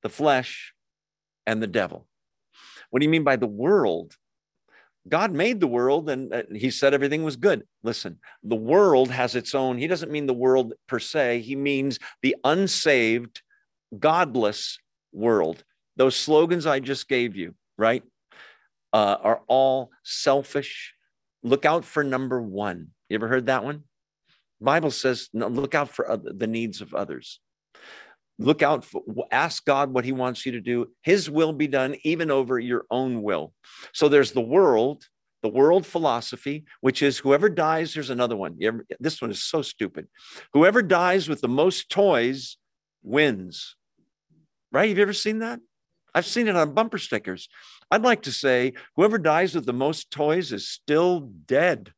the 0.04 0.10
flesh, 0.10 0.74
and 1.46 1.62
the 1.62 1.68
devil. 1.68 2.08
What 2.90 3.00
do 3.00 3.06
you 3.06 3.12
mean 3.12 3.24
by 3.24 3.36
the 3.36 3.48
world? 3.48 4.16
God 5.08 5.32
made 5.32 5.60
the 5.60 5.68
world 5.68 6.10
and 6.10 6.34
uh, 6.34 6.44
he 6.54 6.70
said 6.70 6.94
everything 6.94 7.24
was 7.24 7.36
good. 7.36 7.64
Listen, 7.84 8.20
the 8.44 8.56
world 8.56 9.10
has 9.10 9.36
its 9.36 9.56
own, 9.56 9.78
he 9.78 9.88
doesn't 9.88 10.12
mean 10.12 10.28
the 10.28 10.34
world 10.34 10.74
per 10.88 11.00
se, 11.00 11.42
he 11.42 11.56
means 11.56 12.00
the 12.22 12.36
unsaved 12.44 13.42
godless 13.98 14.78
world. 15.12 15.64
Those 15.96 16.16
slogans 16.16 16.66
I 16.66 16.80
just 16.80 17.08
gave 17.08 17.36
you, 17.36 17.56
right, 17.78 18.04
uh, 18.94 19.18
are 19.22 19.42
all 19.48 19.92
selfish. 20.04 20.94
Look 21.44 21.66
out 21.66 21.86
for 21.86 22.04
number 22.04 22.42
one. 22.42 22.90
You 23.10 23.16
ever 23.16 23.28
heard 23.28 23.48
that 23.48 23.64
one? 23.64 23.84
Bible 24.62 24.92
says, 24.92 25.30
no, 25.34 25.48
look 25.48 25.74
out 25.74 25.90
for 25.90 26.10
other, 26.10 26.34
the 26.34 26.48
needs 26.48 26.82
of 26.82 26.94
others. 26.94 27.40
Look 28.38 28.62
out 28.62 28.86
for, 28.86 29.04
ask 29.32 29.66
God 29.66 29.94
what 29.94 30.06
he 30.06 30.12
wants 30.12 30.46
you 30.46 30.54
to 30.54 30.62
do. 30.62 30.88
His 31.02 31.30
will 31.30 31.54
be 31.54 31.68
done, 31.68 31.96
even 32.04 32.32
over 32.32 32.60
your 32.60 32.86
own 32.90 33.22
will. 33.22 33.54
So 33.94 34.10
there's 34.10 34.32
the 34.32 34.42
world, 34.42 35.06
the 35.44 35.50
world 35.50 35.86
philosophy, 35.86 36.66
which 36.82 37.02
is 37.02 37.18
whoever 37.18 37.50
dies, 37.50 37.94
there's 37.94 38.10
another 38.10 38.36
one. 38.36 38.58
Ever, 38.62 38.86
this 39.00 39.22
one 39.22 39.32
is 39.32 39.44
so 39.44 39.62
stupid. 39.62 40.08
Whoever 40.54 40.82
dies 40.82 41.30
with 41.30 41.42
the 41.42 41.48
most 41.48 41.90
toys 41.90 42.58
wins 43.02 43.76
right? 44.72 44.90
Have 44.90 44.98
you 44.98 45.04
ever 45.04 45.14
seen 45.14 45.40
that? 45.40 45.60
I've 46.14 46.26
seen 46.26 46.48
it 46.48 46.56
on 46.56 46.74
bumper 46.74 46.98
stickers. 46.98 47.50
I'd 47.92 48.04
like 48.04 48.24
to 48.24 48.32
say 48.32 48.74
whoever 48.96 49.18
dies 49.18 49.56
with 49.56 49.66
the 49.66 49.74
most 49.74 50.12
toys 50.12 50.52
is 50.52 50.68
still 50.68 51.22
dead 51.46 51.94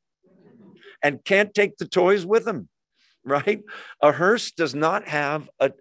and 1.01 1.23
can't 1.23 1.53
take 1.53 1.77
the 1.77 1.87
toys 1.87 2.25
with 2.25 2.45
them, 2.45 2.69
right? 3.23 3.61
A 4.01 4.11
hearse 4.11 4.51
does 4.51 4.75
not 4.75 5.07
have 5.07 5.49
a 5.59 5.71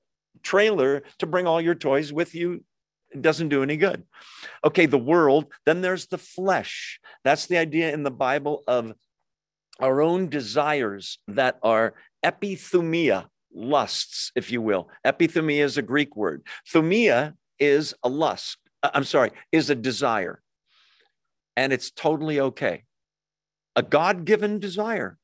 trailer 0.42 1.02
to 1.18 1.26
bring 1.26 1.46
all 1.46 1.60
your 1.60 1.74
toys 1.74 2.12
with 2.12 2.34
you. 2.34 2.64
It 3.10 3.22
doesn't 3.22 3.48
do 3.48 3.62
any 3.62 3.76
good. 3.76 4.04
Okay, 4.64 4.86
the 4.86 4.98
world, 4.98 5.46
then 5.66 5.80
there's 5.80 6.06
the 6.06 6.18
flesh. 6.18 7.00
That's 7.24 7.46
the 7.46 7.58
idea 7.58 7.92
in 7.92 8.04
the 8.04 8.10
Bible 8.10 8.62
of 8.68 8.94
our 9.80 10.00
own 10.00 10.28
desires 10.28 11.18
that 11.26 11.58
are 11.62 11.94
epithumia, 12.24 13.26
lusts, 13.54 14.32
if 14.34 14.50
you 14.50 14.62
will. 14.62 14.88
Epithumia 15.04 15.62
is 15.62 15.78
a 15.78 15.82
Greek 15.82 16.16
word. 16.16 16.42
Thumia 16.72 17.34
is 17.58 17.94
a 18.02 18.08
lust. 18.08 18.58
Uh, 18.82 18.90
I'm 18.94 19.04
sorry, 19.04 19.30
is 19.52 19.70
a 19.70 19.74
desire. 19.74 20.42
And 21.56 21.72
it's 21.72 21.90
totally 21.90 22.40
okay. 22.40 22.84
A 23.76 23.82
God 23.82 24.24
given 24.24 24.58
desire. 24.58 25.18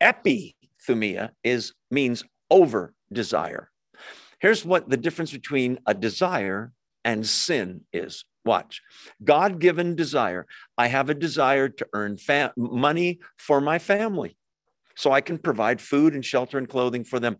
Epithumia 0.00 1.30
is 1.42 1.74
means 1.90 2.24
over 2.50 2.94
desire. 3.12 3.70
Here's 4.40 4.64
what 4.64 4.88
the 4.88 4.96
difference 4.96 5.32
between 5.32 5.78
a 5.86 5.94
desire 5.94 6.72
and 7.04 7.26
sin 7.26 7.82
is. 7.92 8.24
Watch. 8.44 8.82
God 9.22 9.58
given 9.58 9.96
desire. 9.96 10.46
I 10.76 10.88
have 10.88 11.08
a 11.08 11.14
desire 11.14 11.68
to 11.70 11.86
earn 11.94 12.18
fa- 12.18 12.52
money 12.56 13.20
for 13.38 13.60
my 13.60 13.78
family 13.78 14.36
so 14.96 15.12
I 15.12 15.22
can 15.22 15.38
provide 15.38 15.80
food 15.80 16.14
and 16.14 16.24
shelter 16.24 16.58
and 16.58 16.68
clothing 16.68 17.04
for 17.04 17.18
them 17.18 17.38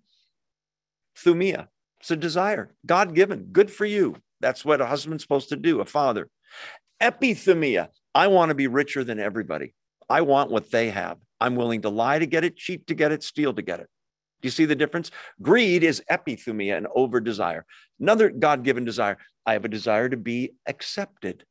thumia. 1.17 1.69
It's 2.01 2.11
a 2.11 2.17
desire, 2.17 2.75
God 2.85 3.15
given, 3.15 3.45
good 3.53 3.71
for 3.71 3.87
you. 3.87 4.17
That's 4.41 4.65
what 4.65 4.81
a 4.81 4.87
husband's 4.87 5.23
supposed 5.23 5.49
to 5.51 5.57
do, 5.57 5.81
a 5.81 5.85
father. 5.85 6.29
Epithumia, 7.01 7.89
I 8.15 8.27
want 8.29 8.51
to 8.51 8.55
be 8.55 8.67
richer 8.67 9.05
than 9.05 9.19
everybody. 9.19 9.75
I 10.09 10.21
want 10.21 10.51
what 10.51 10.71
they 10.71 10.91
have. 10.91 11.19
I'm 11.41 11.57
willing 11.57 11.83
to 11.83 11.89
lie 11.89 12.19
to 12.19 12.27
get 12.27 12.45
it, 12.45 12.57
cheat 12.57 12.87
to 12.89 12.95
get 12.95 13.13
it, 13.13 13.23
steal 13.23 13.55
to 13.55 13.63
get 13.63 13.81
it. 13.81 13.89
Do 14.43 14.47
you 14.47 14.51
see 14.51 14.67
the 14.67 14.77
difference? 14.77 15.11
Greed 15.41 15.83
is 15.83 16.03
epithumia, 16.11 16.77
an 16.77 16.87
over 16.95 17.21
desire. 17.21 17.65
Another 17.99 18.29
God 18.29 18.63
given 18.65 18.85
desire. 18.85 19.17
I 19.47 19.55
have 19.55 19.65
a 19.65 19.69
desire 19.69 20.09
to 20.09 20.17
be 20.17 20.53
accepted 20.67 21.45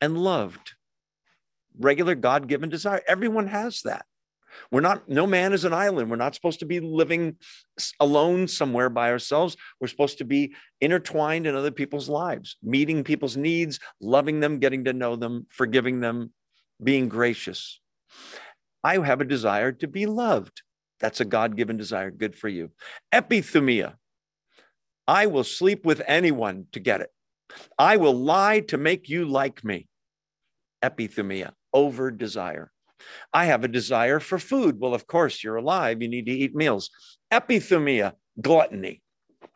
and 0.00 0.18
loved. 0.18 0.74
Regular 1.78 2.14
God 2.14 2.48
given 2.48 2.68
desire. 2.68 3.02
Everyone 3.08 3.46
has 3.46 3.82
that. 3.82 4.04
We're 4.70 4.80
not, 4.80 5.08
no 5.08 5.26
man 5.26 5.52
is 5.52 5.64
an 5.64 5.72
island. 5.72 6.10
We're 6.10 6.16
not 6.16 6.34
supposed 6.34 6.60
to 6.60 6.66
be 6.66 6.80
living 6.80 7.36
alone 7.98 8.48
somewhere 8.48 8.88
by 8.88 9.10
ourselves. 9.10 9.56
We're 9.80 9.88
supposed 9.88 10.18
to 10.18 10.24
be 10.24 10.54
intertwined 10.80 11.46
in 11.46 11.54
other 11.54 11.70
people's 11.70 12.08
lives, 12.08 12.56
meeting 12.62 13.04
people's 13.04 13.36
needs, 13.36 13.78
loving 14.00 14.40
them, 14.40 14.58
getting 14.58 14.84
to 14.84 14.92
know 14.92 15.16
them, 15.16 15.46
forgiving 15.50 16.00
them, 16.00 16.32
being 16.82 17.08
gracious. 17.08 17.80
I 18.82 18.98
have 18.98 19.20
a 19.20 19.24
desire 19.26 19.72
to 19.72 19.86
be 19.86 20.06
loved. 20.06 20.62
That's 21.00 21.20
a 21.20 21.24
God 21.24 21.56
given 21.56 21.76
desire. 21.76 22.10
Good 22.10 22.36
for 22.36 22.48
you. 22.48 22.70
Epithumia. 23.12 23.94
I 25.06 25.26
will 25.26 25.44
sleep 25.44 25.84
with 25.84 26.02
anyone 26.06 26.66
to 26.72 26.80
get 26.80 27.00
it. 27.00 27.10
I 27.78 27.96
will 27.96 28.14
lie 28.14 28.60
to 28.60 28.78
make 28.78 29.08
you 29.08 29.24
like 29.24 29.64
me. 29.64 29.88
Epithumia, 30.82 31.52
over 31.72 32.10
desire. 32.10 32.70
I 33.32 33.46
have 33.46 33.64
a 33.64 33.68
desire 33.68 34.20
for 34.20 34.38
food. 34.38 34.80
Well, 34.80 34.94
of 34.94 35.06
course, 35.06 35.42
you're 35.42 35.56
alive. 35.56 36.02
You 36.02 36.08
need 36.08 36.26
to 36.26 36.32
eat 36.32 36.54
meals. 36.54 36.90
Epithumia, 37.32 38.14
gluttony. 38.40 39.02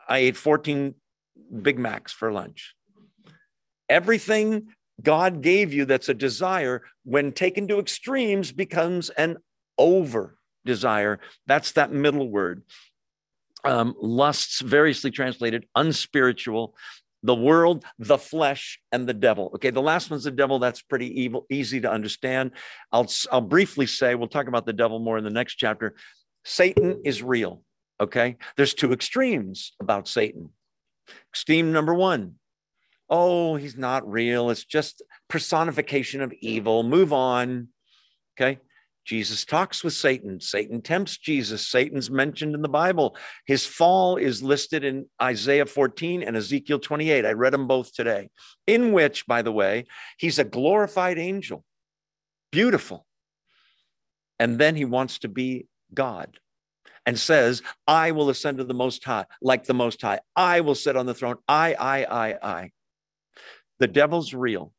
I 0.07 0.19
ate 0.19 0.37
14 0.37 0.93
Big 1.61 1.79
Macs 1.79 2.11
for 2.11 2.31
lunch. 2.31 2.75
Everything 3.89 4.67
God 5.01 5.41
gave 5.41 5.73
you 5.73 5.85
that's 5.85 6.09
a 6.09 6.13
desire, 6.13 6.83
when 7.03 7.31
taken 7.31 7.67
to 7.67 7.79
extremes, 7.79 8.51
becomes 8.51 9.09
an 9.11 9.37
over 9.77 10.37
desire. 10.65 11.19
That's 11.47 11.73
that 11.73 11.91
middle 11.91 12.29
word. 12.29 12.63
Um, 13.63 13.95
lusts, 13.99 14.61
variously 14.61 15.11
translated, 15.11 15.65
unspiritual, 15.75 16.75
the 17.25 17.35
world, 17.35 17.83
the 17.97 18.17
flesh, 18.17 18.79
and 18.91 19.07
the 19.07 19.13
devil. 19.13 19.51
Okay, 19.55 19.71
the 19.71 19.81
last 19.81 20.11
one's 20.11 20.25
the 20.25 20.31
devil. 20.31 20.59
That's 20.59 20.81
pretty 20.81 21.21
evil, 21.23 21.45
easy 21.49 21.81
to 21.81 21.91
understand. 21.91 22.51
I'll, 22.91 23.07
I'll 23.31 23.41
briefly 23.41 23.87
say, 23.87 24.13
we'll 24.13 24.27
talk 24.27 24.47
about 24.47 24.65
the 24.65 24.73
devil 24.73 24.99
more 24.99 25.17
in 25.17 25.23
the 25.23 25.29
next 25.31 25.55
chapter. 25.55 25.95
Satan 26.43 27.01
is 27.03 27.23
real. 27.23 27.63
Okay, 27.99 28.37
there's 28.57 28.73
two 28.73 28.93
extremes 28.93 29.73
about 29.79 30.07
Satan. 30.07 30.49
Extreme 31.31 31.71
number 31.71 31.93
one, 31.93 32.35
oh, 33.09 33.55
he's 33.55 33.77
not 33.77 34.09
real. 34.09 34.49
It's 34.49 34.65
just 34.65 35.01
personification 35.27 36.21
of 36.21 36.33
evil. 36.41 36.83
Move 36.83 37.13
on. 37.13 37.69
Okay. 38.37 38.59
Jesus 39.05 39.45
talks 39.45 39.83
with 39.83 39.93
Satan. 39.93 40.39
Satan 40.39 40.81
tempts 40.81 41.17
Jesus. 41.17 41.67
Satan's 41.67 42.09
mentioned 42.09 42.55
in 42.55 42.61
the 42.61 42.67
Bible. 42.67 43.15
His 43.45 43.65
fall 43.65 44.17
is 44.17 44.41
listed 44.41 44.83
in 44.83 45.05
Isaiah 45.21 45.67
14 45.67 46.23
and 46.23 46.35
Ezekiel 46.35 46.79
28. 46.79 47.25
I 47.25 47.31
read 47.33 47.53
them 47.53 47.67
both 47.67 47.93
today, 47.93 48.29
in 48.65 48.91
which, 48.93 49.27
by 49.27 49.43
the 49.43 49.51
way, 49.51 49.85
he's 50.17 50.39
a 50.39 50.43
glorified 50.43 51.19
angel. 51.19 51.63
Beautiful. 52.51 53.05
And 54.39 54.59
then 54.59 54.75
he 54.75 54.85
wants 54.85 55.19
to 55.19 55.27
be 55.27 55.67
God 55.93 56.39
and 57.05 57.19
says, 57.19 57.61
I 57.87 58.11
will 58.11 58.29
ascend 58.29 58.57
to 58.57 58.63
the 58.63 58.73
Most 58.73 59.03
High, 59.03 59.25
like 59.41 59.65
the 59.65 59.75
Most 59.75 60.01
High. 60.01 60.19
I 60.35 60.61
will 60.61 60.75
sit 60.75 60.97
on 60.97 61.05
the 61.05 61.13
throne. 61.13 61.37
I, 61.47 61.75
I, 61.75 62.03
I, 62.05 62.35
I. 62.41 62.71
The 63.79 63.87
devil's 63.87 64.33
real. 64.33 64.73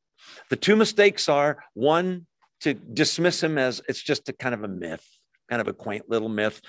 The 0.51 0.57
two 0.57 0.75
mistakes 0.75 1.29
are 1.29 1.63
one, 1.75 2.27
to 2.61 2.75
dismiss 2.75 3.43
him 3.43 3.59
as 3.59 3.83
it's 3.89 4.03
just 4.03 4.29
a 4.29 4.33
kind 4.33 4.55
of 4.55 4.65
a 4.65 4.69
myth, 4.69 5.07
kind 5.49 5.61
of 5.61 5.69
a 5.69 5.73
quaint 5.73 6.09
little 6.09 6.29
myth. 6.29 6.61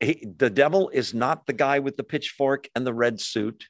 He, 0.00 0.26
the 0.36 0.50
devil 0.50 0.88
is 0.90 1.14
not 1.14 1.46
the 1.46 1.52
guy 1.52 1.78
with 1.78 1.96
the 1.96 2.04
pitchfork 2.04 2.68
and 2.74 2.86
the 2.86 2.94
red 2.94 3.20
suit. 3.20 3.66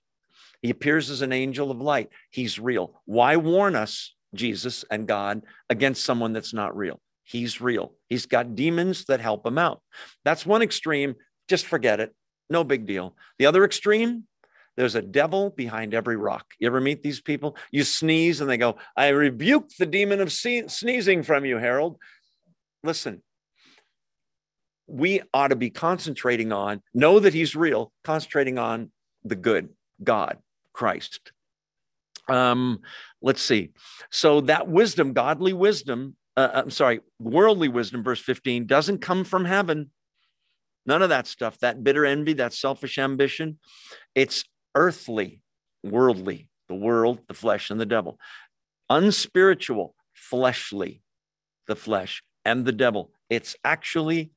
He 0.63 0.71
appears 0.71 1.11
as 1.11 1.23
an 1.23 1.33
angel 1.33 1.71
of 1.71 1.81
light. 1.81 2.11
He's 2.31 2.59
real. 2.59 3.03
Why 3.05 3.37
warn 3.37 3.77
us, 3.77 4.15
Jesus 4.35 4.85
and 4.91 5.07
God, 5.07 5.43
against 5.69 6.05
someone 6.05 6.33
that's 6.33 6.55
not 6.55 6.77
real? 6.77 7.01
He's 7.25 7.61
real. 7.61 7.95
He's 8.09 8.27
got 8.27 8.55
demons 8.55 9.05
that 9.07 9.21
help 9.21 9.47
him 9.47 9.59
out. 9.59 9.83
That's 10.25 10.47
one 10.47 10.63
extreme. 10.63 11.17
Just 11.49 11.67
forget 11.67 12.01
it. 12.01 12.15
No 12.49 12.65
big 12.65 12.87
deal. 12.87 13.17
The 13.39 13.47
other 13.47 13.65
extreme, 13.65 14.25
there's 14.77 14.95
a 14.95 15.03
devil 15.03 15.51
behind 15.51 15.95
every 15.95 16.17
rock. 16.17 16.45
You 16.59 16.67
ever 16.67 16.81
meet 16.81 17.03
these 17.03 17.21
people? 17.21 17.57
You 17.71 17.83
sneeze 17.83 18.41
and 18.41 18.51
they 18.51 18.59
go, 18.59 18.77
I 18.97 19.09
rebuke 19.09 19.71
the 19.79 19.87
demon 19.87 20.21
of 20.21 20.33
sneezing 20.33 21.23
from 21.23 21.45
you, 21.45 21.57
Harold. 21.57 21.97
Listen, 22.85 23.23
we 24.87 25.23
ought 25.33 25.49
to 25.49 25.57
be 25.57 25.71
concentrating 25.71 26.53
on, 26.53 26.83
know 26.95 27.19
that 27.19 27.35
he's 27.35 27.57
real, 27.57 27.93
concentrating 28.05 28.59
on 28.59 28.91
the 29.25 29.37
good, 29.37 29.71
God, 30.03 30.39
Christ. 30.73 31.33
Um, 32.29 32.81
let's 33.23 33.43
see. 33.43 33.71
So 34.11 34.43
that 34.43 34.69
wisdom, 34.69 35.13
godly 35.13 35.53
wisdom, 35.53 36.17
uh, 36.37 36.51
I'm 36.53 36.71
sorry, 36.71 37.01
worldly 37.19 37.69
wisdom, 37.69 38.03
verse 38.03 38.21
15, 38.21 38.67
doesn't 38.67 38.99
come 38.99 39.25
from 39.25 39.45
heaven. 39.45 39.91
None 40.85 41.03
of 41.03 41.09
that 41.09 41.27
stuff, 41.27 41.59
that 41.61 41.83
bitter 41.83 42.05
envy, 42.05 42.35
that 42.35 42.53
selfish 42.53 42.99
ambition. 42.99 43.59
It's 44.15 44.45
earthly, 44.77 45.43
worldly, 45.83 46.49
the 46.69 46.75
world, 46.75 47.21
the 47.27 47.35
flesh, 47.35 47.71
and 47.71 47.81
the 47.81 47.87
devil. 47.87 48.19
Unspiritual, 48.89 49.97
fleshly, 50.15 51.03
the 51.67 51.75
flesh 51.75 52.23
and 52.45 52.65
the 52.65 52.73
devil. 52.73 53.11
It's 53.29 53.57
actually 53.65 54.31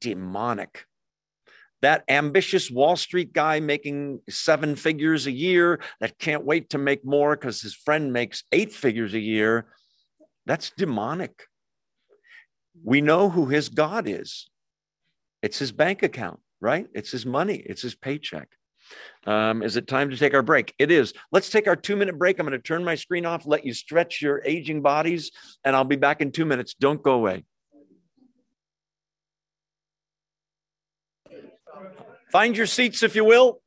demonic. 0.00 0.84
That 1.80 2.02
ambitious 2.08 2.70
Wall 2.70 2.96
Street 2.96 3.32
guy 3.32 3.60
making 3.60 4.20
seven 4.28 4.74
figures 4.74 5.26
a 5.26 5.32
year 5.32 5.80
that 6.00 6.18
can't 6.18 6.44
wait 6.44 6.70
to 6.70 6.78
make 6.78 7.04
more 7.04 7.36
because 7.36 7.62
his 7.62 7.74
friend 7.74 8.12
makes 8.12 8.42
eight 8.52 8.72
figures 8.72 9.14
a 9.14 9.20
year, 9.20 9.68
that's 10.44 10.70
demonic. 10.76 11.44
We 12.82 13.00
know 13.00 13.30
who 13.30 13.46
his 13.46 13.68
God 13.68 14.08
is. 14.08 14.50
It's 15.40 15.58
his 15.58 15.70
bank 15.70 16.02
account, 16.02 16.40
right? 16.60 16.88
It's 16.94 17.12
his 17.12 17.24
money, 17.24 17.62
it's 17.64 17.82
his 17.82 17.94
paycheck. 17.94 18.48
Um, 19.26 19.62
is 19.62 19.76
it 19.76 19.86
time 19.86 20.10
to 20.10 20.16
take 20.16 20.34
our 20.34 20.42
break? 20.42 20.74
It 20.78 20.90
is. 20.90 21.12
Let's 21.32 21.50
take 21.50 21.66
our 21.66 21.76
two 21.76 21.96
minute 21.96 22.18
break. 22.18 22.38
I'm 22.38 22.46
going 22.46 22.58
to 22.58 22.62
turn 22.62 22.84
my 22.84 22.94
screen 22.94 23.26
off, 23.26 23.46
let 23.46 23.64
you 23.64 23.74
stretch 23.74 24.22
your 24.22 24.42
aging 24.44 24.82
bodies, 24.82 25.30
and 25.64 25.76
I'll 25.76 25.84
be 25.84 25.96
back 25.96 26.20
in 26.20 26.32
two 26.32 26.44
minutes. 26.44 26.74
Don't 26.74 27.02
go 27.02 27.12
away. 27.12 27.44
Find 32.32 32.56
your 32.56 32.66
seats, 32.66 33.02
if 33.02 33.16
you 33.16 33.24
will. 33.24 33.60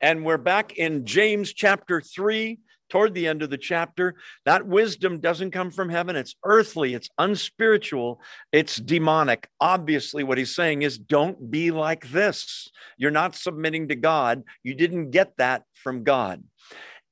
And 0.00 0.24
we're 0.24 0.38
back 0.38 0.78
in 0.78 1.04
James 1.04 1.52
chapter 1.52 2.00
3 2.00 2.58
toward 2.90 3.14
the 3.14 3.26
end 3.26 3.42
of 3.42 3.50
the 3.50 3.58
chapter. 3.58 4.16
That 4.44 4.66
wisdom 4.66 5.20
doesn't 5.20 5.52
come 5.52 5.70
from 5.70 5.88
heaven. 5.88 6.16
It's 6.16 6.36
earthly, 6.44 6.94
it's 6.94 7.08
unspiritual, 7.18 8.20
it's 8.52 8.76
demonic. 8.76 9.48
Obviously, 9.60 10.24
what 10.24 10.38
he's 10.38 10.54
saying 10.54 10.82
is 10.82 10.98
don't 10.98 11.50
be 11.50 11.70
like 11.70 12.10
this. 12.10 12.70
You're 12.98 13.10
not 13.10 13.34
submitting 13.34 13.88
to 13.88 13.96
God. 13.96 14.42
You 14.62 14.74
didn't 14.74 15.10
get 15.10 15.36
that 15.38 15.62
from 15.74 16.04
God. 16.04 16.42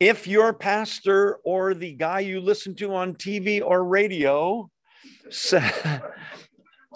If 0.01 0.27
your 0.29 0.53
pastor 0.53 1.39
or 1.45 1.75
the 1.75 1.93
guy 1.93 2.21
you 2.21 2.41
listen 2.41 2.75
to 2.77 2.95
on 2.95 3.15
TV 3.15 3.63
or 3.65 3.85
radio 3.85 4.71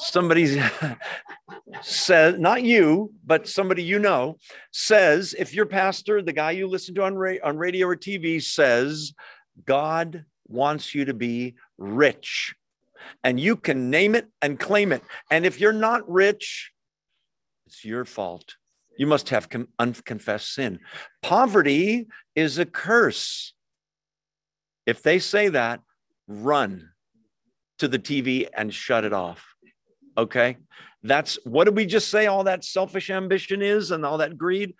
somebody 0.03 0.61
says, 1.83 2.39
not 2.39 2.63
you, 2.63 3.13
but 3.25 3.49
somebody 3.49 3.83
you 3.83 3.99
know, 3.99 4.39
says, 4.73 5.35
if 5.39 5.55
your 5.55 5.67
pastor, 5.67 6.23
the 6.23 6.33
guy 6.33 6.53
you 6.53 6.67
listen 6.67 6.95
to 6.97 7.05
on, 7.05 7.15
ra- 7.15 7.37
on 7.45 7.57
radio 7.57 7.89
or 7.89 7.97
TV, 7.97 8.43
says, 8.43 9.15
God 9.65 10.25
wants 10.47 10.95
you 10.95 11.05
to 11.07 11.15
be 11.15 11.55
rich, 11.79 12.55
and 13.25 13.39
you 13.39 13.57
can 13.57 13.91
name 13.91 14.15
it 14.15 14.29
and 14.41 14.59
claim 14.59 14.93
it. 14.93 15.03
And 15.31 15.47
if 15.47 15.61
you're 15.61 15.73
not 15.73 16.09
rich, 16.09 16.73
it's 17.67 17.85
your 17.85 18.05
fault. 18.05 18.57
You 18.99 19.07
must 19.07 19.31
have 19.31 19.49
com- 19.49 19.69
unconfessed 19.79 20.53
sin. 20.53 20.81
Poverty 21.23 22.09
is 22.35 22.59
a 22.59 22.67
curse. 22.67 23.55
If 24.87 25.03
they 25.03 25.19
say 25.19 25.49
that, 25.49 25.81
run 26.27 26.91
to 27.79 27.89
the 27.89 27.99
TV 27.99 28.49
and 28.55 28.73
shut 28.73 29.05
it 29.05 29.13
off. 29.13 29.52
Okay. 30.17 30.57
That's 31.03 31.39
what 31.45 31.65
did 31.65 31.77
we 31.77 31.87
just 31.87 32.09
say 32.09 32.27
all 32.27 32.45
that 32.45 32.65
selfish 32.65 33.11
ambition 33.11 33.63
is 33.63 33.91
and 33.91 34.05
all 34.05 34.19
that 34.19 34.39
greed? 34.39 34.75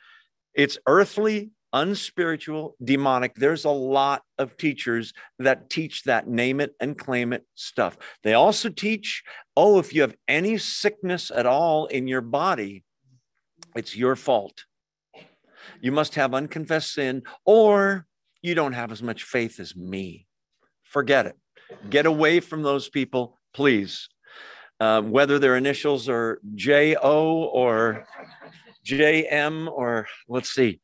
It's 0.55 0.79
earthly, 0.87 1.51
unspiritual, 1.73 2.77
demonic. 2.83 3.35
There's 3.35 3.65
a 3.65 3.71
lot 3.71 4.23
of 4.39 4.57
teachers 4.57 5.15
that 5.39 5.71
teach 5.71 6.05
that 6.05 6.29
name 6.29 6.61
it 6.61 6.75
and 6.81 6.99
claim 6.99 7.33
it 7.33 7.45
stuff. 7.55 7.97
They 8.23 8.35
also 8.35 8.69
teach, 8.69 9.25
oh, 9.57 9.79
if 9.79 9.95
you 9.95 10.03
have 10.03 10.15
any 10.29 10.59
sickness 10.59 11.31
at 11.35 11.47
all 11.47 11.87
in 11.87 12.07
your 12.07 12.21
body, 12.21 12.85
it's 13.75 13.97
your 13.97 14.17
fault. 14.17 14.65
You 15.81 15.93
must 15.93 16.15
have 16.17 16.35
unconfessed 16.35 16.93
sin, 16.93 17.23
or 17.45 18.07
you 18.43 18.55
don't 18.55 18.75
have 18.75 18.93
as 18.93 19.03
much 19.03 19.25
faith 19.25 19.59
as 19.59 19.75
me. 19.75 20.27
Forget 20.83 21.27
it. 21.27 21.37
Get 21.89 22.07
away 22.07 22.41
from 22.41 22.63
those 22.63 22.89
people, 22.89 23.39
please. 23.55 24.09
Uh, 24.83 25.01
whether 25.01 25.39
their 25.39 25.57
initials 25.57 26.09
are 26.09 26.41
J-O 26.57 27.45
or 27.45 28.05
J-M 28.85 29.69
or 29.73 30.09
let's 30.27 30.53
see, 30.53 30.81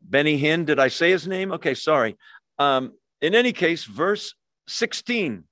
Benny 0.00 0.40
Hinn. 0.40 0.64
Did 0.64 0.78
I 0.78 0.86
say 0.86 1.10
his 1.10 1.26
name? 1.26 1.50
Okay, 1.50 1.74
sorry. 1.74 2.16
Um, 2.60 2.92
in 3.20 3.34
any 3.34 3.52
case, 3.52 3.82
verse 3.82 4.36
16. 4.68 5.42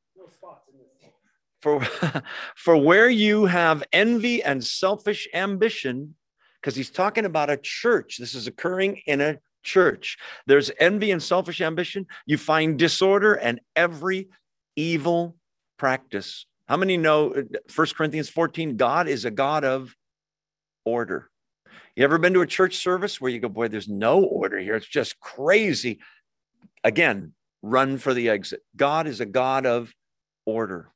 For, 1.62 1.80
for 2.55 2.76
where 2.76 3.11
you 3.11 3.47
have 3.47 3.82
envy 3.93 4.41
and 4.41 4.62
selfish 4.62 5.26
ambition, 5.34 6.14
because 6.61 6.76
he's 6.76 6.91
talking 6.91 7.24
about 7.24 7.51
a 7.51 7.57
church. 7.57 8.18
This 8.18 8.36
is 8.36 8.47
occurring 8.47 9.03
in 9.07 9.20
a 9.20 9.38
church. 9.64 10.16
There's 10.47 10.70
envy 10.78 11.11
and 11.11 11.20
selfish 11.20 11.61
ambition. 11.61 12.07
You 12.24 12.38
find 12.38 12.78
disorder 12.78 13.34
and 13.34 13.61
every 13.74 14.28
evil 14.76 15.34
practice. 15.76 16.47
How 16.71 16.77
many 16.77 16.97
know 16.97 17.31
1 17.31 17.49
uh, 17.66 17.85
Corinthians 17.97 18.29
14? 18.29 18.77
God 18.77 19.09
is 19.09 19.25
a 19.25 19.31
God 19.33 19.64
of 19.64 19.93
order. 20.85 21.29
You 21.97 22.05
ever 22.05 22.16
been 22.16 22.33
to 22.35 22.43
a 22.43 22.47
church 22.47 22.77
service 22.77 23.21
where 23.21 23.33
you 23.33 23.41
go, 23.41 23.49
boy, 23.49 23.66
there's 23.66 23.89
no 23.89 24.23
order 24.23 24.57
here? 24.57 24.77
It's 24.77 24.87
just 24.87 25.18
crazy. 25.18 25.99
Again, 26.85 27.33
run 27.61 27.99
for 27.99 28.14
the 28.14 28.29
exit. 28.29 28.61
God 28.77 29.09
is 29.09 29.21
a 29.21 29.27
God 29.27 29.66
of 29.66 29.93
order. 30.47 30.93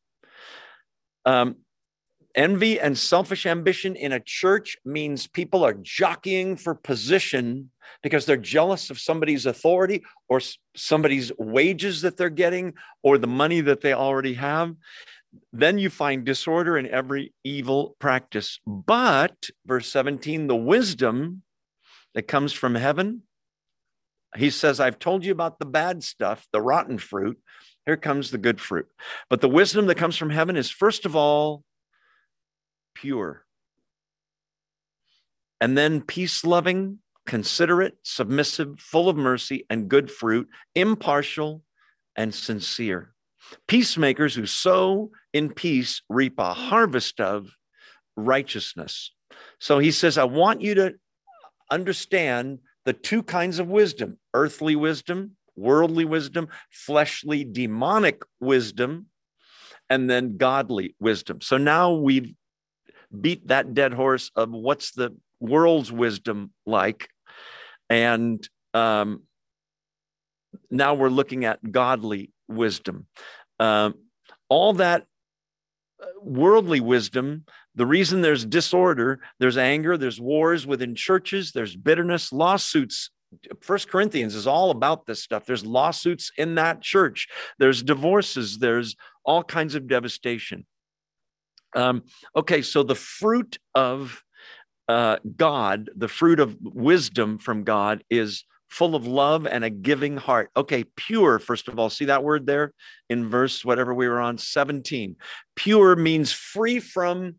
Um, 1.25 1.57
envy 2.37 2.79
and 2.79 2.97
selfish 2.97 3.45
ambition 3.45 3.97
in 3.97 4.13
a 4.13 4.21
church 4.21 4.77
means 4.85 5.27
people 5.27 5.65
are 5.65 5.75
jockeying 5.75 6.57
for 6.57 6.77
position 6.77 7.73
because 8.01 8.27
they're 8.27 8.37
jealous 8.37 8.91
of 8.91 9.01
somebody's 9.01 9.45
authority 9.45 10.05
or 10.29 10.41
somebody's 10.77 11.33
wages 11.37 12.03
that 12.03 12.17
they're 12.17 12.31
getting 12.31 12.75
or 13.03 13.19
the 13.19 13.27
money 13.27 13.61
that 13.61 13.81
they 13.81 13.93
already 13.93 14.35
have. 14.35 14.73
Then 15.53 15.79
you 15.79 15.91
find 15.91 16.25
disorder 16.25 16.77
in 16.77 16.87
every 16.87 17.33
evil 17.45 17.97
practice. 17.99 18.61
But, 18.67 19.51
verse 19.67 19.89
17, 19.89 20.47
the 20.47 20.57
wisdom 20.57 21.43
that 22.15 22.29
comes 22.29 22.53
from 22.53 22.75
heaven, 22.75 23.23
he 24.37 24.51
says, 24.51 24.81
I've 24.81 24.99
told 24.99 25.25
you 25.25 25.33
about 25.33 25.59
the 25.59 25.67
bad 25.67 26.03
stuff, 26.03 26.47
the 26.53 26.61
rotten 26.61 26.99
fruit. 26.99 27.39
Here 27.87 27.97
comes 27.97 28.31
the 28.31 28.39
good 28.39 28.61
fruit. 28.61 28.87
But 29.29 29.41
the 29.41 29.49
wisdom 29.49 29.87
that 29.87 29.97
comes 29.97 30.17
from 30.17 30.31
heaven 30.31 30.57
is, 30.57 30.71
first 30.71 31.07
of 31.07 31.15
all, 31.15 31.63
pure. 32.95 33.45
And 35.61 35.79
then 35.79 36.01
peace 36.01 36.45
loving, 36.45 36.99
considerate, 37.27 37.97
submissive, 38.03 38.81
full 38.81 39.09
of 39.09 39.17
mercy 39.17 39.67
and 39.71 39.89
good 39.89 40.11
fruit, 40.11 40.49
impartial 40.75 41.63
and 42.17 42.35
sincere. 42.35 43.14
Peacemakers 43.67 44.35
who 44.35 44.47
sow 44.47 45.11
in 45.33 45.51
peace 45.53 46.03
reap 46.09 46.39
a 46.39 46.55
harvest 46.55 47.21
of 47.21 47.49
righteousness. 48.17 49.13
So 49.59 49.79
he 49.79 49.91
says, 49.91 50.19
I 50.19 50.25
want 50.25 50.61
you 50.61 50.75
to 50.77 50.95
understand 51.71 52.59
the 52.85 52.93
two 52.93 53.23
kinds 53.23 53.59
of 53.59 53.69
wisdom 53.69 54.19
earthly 54.35 54.77
wisdom, 54.77 55.37
worldly 55.57 56.05
wisdom, 56.05 56.49
fleshly, 56.71 57.45
demonic 57.45 58.23
wisdom, 58.41 59.07
and 59.89 60.09
then 60.11 60.37
godly 60.37 60.95
wisdom. 60.99 61.41
So 61.41 61.57
now 61.57 61.93
we've 61.93 62.35
beat 63.21 63.49
that 63.49 63.75
dead 63.75 63.95
horse 63.95 64.31
of 64.35 64.51
what's 64.51 64.93
the 64.93 65.17
world's 65.41 65.93
wisdom 65.93 66.53
like. 66.67 67.09
And 67.89 68.47
um, 68.73 69.23
now 70.71 70.95
we're 70.95 71.09
looking 71.09 71.45
at 71.45 71.71
godly 71.71 72.31
wisdom. 72.49 73.07
Um, 73.59 73.95
all 74.49 74.75
that 74.75 75.05
uh, 76.03 76.07
worldly 76.23 76.81
wisdom, 76.81 77.45
the 77.75 77.87
reason 77.87 78.21
there's 78.21 78.45
disorder, 78.45 79.21
there's 79.39 79.57
anger, 79.57 79.97
there's 79.97 80.21
wars 80.21 80.67
within 80.67 80.95
churches, 80.95 81.53
there's 81.53 81.77
bitterness, 81.77 82.33
lawsuits. 82.33 83.11
First 83.61 83.89
Corinthians 83.89 84.35
is 84.35 84.47
all 84.47 84.71
about 84.71 85.07
this 85.07 85.23
stuff. 85.23 85.45
There's 85.47 85.67
lawsuits 85.67 86.31
in 86.37 86.55
that 86.57 86.83
church, 86.83 87.29
there's 87.59 87.83
divorces, 87.83 88.59
there's 88.59 88.97
all 89.25 89.43
kinds 89.43 89.75
of 89.75 89.89
devastation. 89.89 90.67
Um, 91.75 92.05
okay, 92.37 92.63
so 92.63 92.83
the 92.85 92.95
fruit 92.95 93.59
of 93.75 94.23
uh, 94.89 95.17
God, 95.37 95.91
the 95.97 96.09
fruit 96.09 96.41
of 96.41 96.57
wisdom 96.61 97.39
from 97.39 97.65
God 97.65 98.05
is 98.11 98.45
full 98.75 98.97
of 98.97 99.07
love 99.07 99.47
and 99.47 99.63
a 99.63 99.71
giving 99.71 100.17
heart. 100.17 100.51
Okay, 100.57 100.83
pure, 100.97 101.39
first 101.39 101.69
of 101.69 101.79
all. 101.79 101.89
See 101.89 102.07
that 102.07 102.25
word 102.25 102.45
there 102.45 102.73
in 103.09 103.29
verse 103.29 103.65
whatever 103.65 103.95
we 103.95 104.09
were 104.09 104.21
on 104.21 104.37
17. 104.37 105.15
Pure 105.55 105.95
means 105.95 106.33
free 106.33 106.81
from 106.81 107.37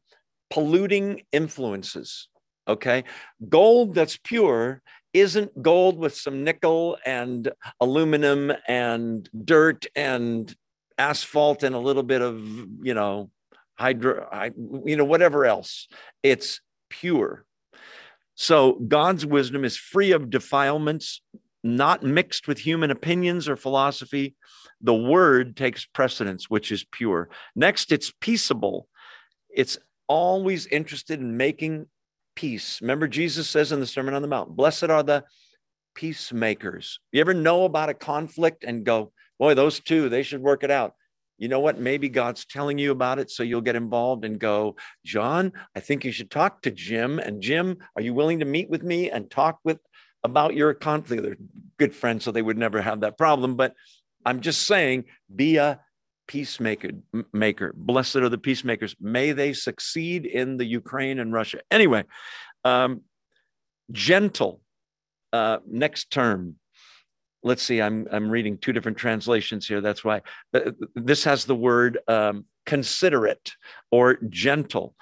polluting 0.49 1.23
influences. 1.33 2.29
Okay, 2.69 3.03
gold 3.49 3.93
that's 3.93 4.15
pure 4.15 4.81
isn't 5.13 5.61
gold 5.61 5.97
with 5.97 6.15
some 6.15 6.45
nickel 6.45 6.97
and 7.05 7.51
aluminum 7.81 8.53
and 8.65 9.29
dirt 9.43 9.85
and 9.93 10.55
asphalt 10.97 11.63
and 11.63 11.75
a 11.75 11.79
little 11.79 12.03
bit 12.03 12.21
of, 12.21 12.39
you 12.81 12.93
know, 12.93 13.29
hydro, 13.77 14.29
you 14.85 14.95
know, 14.95 15.03
whatever 15.03 15.45
else. 15.45 15.89
It's 16.23 16.61
pure. 16.89 17.45
So 18.35 18.73
God's 18.73 19.25
wisdom 19.25 19.63
is 19.63 19.77
free 19.77 20.11
of 20.11 20.29
defilements, 20.29 21.21
not 21.63 22.03
mixed 22.03 22.47
with 22.47 22.59
human 22.59 22.91
opinions 22.91 23.49
or 23.49 23.55
philosophy. 23.55 24.35
The 24.81 24.93
word 24.93 25.55
takes 25.55 25.85
precedence, 25.85 26.49
which 26.49 26.71
is 26.71 26.83
pure. 26.83 27.29
Next, 27.55 27.91
it's 27.91 28.11
peaceable. 28.21 28.87
It's 29.49 29.77
always 30.07 30.67
interested 30.67 31.19
in 31.19 31.37
making 31.37 31.87
peace. 32.35 32.81
Remember, 32.81 33.07
Jesus 33.07 33.49
says 33.49 33.71
in 33.71 33.79
the 33.79 33.87
Sermon 33.87 34.13
on 34.13 34.21
the 34.21 34.27
Mount, 34.27 34.55
Blessed 34.55 34.85
are 34.85 35.01
the 35.01 35.23
peacemakers. 35.95 36.99
You 37.13 37.21
ever 37.21 37.33
know 37.33 37.63
about 37.63 37.89
a 37.89 37.93
conflict 37.93 38.65
and 38.65 38.85
go, 38.85 39.13
Boy, 39.39 39.53
those 39.53 39.79
two, 39.79 40.09
they 40.09 40.23
should 40.23 40.41
work 40.41 40.63
it 40.63 40.71
out 40.71 40.93
you 41.37 41.47
know 41.47 41.59
what? 41.59 41.79
Maybe 41.79 42.09
God's 42.09 42.45
telling 42.45 42.77
you 42.77 42.91
about 42.91 43.19
it. 43.19 43.29
So 43.29 43.43
you'll 43.43 43.61
get 43.61 43.75
involved 43.75 44.25
and 44.25 44.39
go, 44.39 44.75
John, 45.03 45.51
I 45.75 45.79
think 45.79 46.05
you 46.05 46.11
should 46.11 46.31
talk 46.31 46.61
to 46.61 46.71
Jim. 46.71 47.19
And 47.19 47.41
Jim, 47.41 47.77
are 47.95 48.01
you 48.01 48.13
willing 48.13 48.39
to 48.39 48.45
meet 48.45 48.69
with 48.69 48.83
me 48.83 49.09
and 49.09 49.29
talk 49.29 49.59
with 49.63 49.79
about 50.23 50.55
your 50.55 50.73
conflict? 50.73 51.23
They're 51.23 51.37
good 51.77 51.93
friends, 51.93 52.23
so 52.23 52.31
they 52.31 52.41
would 52.41 52.57
never 52.57 52.81
have 52.81 53.01
that 53.01 53.17
problem. 53.17 53.55
But 53.55 53.73
I'm 54.25 54.39
just 54.41 54.63
saying, 54.63 55.05
be 55.33 55.57
a 55.57 55.79
peacemaker 56.27 56.91
maker. 57.33 57.73
Blessed 57.75 58.17
are 58.17 58.29
the 58.29 58.37
peacemakers. 58.37 58.95
May 58.99 59.31
they 59.33 59.53
succeed 59.53 60.25
in 60.25 60.57
the 60.57 60.65
Ukraine 60.65 61.19
and 61.19 61.33
Russia. 61.33 61.59
Anyway, 61.69 62.05
um, 62.63 63.01
gentle. 63.91 64.61
Uh, 65.33 65.57
next 65.67 66.11
term, 66.11 66.55
let's 67.45 67.61
see, 67.61 67.79
I'm, 67.79 68.07
I'm 68.11 68.29
reading 68.29 68.57
two 68.57 68.73
different 68.73 68.97
translations 68.97 69.67
here. 69.67 69.79
That's 69.79 70.03
why 70.03 70.23
this 70.95 71.23
has 71.23 71.45
the 71.45 71.55
word 71.55 71.99
um, 72.07 72.45
considerate 72.65 73.53
or 73.91 74.17
gentle. 74.29 74.95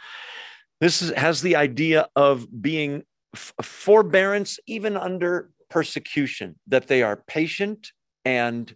This 0.82 1.02
is, 1.02 1.12
has 1.12 1.42
the 1.42 1.56
idea 1.56 2.10
of 2.18 2.46
being 2.62 3.04
f- 3.34 3.54
forbearance 3.62 4.60
even 4.68 4.98
under 4.98 5.50
persecution, 5.70 6.60
that 6.68 6.88
they 6.88 7.02
are 7.02 7.24
patient 7.26 7.94
and 8.26 8.76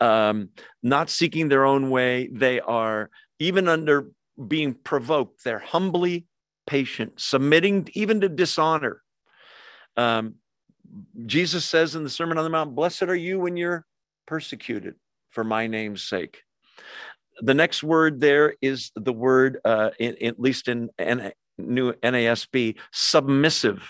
um, 0.00 0.48
not 0.82 1.10
seeking 1.10 1.48
their 1.48 1.66
own 1.66 1.90
way. 1.90 2.28
They 2.32 2.58
are 2.60 3.10
even 3.38 3.68
under 3.68 4.08
being 4.48 4.72
provoked, 4.72 5.44
they're 5.44 5.58
humbly 5.58 6.26
patient, 6.66 7.20
submitting 7.20 7.88
even 7.92 8.22
to 8.22 8.30
dishonor. 8.30 9.02
Um, 9.96 10.36
Jesus 11.26 11.64
says 11.64 11.94
in 11.94 12.04
the 12.04 12.10
Sermon 12.10 12.38
on 12.38 12.44
the 12.44 12.50
Mount, 12.50 12.74
Blessed 12.74 13.04
are 13.04 13.14
you 13.14 13.40
when 13.40 13.56
you're 13.56 13.84
persecuted 14.26 14.94
for 15.30 15.44
my 15.44 15.66
name's 15.66 16.02
sake. 16.02 16.42
The 17.40 17.54
next 17.54 17.82
word 17.82 18.20
there 18.20 18.54
is 18.62 18.92
the 18.94 19.12
word, 19.12 19.58
uh, 19.64 19.90
in, 19.98 20.16
at 20.22 20.38
least 20.38 20.68
in 20.68 20.90
N, 20.98 21.32
new 21.58 21.92
NASB, 21.92 22.76
submissive, 22.92 23.82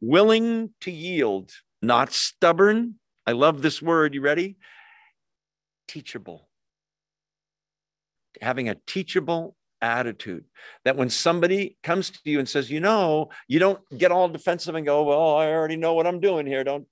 willing 0.00 0.70
to 0.82 0.90
yield, 0.90 1.52
not 1.80 2.12
stubborn. 2.12 2.96
I 3.26 3.32
love 3.32 3.62
this 3.62 3.80
word. 3.80 4.14
You 4.14 4.20
ready? 4.20 4.56
Teachable. 5.88 6.48
Having 8.42 8.68
a 8.68 8.76
teachable 8.86 9.56
attitude 9.82 10.44
that 10.84 10.96
when 10.96 11.10
somebody 11.10 11.76
comes 11.82 12.10
to 12.10 12.18
you 12.24 12.38
and 12.38 12.48
says, 12.48 12.70
you 12.70 12.80
know, 12.80 13.30
you 13.48 13.58
don't 13.58 13.80
get 13.96 14.12
all 14.12 14.28
defensive 14.28 14.74
and 14.74 14.86
go, 14.86 15.04
well, 15.04 15.36
I 15.36 15.46
already 15.50 15.76
know 15.76 15.94
what 15.94 16.06
I'm 16.06 16.20
doing 16.20 16.46
here. 16.46 16.64
Don't 16.64 16.86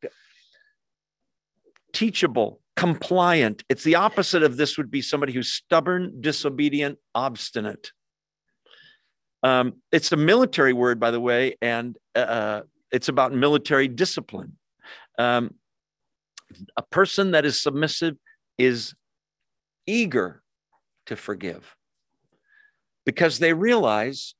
teachable, 1.93 2.61
compliant. 2.77 3.65
It's 3.69 3.85
the 3.85 3.97
opposite 3.97 4.43
of 4.43 4.57
this 4.57 4.77
would 4.79 4.91
be 4.91 5.03
somebody 5.03 5.33
who's 5.33 5.53
stubborn, 5.53 6.21
disobedient, 6.21 6.99
obstinate. 7.15 7.93
Um, 9.43 9.75
it's 9.93 10.13
a 10.13 10.17
military 10.17 10.73
word, 10.73 10.99
by 10.99 11.11
the 11.11 11.21
way, 11.21 11.57
and 11.63 11.97
uh, 12.15 12.63
it's 12.91 13.09
about 13.09 13.33
military 13.33 13.89
discipline. 13.89 14.59
Um, 15.19 15.55
a 16.77 16.83
person 16.83 17.33
that 17.33 17.45
is 17.45 17.61
submissive 17.61 18.17
is 18.57 18.95
eager 19.87 20.43
to 21.07 21.17
forgive 21.17 21.77
because 23.09 23.39
they 23.39 23.55
realize, 23.55 24.35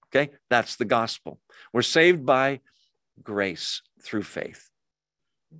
Okay? 0.09 0.31
That's 0.49 0.75
the 0.75 0.85
gospel. 0.85 1.39
We're 1.73 1.81
saved 1.81 2.25
by 2.25 2.61
grace 3.21 3.81
through 4.03 4.23
faith. 4.23 4.69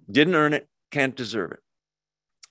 Didn't 0.09 0.35
earn 0.35 0.53
it, 0.53 0.67
can't 0.91 1.15
deserve 1.15 1.51
it. 1.51 1.59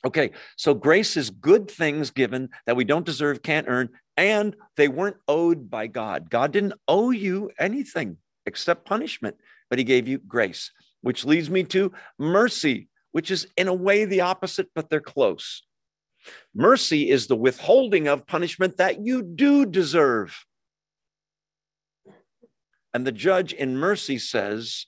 Okay, 0.06 0.30
so 0.54 0.72
grace 0.72 1.16
is 1.16 1.30
good 1.30 1.68
things 1.68 2.12
given 2.12 2.48
that 2.64 2.76
we 2.76 2.84
don't 2.84 3.04
deserve, 3.04 3.42
can't 3.42 3.66
earn, 3.68 3.88
and 4.16 4.54
they 4.76 4.86
weren't 4.86 5.16
owed 5.26 5.68
by 5.68 5.88
God. 5.88 6.30
God 6.30 6.52
didn't 6.52 6.74
owe 6.86 7.10
you 7.10 7.50
anything 7.58 8.16
except 8.46 8.86
punishment, 8.86 9.34
but 9.68 9.80
He 9.80 9.84
gave 9.84 10.06
you 10.06 10.18
grace, 10.18 10.70
which 11.00 11.24
leads 11.24 11.50
me 11.50 11.64
to 11.64 11.90
mercy, 12.20 12.86
which 13.10 13.32
is 13.32 13.48
in 13.56 13.66
a 13.66 13.74
way 13.74 14.04
the 14.04 14.20
opposite, 14.20 14.68
but 14.76 14.88
they're 14.88 15.00
close. 15.00 15.64
Mercy 16.54 17.10
is 17.10 17.26
the 17.26 17.34
withholding 17.34 18.06
of 18.06 18.28
punishment 18.28 18.76
that 18.76 19.04
you 19.04 19.24
do 19.24 19.66
deserve. 19.66 20.46
And 22.94 23.04
the 23.04 23.10
judge 23.10 23.52
in 23.52 23.76
mercy 23.76 24.18
says, 24.18 24.86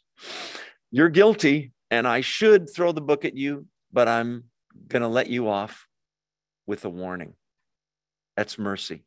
You're 0.93 1.09
guilty, 1.09 1.73
and 1.91 2.07
I 2.07 2.21
should 2.21 2.73
throw 2.73 2.93
the 2.93 3.01
book 3.01 3.25
at 3.25 3.35
you, 3.35 3.67
but 3.93 4.07
I'm 4.07 4.45
going 4.87 5.03
to 5.03 5.09
let 5.09 5.29
you 5.29 5.49
off 5.49 5.87
with 6.67 6.85
a 6.85 6.91
warning. 6.91 7.35
That's 8.37 8.59
mercy. 8.59 9.03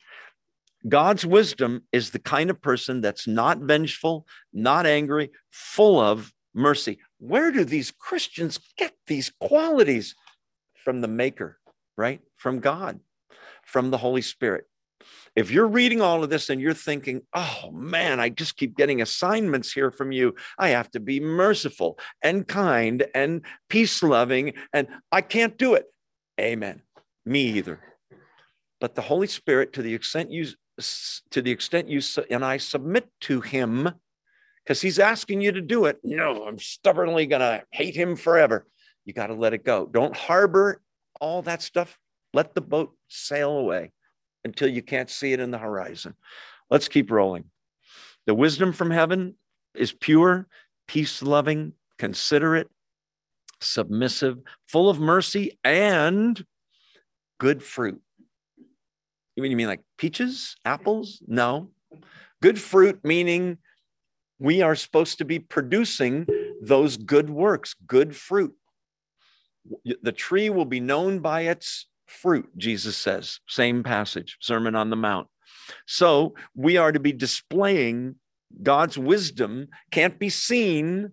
God's 0.87 1.25
wisdom 1.25 1.83
is 1.91 2.09
the 2.09 2.19
kind 2.19 2.49
of 2.49 2.61
person 2.61 3.01
that's 3.01 3.27
not 3.27 3.59
vengeful, 3.59 4.25
not 4.51 4.85
angry, 4.85 5.29
full 5.51 5.99
of 5.99 6.33
mercy. 6.53 6.99
Where 7.19 7.51
do 7.51 7.63
these 7.63 7.91
Christians 7.91 8.59
get 8.77 8.93
these 9.07 9.31
qualities? 9.39 10.15
From 10.83 11.01
the 11.01 11.07
Maker, 11.07 11.59
right? 11.95 12.21
From 12.37 12.59
God, 12.59 12.99
from 13.63 13.91
the 13.91 13.99
Holy 13.99 14.23
Spirit. 14.23 14.65
If 15.35 15.49
you're 15.49 15.67
reading 15.67 16.01
all 16.01 16.23
of 16.23 16.29
this 16.29 16.49
and 16.49 16.59
you're 16.59 16.73
thinking, 16.73 17.21
oh 17.33 17.71
man, 17.71 18.19
I 18.19 18.29
just 18.29 18.57
keep 18.57 18.75
getting 18.75 19.01
assignments 19.01 19.71
here 19.71 19.89
from 19.89 20.11
you. 20.11 20.35
I 20.57 20.69
have 20.69 20.91
to 20.91 20.99
be 20.99 21.19
merciful 21.19 21.97
and 22.21 22.45
kind 22.45 23.05
and 23.15 23.41
peace 23.69 24.03
loving, 24.03 24.53
and 24.73 24.87
I 25.11 25.21
can't 25.21 25.57
do 25.57 25.75
it. 25.75 25.85
Amen. 26.39 26.81
Me 27.25 27.43
either. 27.43 27.79
But 28.81 28.95
the 28.95 29.01
Holy 29.01 29.27
Spirit, 29.27 29.73
to 29.73 29.81
the 29.81 29.93
extent 29.93 30.31
you 30.31 30.47
to 31.29 31.41
the 31.41 31.51
extent 31.51 31.87
you 31.87 32.01
and 32.29 32.43
I 32.43 32.57
submit 32.57 33.07
to 33.21 33.39
him, 33.39 33.89
because 34.63 34.81
he's 34.81 34.99
asking 34.99 35.41
you 35.41 35.51
to 35.51 35.61
do 35.61 35.85
it. 35.85 35.99
No, 36.03 36.45
I'm 36.45 36.59
stubbornly 36.59 37.25
gonna 37.25 37.63
hate 37.71 37.95
him 37.95 38.15
forever. 38.15 38.65
You 39.05 39.13
got 39.13 39.27
to 39.27 39.33
let 39.33 39.53
it 39.53 39.63
go. 39.63 39.87
Don't 39.87 40.15
harbor 40.15 40.81
all 41.19 41.41
that 41.43 41.61
stuff. 41.61 41.97
Let 42.33 42.53
the 42.53 42.61
boat 42.61 42.95
sail 43.07 43.51
away 43.51 43.91
until 44.43 44.67
you 44.67 44.81
can't 44.81 45.09
see 45.09 45.33
it 45.33 45.39
in 45.39 45.51
the 45.51 45.57
horizon. 45.57 46.15
Let's 46.69 46.87
keep 46.87 47.11
rolling. 47.11 47.45
The 48.25 48.35
wisdom 48.35 48.73
from 48.73 48.91
heaven 48.91 49.35
is 49.75 49.91
pure, 49.91 50.47
peace 50.87 51.21
loving, 51.21 51.73
considerate, 51.97 52.69
submissive, 53.59 54.39
full 54.65 54.89
of 54.89 54.99
mercy, 54.99 55.57
and 55.63 56.43
good 57.39 57.63
fruit. 57.63 58.01
You 59.35 59.43
mean 59.43 59.51
you 59.51 59.57
mean 59.57 59.67
like 59.67 59.81
peaches, 59.97 60.55
apples? 60.65 61.21
No. 61.27 61.69
Good 62.41 62.59
fruit 62.59 62.99
meaning 63.03 63.57
we 64.39 64.61
are 64.61 64.75
supposed 64.75 65.19
to 65.19 65.25
be 65.25 65.39
producing 65.39 66.25
those 66.61 66.97
good 66.97 67.29
works, 67.29 67.75
good 67.85 68.15
fruit. 68.15 68.53
The 70.01 70.11
tree 70.11 70.49
will 70.49 70.65
be 70.65 70.79
known 70.79 71.19
by 71.19 71.41
its 71.41 71.85
fruit, 72.11 72.49
Jesus 72.57 72.97
says. 72.97 73.39
Same 73.47 73.83
passage, 73.83 74.37
Sermon 74.41 74.75
on 74.75 74.89
the 74.89 74.95
Mount. 74.95 75.27
So 75.87 76.35
we 76.55 76.77
are 76.77 76.91
to 76.91 76.99
be 76.99 77.13
displaying 77.13 78.15
God's 78.61 78.97
wisdom, 78.97 79.67
can't 79.91 80.19
be 80.19 80.29
seen 80.29 81.11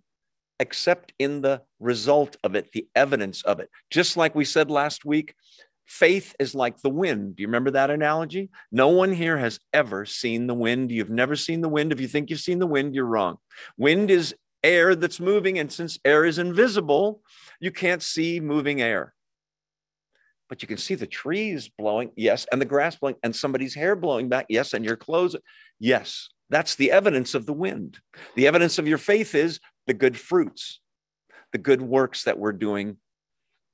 except 0.61 1.13
in 1.21 1.41
the 1.41 1.63
result 1.79 2.37
of 2.43 2.57
it, 2.57 2.73
the 2.73 2.89
evidence 2.97 3.45
of 3.45 3.61
it. 3.61 3.71
Just 3.91 4.17
like 4.17 4.35
we 4.35 4.45
said 4.45 4.71
last 4.71 5.05
week, 5.05 5.35
Faith 5.89 6.37
is 6.39 6.55
like 6.55 6.79
the 6.83 6.91
wind. 6.91 7.37
Do 7.37 7.41
you 7.43 7.49
remember 7.49 7.71
that 7.71 7.89
analogy? 7.89 8.51
No 8.71 8.89
one 8.89 9.11
here 9.11 9.39
has 9.39 9.59
ever 9.73 10.05
seen 10.05 10.47
the 10.47 10.55
wind. 10.55 10.93
You've 10.93 11.09
never 11.09 11.35
seen 11.35 11.63
the 11.63 11.69
wind. 11.69 11.93
If 11.93 12.01
you 12.01 12.07
think 12.07 12.29
you've 12.29 12.41
seen 12.41 12.59
the 12.59 12.67
wind, 12.67 12.95
you're 12.95 13.07
wrong. 13.07 13.39
Wind 13.79 14.11
is 14.11 14.35
air 14.63 14.95
that's 14.95 15.19
moving. 15.19 15.59
And 15.59 15.73
since 15.73 15.99
air 16.05 16.27
is 16.27 16.39
invisible, 16.39 17.23
you 17.59 17.73
can't 17.73 18.03
see 18.03 18.39
moving 18.39 18.83
air. 18.83 19.15
But 20.49 20.63
you 20.63 20.69
can 20.69 20.79
see 20.79 20.95
the 20.95 21.07
trees 21.07 21.69
blowing, 21.69 22.11
yes, 22.17 22.47
and 22.51 22.61
the 22.61 22.67
grass 22.67 22.97
blowing, 22.97 23.17
and 23.23 23.35
somebody's 23.35 23.75
hair 23.75 23.95
blowing 23.95 24.29
back, 24.29 24.47
yes, 24.49 24.73
and 24.73 24.85
your 24.85 24.97
clothes, 24.97 25.37
yes. 25.79 26.29
That's 26.51 26.75
the 26.77 26.91
evidence 26.91 27.35
of 27.35 27.45
the 27.45 27.53
wind. 27.53 27.99
The 28.35 28.47
evidence 28.47 28.79
of 28.79 28.89
your 28.89 28.99
faith 28.99 29.35
is 29.35 29.61
the 29.87 29.95
good 29.95 30.19
fruits, 30.19 30.81
the 31.53 31.59
good 31.59 31.83
works 31.83 32.25
that 32.25 32.39
we're 32.39 32.53
doing 32.53 32.97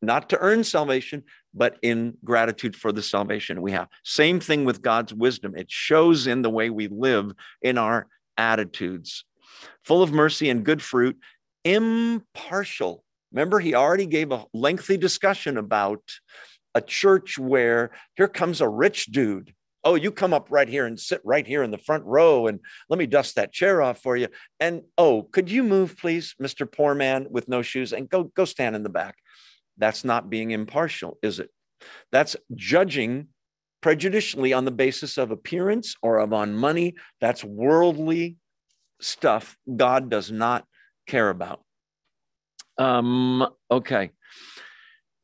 not 0.05 0.29
to 0.31 0.39
earn 0.39 0.65
salvation, 0.65 1.25
but 1.53 1.79
in 1.83 2.17
gratitude 2.25 2.77
for 2.77 2.93
the 2.93 3.03
salvation 3.03 3.63
we 3.63 3.73
have. 3.73 3.89
Same 4.05 4.41
thing 4.41 4.65
with 4.65 4.83
God's 4.83 5.15
wisdom. 5.15 5.57
It 5.57 5.71
shows 5.71 6.27
in 6.27 6.43
the 6.43 6.51
way 6.51 6.71
we 6.71 6.89
live, 6.89 7.33
in 7.63 7.79
our 7.79 8.07
attitudes. 8.37 9.25
Full 9.83 10.03
of 10.03 10.13
mercy 10.13 10.51
and 10.51 10.65
good 10.65 10.83
fruit, 10.83 11.19
impartial. 11.65 13.05
Remember, 13.33 13.59
he 13.59 13.75
already 13.75 14.07
gave 14.07 14.31
a 14.31 14.45
lengthy 14.53 14.97
discussion 14.97 15.57
about 15.57 16.03
a 16.75 16.81
church 16.81 17.39
where 17.39 17.91
here 18.17 18.29
comes 18.29 18.61
a 18.61 18.69
rich 18.69 19.07
dude. 19.07 19.55
Oh, 19.85 19.97
you 19.97 20.11
come 20.11 20.33
up 20.33 20.49
right 20.51 20.69
here 20.69 20.87
and 20.87 20.99
sit 20.99 21.21
right 21.25 21.47
here 21.47 21.63
in 21.63 21.71
the 21.71 21.79
front 21.79 22.05
row 22.05 22.47
and 22.47 22.61
let 22.89 22.99
me 22.99 23.07
dust 23.07 23.37
that 23.37 23.53
chair 23.53 23.83
off 23.83 24.01
for 24.01 24.17
you. 24.17 24.29
And 24.59 24.83
oh, 24.97 25.25
could 25.25 25.51
you 25.51 25.63
move, 25.63 25.97
please, 25.99 26.35
Mr. 26.41 26.71
Poor 26.71 26.95
Man 26.95 27.27
with 27.31 27.49
no 27.49 27.61
shoes, 27.61 27.93
and 27.93 28.09
go 28.09 28.25
go 28.25 28.45
stand 28.47 28.77
in 28.77 28.83
the 28.83 28.89
back. 28.89 29.17
That's 29.77 30.05
not 30.05 30.31
being 30.31 30.53
impartial, 30.53 31.19
is 31.23 31.39
it? 31.39 31.51
That's 32.13 32.37
judging 32.55 33.29
prejudicially 33.83 34.55
on 34.55 34.65
the 34.65 34.71
basis 34.71 35.19
of 35.19 35.31
appearance 35.31 35.97
or 36.03 36.19
of 36.19 36.33
on 36.33 36.55
money. 36.55 36.95
That's 37.21 37.45
worldly 37.45 38.39
stuff 39.01 39.57
God 39.77 40.09
does 40.09 40.31
not 40.31 40.65
care 41.07 41.29
about. 41.29 41.61
Um, 42.79 43.47
okay. 43.71 44.11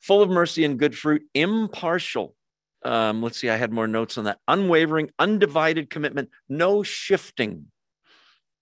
Full 0.00 0.22
of 0.22 0.30
mercy 0.30 0.64
and 0.64 0.78
good 0.78 0.96
fruit, 0.96 1.22
impartial. 1.34 2.34
Um, 2.82 3.22
let's 3.22 3.38
see, 3.38 3.50
I 3.50 3.56
had 3.56 3.72
more 3.72 3.86
notes 3.86 4.16
on 4.16 4.24
that. 4.24 4.38
Unwavering, 4.48 5.10
undivided 5.18 5.90
commitment, 5.90 6.30
no 6.48 6.82
shifting, 6.82 7.66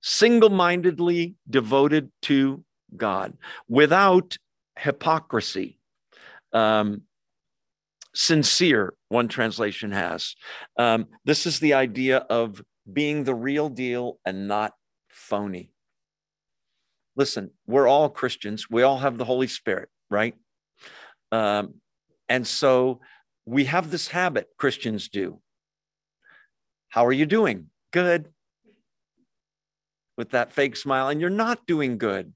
single 0.00 0.50
mindedly 0.50 1.36
devoted 1.48 2.10
to 2.22 2.64
God 2.96 3.36
without 3.68 4.36
hypocrisy. 4.78 5.78
Um, 6.52 7.02
sincere, 8.14 8.94
one 9.08 9.28
translation 9.28 9.92
has. 9.92 10.34
Um, 10.76 11.06
this 11.24 11.46
is 11.46 11.60
the 11.60 11.74
idea 11.74 12.18
of 12.18 12.60
being 12.90 13.24
the 13.24 13.34
real 13.34 13.68
deal 13.68 14.18
and 14.24 14.48
not 14.48 14.72
phony. 15.08 15.72
Listen, 17.16 17.50
we're 17.66 17.88
all 17.88 18.08
Christians. 18.08 18.70
We 18.70 18.82
all 18.82 18.98
have 18.98 19.18
the 19.18 19.24
Holy 19.24 19.46
Spirit, 19.46 19.88
right? 20.10 20.34
Um, 21.32 21.74
and 22.28 22.46
so 22.46 23.00
we 23.46 23.64
have 23.64 23.90
this 23.90 24.08
habit, 24.08 24.48
Christians 24.58 25.08
do. 25.08 25.40
How 26.88 27.06
are 27.06 27.12
you 27.12 27.26
doing? 27.26 27.66
Good. 27.92 28.28
With 30.16 30.30
that 30.30 30.52
fake 30.52 30.76
smile, 30.76 31.08
and 31.08 31.20
you're 31.20 31.30
not 31.30 31.66
doing 31.66 31.96
good. 31.96 32.32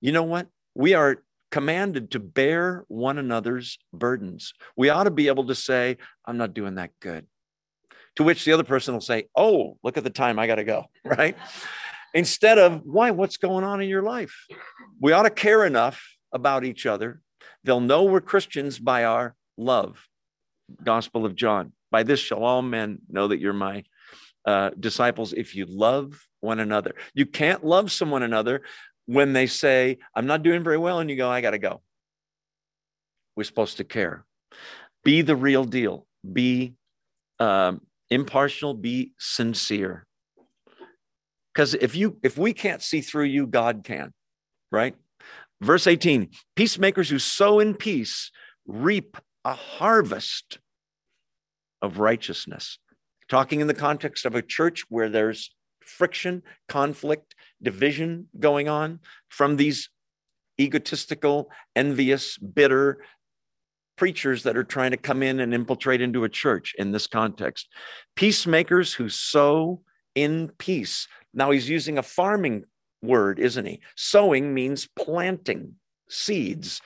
You 0.00 0.12
know 0.12 0.22
what? 0.22 0.48
We 0.74 0.94
are 0.94 1.22
commanded 1.50 2.10
to 2.12 2.18
bear 2.18 2.84
one 2.88 3.18
another's 3.18 3.78
burdens. 3.92 4.54
We 4.76 4.88
ought 4.88 5.04
to 5.04 5.10
be 5.10 5.28
able 5.28 5.46
to 5.46 5.54
say, 5.54 5.98
I'm 6.26 6.38
not 6.38 6.54
doing 6.54 6.76
that 6.76 6.90
good. 7.00 7.26
To 8.16 8.24
which 8.24 8.44
the 8.44 8.52
other 8.52 8.64
person 8.64 8.94
will 8.94 9.00
say, 9.00 9.28
Oh, 9.36 9.78
look 9.82 9.96
at 9.96 10.04
the 10.04 10.10
time, 10.10 10.38
I 10.38 10.46
got 10.46 10.56
to 10.56 10.64
go, 10.64 10.86
right? 11.04 11.36
Instead 12.14 12.58
of, 12.58 12.80
Why, 12.84 13.10
what's 13.10 13.36
going 13.36 13.64
on 13.64 13.80
in 13.80 13.88
your 13.88 14.02
life? 14.02 14.34
We 15.00 15.12
ought 15.12 15.22
to 15.22 15.30
care 15.30 15.64
enough 15.64 16.02
about 16.32 16.64
each 16.64 16.86
other. 16.86 17.21
They'll 17.64 17.80
know 17.80 18.04
we're 18.04 18.20
Christians 18.20 18.78
by 18.78 19.04
our 19.04 19.34
love. 19.56 20.08
Gospel 20.82 21.26
of 21.26 21.34
John. 21.34 21.72
By 21.90 22.02
this 22.02 22.20
shall 22.20 22.42
all 22.42 22.62
men 22.62 22.98
know 23.08 23.28
that 23.28 23.38
you're 23.38 23.52
my 23.52 23.84
uh, 24.46 24.70
disciples 24.78 25.32
if 25.32 25.54
you 25.54 25.66
love 25.66 26.26
one 26.40 26.58
another. 26.58 26.94
You 27.14 27.26
can't 27.26 27.64
love 27.64 27.92
someone 27.92 28.22
another 28.22 28.62
when 29.06 29.32
they 29.32 29.46
say, 29.46 29.98
I'm 30.14 30.26
not 30.26 30.42
doing 30.42 30.62
very 30.62 30.78
well, 30.78 30.98
and 31.00 31.10
you 31.10 31.16
go, 31.16 31.30
I 31.30 31.40
got 31.40 31.50
to 31.50 31.58
go. 31.58 31.82
We're 33.36 33.44
supposed 33.44 33.76
to 33.78 33.84
care. 33.84 34.24
Be 35.04 35.22
the 35.22 35.36
real 35.36 35.64
deal. 35.64 36.06
Be 36.30 36.74
um, 37.38 37.80
impartial. 38.10 38.74
Be 38.74 39.12
sincere. 39.18 40.06
Because 41.52 41.74
if 41.74 41.94
you 41.94 42.18
if 42.22 42.38
we 42.38 42.52
can't 42.52 42.82
see 42.82 43.00
through 43.00 43.24
you, 43.24 43.46
God 43.46 43.82
can, 43.84 44.12
right? 44.70 44.94
Verse 45.62 45.86
18: 45.86 46.30
Peacemakers 46.56 47.08
who 47.08 47.20
sow 47.20 47.60
in 47.60 47.74
peace 47.74 48.30
reap 48.66 49.16
a 49.44 49.54
harvest 49.54 50.58
of 51.80 51.98
righteousness. 51.98 52.78
Talking 53.28 53.60
in 53.60 53.68
the 53.68 53.74
context 53.74 54.26
of 54.26 54.34
a 54.34 54.42
church 54.42 54.84
where 54.88 55.08
there's 55.08 55.54
friction, 55.80 56.42
conflict, 56.68 57.34
division 57.62 58.28
going 58.38 58.68
on 58.68 58.98
from 59.28 59.56
these 59.56 59.88
egotistical, 60.60 61.48
envious, 61.76 62.38
bitter 62.38 62.98
preachers 63.96 64.42
that 64.42 64.56
are 64.56 64.64
trying 64.64 64.90
to 64.90 64.96
come 64.96 65.22
in 65.22 65.38
and 65.38 65.54
infiltrate 65.54 66.00
into 66.00 66.24
a 66.24 66.28
church 66.28 66.74
in 66.76 66.90
this 66.90 67.06
context. 67.06 67.68
Peacemakers 68.16 68.92
who 68.94 69.08
sow 69.08 69.80
in 70.14 70.50
peace. 70.58 71.06
Now 71.32 71.52
he's 71.52 71.68
using 71.68 71.98
a 71.98 72.02
farming 72.02 72.64
word, 73.02 73.38
isn't 73.38 73.66
he? 73.66 73.80
Sowing 73.96 74.54
means 74.54 74.88
planting 74.96 75.74
seeds. 76.08 76.80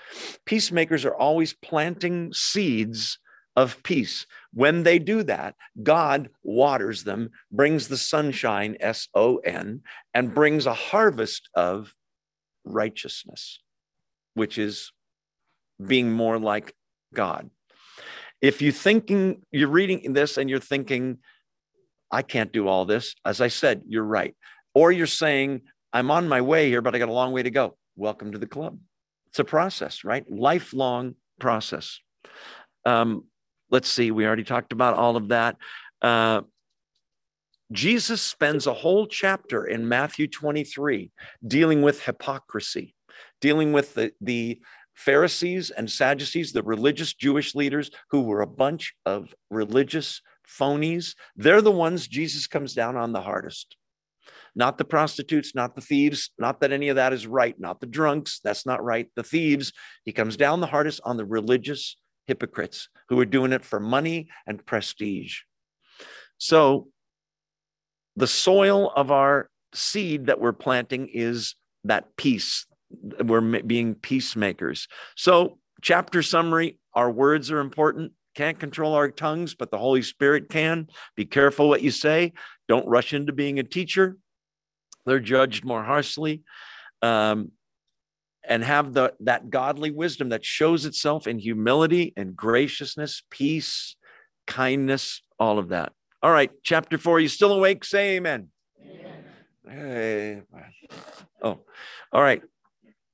Peacemakers 0.45 1.05
are 1.05 1.15
always 1.15 1.53
planting 1.53 2.33
seeds 2.33 3.19
of 3.55 3.83
peace. 3.83 4.27
When 4.53 4.83
they 4.83 4.99
do 4.99 5.23
that, 5.25 5.55
God 5.83 6.29
waters 6.43 7.05
them, 7.05 7.31
brings 7.51 7.89
the 7.89 7.97
sunshine, 7.97 8.77
S 8.81 9.09
O 9.15 9.39
N, 9.39 9.83
and 10.15 10.35
brings 10.35 10.67
a 10.67 10.75
harvest 10.75 11.49
of 11.55 11.95
righteousness, 12.65 13.61
which 14.35 14.59
is 14.59 14.93
being 15.85 16.13
more 16.13 16.39
like 16.39 16.75
God. 17.15 17.51
If 18.43 18.61
you're 18.61 18.73
thinking 18.73 19.43
you're 19.51 19.69
reading 19.69 20.13
this 20.13 20.37
and 20.37 20.51
you're 20.51 20.61
thinking, 20.61 21.19
I 22.11 22.23
can't 22.23 22.53
do 22.53 22.69
all 22.69 22.85
this, 22.85 23.15
as 23.25 23.41
I 23.41 23.49
said, 23.49 23.83
you're 23.87 24.05
right. 24.05 24.37
Or 24.75 24.93
you're 24.93 25.07
saying, 25.07 25.63
I'm 25.97 26.11
on 26.11 26.29
my 26.29 26.43
way 26.43 26.69
here, 26.69 26.83
but 26.83 26.95
I 26.95 26.99
got 26.99 27.09
a 27.09 27.13
long 27.13 27.33
way 27.33 27.43
to 27.43 27.49
go. 27.49 27.75
Welcome 27.97 28.33
to 28.33 28.39
the 28.39 28.47
club. 28.47 28.79
It's 29.29 29.39
a 29.39 29.45
process, 29.45 30.05
right? 30.05 30.31
Lifelong 30.31 31.15
process. 31.41 32.01
Um, 32.85 33.25
let's 33.71 33.89
see, 33.89 34.11
we 34.11 34.27
already 34.27 34.45
talked 34.45 34.75
about 34.75 34.93
all 34.93 35.17
of 35.17 35.29
that. 35.29 35.57
Uh, 36.03 36.43
Jesus 37.73 38.21
spends 38.21 38.67
a 38.67 38.75
whole 38.75 39.07
chapter 39.07 39.65
in 39.65 39.89
Matthew 39.89 40.27
23 40.27 41.11
dealing 41.49 41.81
with 41.81 42.03
hypocrisy, 42.03 42.95
dealing 43.41 43.73
with 43.73 43.95
the, 43.95 44.13
the 44.21 44.61
Pharisees 44.93 45.71
and 45.71 45.91
Sadducees, 45.91 46.53
the 46.53 46.63
religious 46.63 47.15
Jewish 47.15 47.55
leaders 47.55 47.91
who 48.11 48.21
were 48.21 48.43
a 48.43 48.47
bunch 48.47 48.95
of 49.07 49.35
religious 49.51 50.21
phonies. 50.47 51.15
They're 51.37 51.63
the 51.63 51.73
ones 51.73 52.07
Jesus 52.07 52.47
comes 52.47 52.75
down 52.75 52.99
on 52.99 53.15
the 53.15 53.23
hardest. 53.23 53.79
Not 54.57 54.79
the 54.79 54.85
prostitutes, 54.85 55.55
not 55.55 55.75
the 55.75 55.83
thieves, 55.83 56.31
not 56.39 56.61
that 56.61 56.73
any 56.73 56.89
of 56.89 56.97
that 56.97 57.13
is 57.13 57.27
right, 57.27 57.55
not 57.61 57.79
the 57.79 57.87
drunks, 57.87 58.41
that's 58.43 58.65
not 58.65 58.83
right. 58.83 59.09
The 59.15 59.23
thieves, 59.23 59.73
he 60.05 60.13
comes 60.13 60.39
down 60.39 60.61
the 60.61 60.67
hardest 60.67 61.03
on 61.05 61.19
the 61.19 61.27
religious 61.27 61.97
hypocrites 62.27 62.89
who 63.11 63.21
are 63.21 63.27
doing 63.27 63.53
it 63.53 63.65
for 63.65 63.79
money 63.79 64.29
and 64.47 64.65
prestige. 64.65 65.41
So, 66.39 66.89
the 68.17 68.27
soil 68.27 68.91
of 68.97 69.11
our 69.11 69.51
seed 69.75 70.27
that 70.27 70.41
we're 70.41 70.55
planting 70.55 71.11
is 71.13 71.55
that 71.85 72.17
peace. 72.17 72.67
We're 73.23 73.63
being 73.63 73.95
peacemakers. 73.95 74.89
So, 75.17 75.59
chapter 75.83 76.23
summary 76.23 76.79
our 76.95 77.11
words 77.11 77.51
are 77.51 77.61
important. 77.61 78.13
Can't 78.35 78.59
control 78.59 78.95
our 78.95 79.11
tongues, 79.11 79.55
but 79.55 79.71
the 79.71 79.79
Holy 79.79 80.03
Spirit 80.03 80.49
can. 80.49 80.89
Be 81.15 81.27
careful 81.27 81.69
what 81.69 81.83
you 81.83 81.91
say. 81.91 82.33
Don't 82.69 82.89
rush 82.89 83.13
into 83.13 83.35
being 83.35 83.59
a 83.59 83.63
teacher. 83.63 84.17
They're 85.07 85.21
judged 85.21 85.65
more 85.65 85.83
harshly. 85.83 86.43
Um, 87.03 87.53
and 88.49 88.63
have 88.63 88.93
the 88.93 89.13
that 89.21 89.51
godly 89.51 89.91
wisdom 89.91 90.29
that 90.29 90.45
shows 90.45 90.85
itself 90.85 91.27
in 91.27 91.39
humility 91.39 92.13
and 92.17 92.37
graciousness, 92.37 93.23
peace, 93.31 93.97
kindness, 94.47 95.23
all 95.39 95.59
of 95.59 95.69
that. 95.69 95.93
All 96.23 96.31
right, 96.31 96.51
chapter 96.63 96.97
four. 96.97 97.21
You 97.21 97.29
still 97.29 97.53
awake? 97.53 97.85
Say 97.85 98.17
amen. 98.17 98.49
amen. 98.81 99.25
Hey. 99.69 100.43
Oh, 101.43 101.61
all 102.13 102.23
right. 102.23 102.43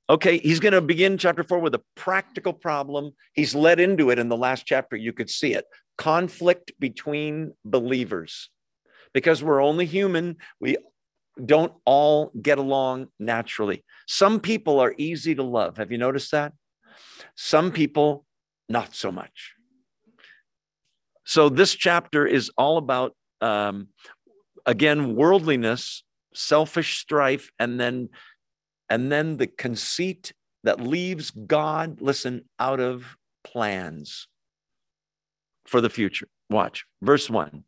Okay, 0.09 0.37
he's 0.37 0.59
going 0.59 0.73
to 0.73 0.81
begin 0.81 1.17
chapter 1.17 1.43
four 1.43 1.59
with 1.59 1.73
a 1.73 1.81
practical 1.95 2.53
problem. 2.53 3.11
He's 3.33 3.55
led 3.55 3.79
into 3.79 4.11
it 4.11 4.19
in 4.19 4.29
the 4.29 4.37
last 4.37 4.65
chapter. 4.65 4.95
You 4.95 5.13
could 5.13 5.29
see 5.29 5.53
it 5.53 5.65
conflict 5.97 6.71
between 6.79 7.53
believers. 7.63 8.49
Because 9.13 9.43
we're 9.43 9.61
only 9.61 9.85
human, 9.85 10.37
we 10.59 10.77
don't 11.43 11.73
all 11.85 12.31
get 12.41 12.57
along 12.57 13.07
naturally. 13.19 13.83
Some 14.07 14.39
people 14.39 14.79
are 14.79 14.93
easy 14.97 15.35
to 15.35 15.43
love. 15.43 15.77
Have 15.77 15.91
you 15.91 15.97
noticed 15.97 16.31
that? 16.31 16.53
Some 17.35 17.71
people, 17.71 18.25
not 18.69 18.95
so 18.95 19.11
much. 19.11 19.53
So, 21.25 21.49
this 21.49 21.73
chapter 21.73 22.25
is 22.27 22.51
all 22.57 22.77
about, 22.77 23.15
um, 23.41 23.87
again, 24.65 25.15
worldliness, 25.15 26.03
selfish 26.33 26.99
strife, 26.99 27.49
and 27.57 27.79
then, 27.79 28.09
and 28.89 29.11
then 29.11 29.37
the 29.37 29.47
conceit 29.47 30.33
that 30.63 30.81
leaves 30.81 31.31
God, 31.31 32.01
listen, 32.01 32.45
out 32.59 32.79
of 32.79 33.15
plans 33.43 34.27
for 35.65 35.81
the 35.81 35.89
future. 35.89 36.27
Watch 36.49 36.85
verse 37.01 37.29
one. 37.29 37.63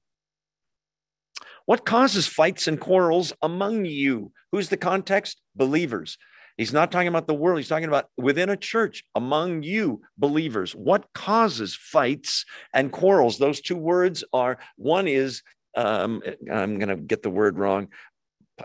What 1.65 1.85
causes 1.85 2.27
fights 2.27 2.67
and 2.67 2.79
quarrels 2.79 3.33
among 3.41 3.85
you? 3.85 4.31
Who's 4.51 4.69
the 4.69 4.77
context? 4.77 5.41
Believers. 5.55 6.17
He's 6.57 6.71
not 6.71 6.91
talking 6.91 7.09
about 7.09 7.27
the 7.27 7.33
world. 7.33 7.59
He's 7.59 7.67
talking 7.67 7.87
about 7.87 8.05
within 8.17 8.49
a 8.49 8.55
church, 8.55 9.03
among 9.13 9.63
you 9.63 10.01
believers. 10.17 10.73
What 10.73 11.11
causes 11.13 11.75
fights 11.75 12.45
and 12.73 12.91
quarrels? 12.91 13.37
Those 13.37 13.59
two 13.59 13.75
words 13.75 14.23
are 14.31 14.57
one 14.77 15.07
is, 15.07 15.41
um, 15.75 16.21
I'm 16.49 16.79
going 16.79 16.89
to 16.89 16.95
get 16.95 17.23
the 17.23 17.29
word 17.29 17.57
wrong. 17.57 17.89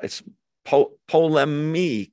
It's 0.04 0.22
po- 0.64 0.92
polemi, 1.08 2.12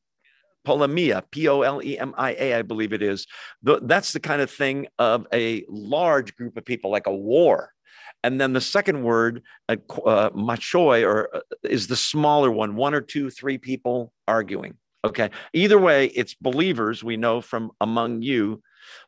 polemia, 0.66 1.22
P 1.30 1.48
O 1.48 1.62
L 1.62 1.84
E 1.84 2.00
M 2.00 2.16
I 2.18 2.32
A, 2.34 2.56
I 2.56 2.62
believe 2.64 2.92
it 2.94 3.04
is. 3.04 3.28
That's 3.62 4.14
the 4.14 4.20
kind 4.20 4.42
of 4.42 4.50
thing 4.50 4.88
of 4.98 5.28
a 5.32 5.64
large 5.70 6.36
group 6.36 6.58
of 6.58 6.66
people, 6.66 6.90
like 6.90 7.08
a 7.08 7.16
war. 7.16 7.72
And 8.28 8.42
then 8.42 8.52
the 8.52 8.60
second 8.60 9.04
word, 9.04 9.42
uh, 9.70 9.78
uh, 10.06 10.32
machoi, 10.32 11.08
or 11.08 11.34
uh, 11.34 11.40
is 11.64 11.88
the 11.88 11.96
smaller 11.96 12.52
one, 12.52 12.76
one 12.76 12.94
or 12.94 13.00
two, 13.00 13.30
three 13.30 13.58
people 13.58 14.12
arguing. 14.28 14.74
Okay. 15.06 15.30
Either 15.54 15.80
way, 15.80 16.08
it's 16.08 16.34
believers 16.34 17.06
we 17.06 17.16
know 17.16 17.40
from 17.40 17.72
among 17.80 18.24
you. 18.24 18.62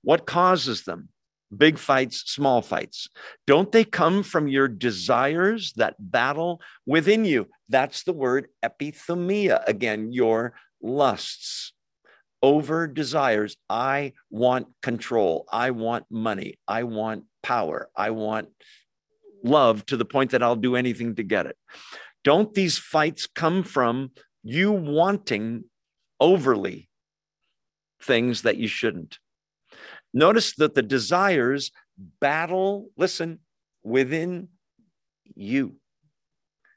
What 0.04 0.26
causes 0.26 0.84
them? 0.84 1.10
Big 1.56 1.78
fights, 1.78 2.32
small 2.32 2.62
fights. 2.62 3.10
Don't 3.46 3.74
they 3.74 3.84
come 3.84 4.24
from 4.24 4.48
your 4.48 4.70
desires 4.70 5.74
that 5.74 5.96
battle 6.00 6.62
within 6.86 7.26
you? 7.26 7.50
That's 7.68 8.04
the 8.04 8.14
word 8.14 8.48
epithumia. 8.64 9.68
Again, 9.68 10.14
your 10.14 10.54
lusts 10.82 11.74
over 12.42 12.88
desires. 12.88 13.58
I 13.70 14.14
want 14.30 14.68
control. 14.82 15.46
I 15.52 15.72
want 15.72 16.06
money. 16.10 16.58
I 16.66 16.84
want 16.84 17.26
power. 17.44 17.90
I 17.98 18.12
want 18.12 18.48
love 19.44 19.86
to 19.88 19.98
the 19.98 20.06
point 20.06 20.32
that 20.32 20.44
I'll 20.44 20.56
do 20.56 20.76
anything 20.76 21.16
to 21.16 21.24
get 21.24 21.46
it. 21.46 21.58
Don't 22.24 22.54
these 22.54 22.78
fights 22.78 23.28
come 23.28 23.64
from 23.64 24.12
you 24.44 24.72
wanting 24.72 25.66
overly 26.20 26.90
things 28.02 28.44
that 28.44 28.58
you 28.58 28.68
shouldn't? 28.68 29.20
Notice 30.14 30.56
that 30.56 30.76
the 30.76 30.82
desires 30.82 31.72
battle, 32.20 32.90
listen, 32.98 33.40
within 33.84 34.50
you. 35.36 35.76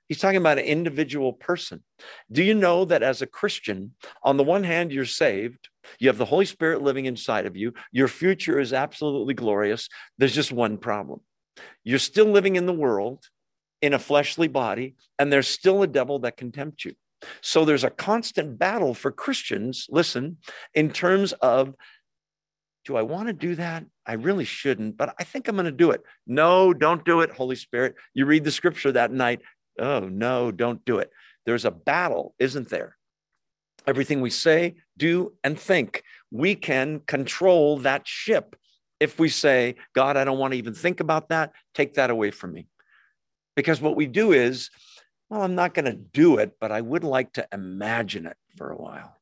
He's 0.08 0.20
talking 0.20 0.36
about 0.36 0.58
an 0.58 0.64
individual 0.64 1.32
person. 1.32 1.82
Do 2.30 2.42
you 2.42 2.54
know 2.54 2.84
that 2.84 3.02
as 3.02 3.22
a 3.22 3.26
Christian, 3.26 3.94
on 4.22 4.36
the 4.36 4.44
one 4.44 4.62
hand, 4.62 4.92
you're 4.92 5.06
saved, 5.06 5.70
you 5.98 6.08
have 6.08 6.18
the 6.18 6.26
Holy 6.26 6.44
Spirit 6.44 6.82
living 6.82 7.06
inside 7.06 7.46
of 7.46 7.56
you, 7.56 7.72
your 7.92 8.08
future 8.08 8.60
is 8.60 8.72
absolutely 8.72 9.32
glorious. 9.32 9.88
There's 10.18 10.34
just 10.34 10.52
one 10.52 10.76
problem 10.76 11.20
you're 11.84 11.98
still 11.98 12.26
living 12.26 12.56
in 12.56 12.66
the 12.66 12.72
world 12.72 13.24
in 13.80 13.94
a 13.94 13.98
fleshly 13.98 14.48
body, 14.48 14.94
and 15.18 15.32
there's 15.32 15.48
still 15.48 15.82
a 15.82 15.86
devil 15.86 16.20
that 16.20 16.36
can 16.36 16.52
tempt 16.52 16.84
you. 16.84 16.94
So 17.40 17.64
there's 17.64 17.84
a 17.84 17.90
constant 17.90 18.58
battle 18.58 18.94
for 18.94 19.10
Christians, 19.10 19.86
listen, 19.90 20.38
in 20.74 20.90
terms 20.90 21.32
of 21.34 21.74
do 22.84 22.96
I 22.96 23.02
want 23.02 23.28
to 23.28 23.32
do 23.32 23.54
that? 23.54 23.84
I 24.06 24.14
really 24.14 24.44
shouldn't, 24.44 24.96
but 24.96 25.14
I 25.18 25.22
think 25.22 25.46
I'm 25.46 25.54
going 25.54 25.66
to 25.66 25.72
do 25.72 25.92
it. 25.92 26.02
No, 26.26 26.74
don't 26.74 27.04
do 27.04 27.20
it, 27.20 27.30
Holy 27.30 27.54
Spirit. 27.54 27.94
You 28.12 28.26
read 28.26 28.42
the 28.42 28.50
scripture 28.50 28.90
that 28.92 29.12
night. 29.12 29.40
Oh, 29.78 30.00
no, 30.00 30.50
don't 30.50 30.84
do 30.84 30.98
it. 30.98 31.10
There's 31.46 31.64
a 31.64 31.70
battle, 31.70 32.34
isn't 32.40 32.70
there? 32.70 32.96
Everything 33.86 34.20
we 34.20 34.30
say, 34.30 34.76
do, 34.96 35.32
and 35.44 35.58
think, 35.58 36.02
we 36.30 36.54
can 36.54 37.00
control 37.00 37.78
that 37.78 38.06
ship 38.06 38.56
if 39.02 39.18
we 39.18 39.28
say, 39.28 39.74
God, 39.94 40.16
I 40.16 40.22
don't 40.22 40.38
want 40.38 40.52
to 40.52 40.58
even 40.58 40.74
think 40.74 41.00
about 41.00 41.30
that, 41.30 41.50
take 41.74 41.94
that 41.94 42.10
away 42.10 42.30
from 42.30 42.52
me. 42.52 42.68
Because 43.56 43.80
what 43.80 43.96
we 43.96 44.06
do 44.06 44.30
is, 44.30 44.70
well, 45.28 45.42
I'm 45.42 45.56
not 45.56 45.74
going 45.74 45.86
to 45.86 45.94
do 45.94 46.38
it, 46.38 46.52
but 46.60 46.70
I 46.70 46.80
would 46.80 47.02
like 47.02 47.32
to 47.32 47.48
imagine 47.52 48.26
it 48.26 48.36
for 48.56 48.70
a 48.70 48.76
while, 48.76 49.16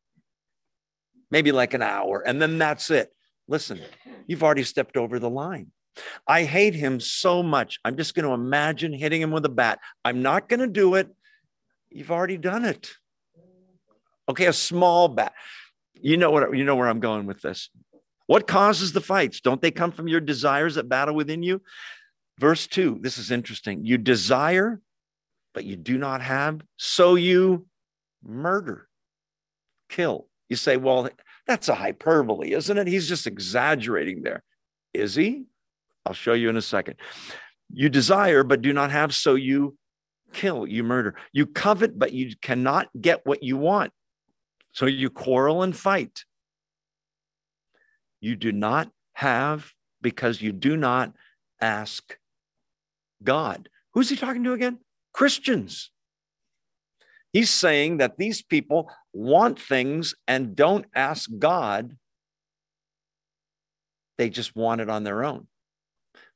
maybe 1.31 1.51
like 1.51 1.72
an 1.72 1.81
hour, 1.81 2.22
and 2.26 2.43
then 2.43 2.59
that's 2.59 2.91
it. 2.91 3.11
Listen, 3.49 3.81
you've 4.26 4.43
already 4.43 4.64
stepped 4.64 4.99
over 4.99 5.18
the 5.18 5.31
line. 5.31 5.68
I 6.28 6.45
hate 6.45 6.74
him 6.74 7.01
so 7.01 7.43
much. 7.43 7.81
I'm 7.83 7.97
just 7.97 8.14
going 8.14 8.28
to 8.28 8.35
imagine 8.35 8.93
hitting 8.93 9.22
him 9.22 9.31
with 9.31 9.47
a 9.47 9.51
bat. 9.51 9.78
I'm 10.05 10.20
not 10.20 10.49
going 10.49 10.61
to 10.61 10.68
do 10.68 10.95
it. 10.97 11.09
You've 11.89 12.11
already 12.11 12.37
done 12.37 12.66
it. 12.66 12.91
Okay, 14.28 14.45
a 14.45 14.53
small 14.53 15.09
bat. 15.09 15.33
You 15.95 16.18
know 16.18 16.31
what 16.31 16.57
you 16.57 16.64
know 16.64 16.76
where 16.76 16.89
I'm 16.89 17.01
going 17.01 17.26
with 17.26 17.41
this. 17.41 17.70
What 18.31 18.47
causes 18.47 18.93
the 18.93 19.01
fights? 19.01 19.41
Don't 19.41 19.61
they 19.61 19.72
come 19.72 19.91
from 19.91 20.07
your 20.07 20.20
desires 20.20 20.76
that 20.76 20.89
battle 20.89 21.16
within 21.16 21.43
you? 21.43 21.62
Verse 22.39 22.68
2, 22.68 23.01
this 23.03 23.18
is 23.18 23.33
interesting. 23.33 23.85
You 23.85 23.99
desire, 23.99 24.81
but 25.53 25.64
you 25.64 25.74
do 25.74 25.99
not 25.99 26.22
have, 26.22 26.61
so 26.76 27.16
you 27.16 27.66
murder, 28.22 28.87
kill. 29.89 30.28
You 30.49 30.55
say, 30.55 30.76
well, 30.76 31.09
that's 31.49 31.68
a 31.68 31.74
hyperbole, 31.74 32.53
isn't 32.53 32.78
it? 32.78 32.87
He's 32.87 33.09
just 33.09 33.26
exaggerating 33.26 34.22
there. 34.22 34.45
Is 34.95 35.16
he? 35.16 35.47
I'll 36.07 36.12
show 36.12 36.35
you 36.35 36.51
in 36.51 36.57
a 36.57 36.62
second. 36.62 37.01
You 37.74 37.89
desire, 37.89 38.45
but 38.45 38.62
do 38.62 38.72
not 38.72 38.93
have, 38.93 39.12
so 39.12 39.35
you 39.35 39.76
kill, 40.33 40.68
you 40.68 40.85
murder. 40.85 41.16
You 41.33 41.47
covet, 41.47 41.99
but 41.99 42.12
you 42.12 42.37
cannot 42.41 42.91
get 43.01 43.26
what 43.26 43.43
you 43.43 43.57
want. 43.57 43.93
So 44.70 44.87
you 44.87 45.11
quarrel 45.11 45.64
and 45.64 45.76
fight. 45.76 46.24
You 48.20 48.36
do 48.36 48.52
not 48.52 48.90
have 49.14 49.72
because 50.02 50.40
you 50.40 50.52
do 50.52 50.76
not 50.76 51.12
ask 51.60 52.16
God. 53.22 53.68
Who's 53.92 54.08
he 54.08 54.16
talking 54.16 54.44
to 54.44 54.52
again? 54.52 54.78
Christians. 55.12 55.90
He's 57.32 57.50
saying 57.50 57.98
that 57.98 58.18
these 58.18 58.42
people 58.42 58.90
want 59.12 59.60
things 59.60 60.14
and 60.26 60.56
don't 60.56 60.86
ask 60.94 61.30
God. 61.38 61.96
They 64.18 64.30
just 64.30 64.56
want 64.56 64.80
it 64.80 64.90
on 64.90 65.04
their 65.04 65.24
own. 65.24 65.46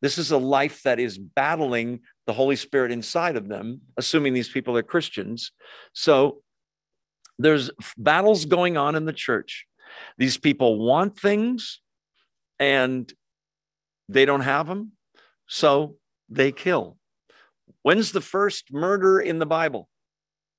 This 0.01 0.19
is 0.19 0.31
a 0.31 0.39
life 0.39 0.83
that 0.83 1.01
is 1.01 1.19
battling 1.19 2.01
the 2.27 2.33
Holy 2.33 2.57
Spirit 2.57 2.93
inside 2.93 3.37
of 3.37 3.49
them, 3.49 3.81
assuming 3.97 4.35
these 4.35 4.49
people 4.49 4.77
are 4.77 4.83
Christians. 4.83 5.53
So 5.93 6.43
there's 7.39 7.71
battles 7.97 8.45
going 8.45 8.77
on 8.77 8.95
in 8.95 9.05
the 9.05 9.13
church. 9.13 9.67
These 10.19 10.39
people 10.39 10.79
want 10.79 11.19
things 11.19 11.81
and 12.59 13.13
they 14.09 14.25
don't 14.25 14.43
have 14.43 14.67
them, 14.67 14.93
so 15.47 15.97
they 16.29 16.53
kill. 16.53 16.99
When's 17.83 18.13
the 18.13 18.21
first 18.21 18.73
murder 18.73 19.21
in 19.21 19.39
the 19.39 19.47
Bible? 19.47 19.89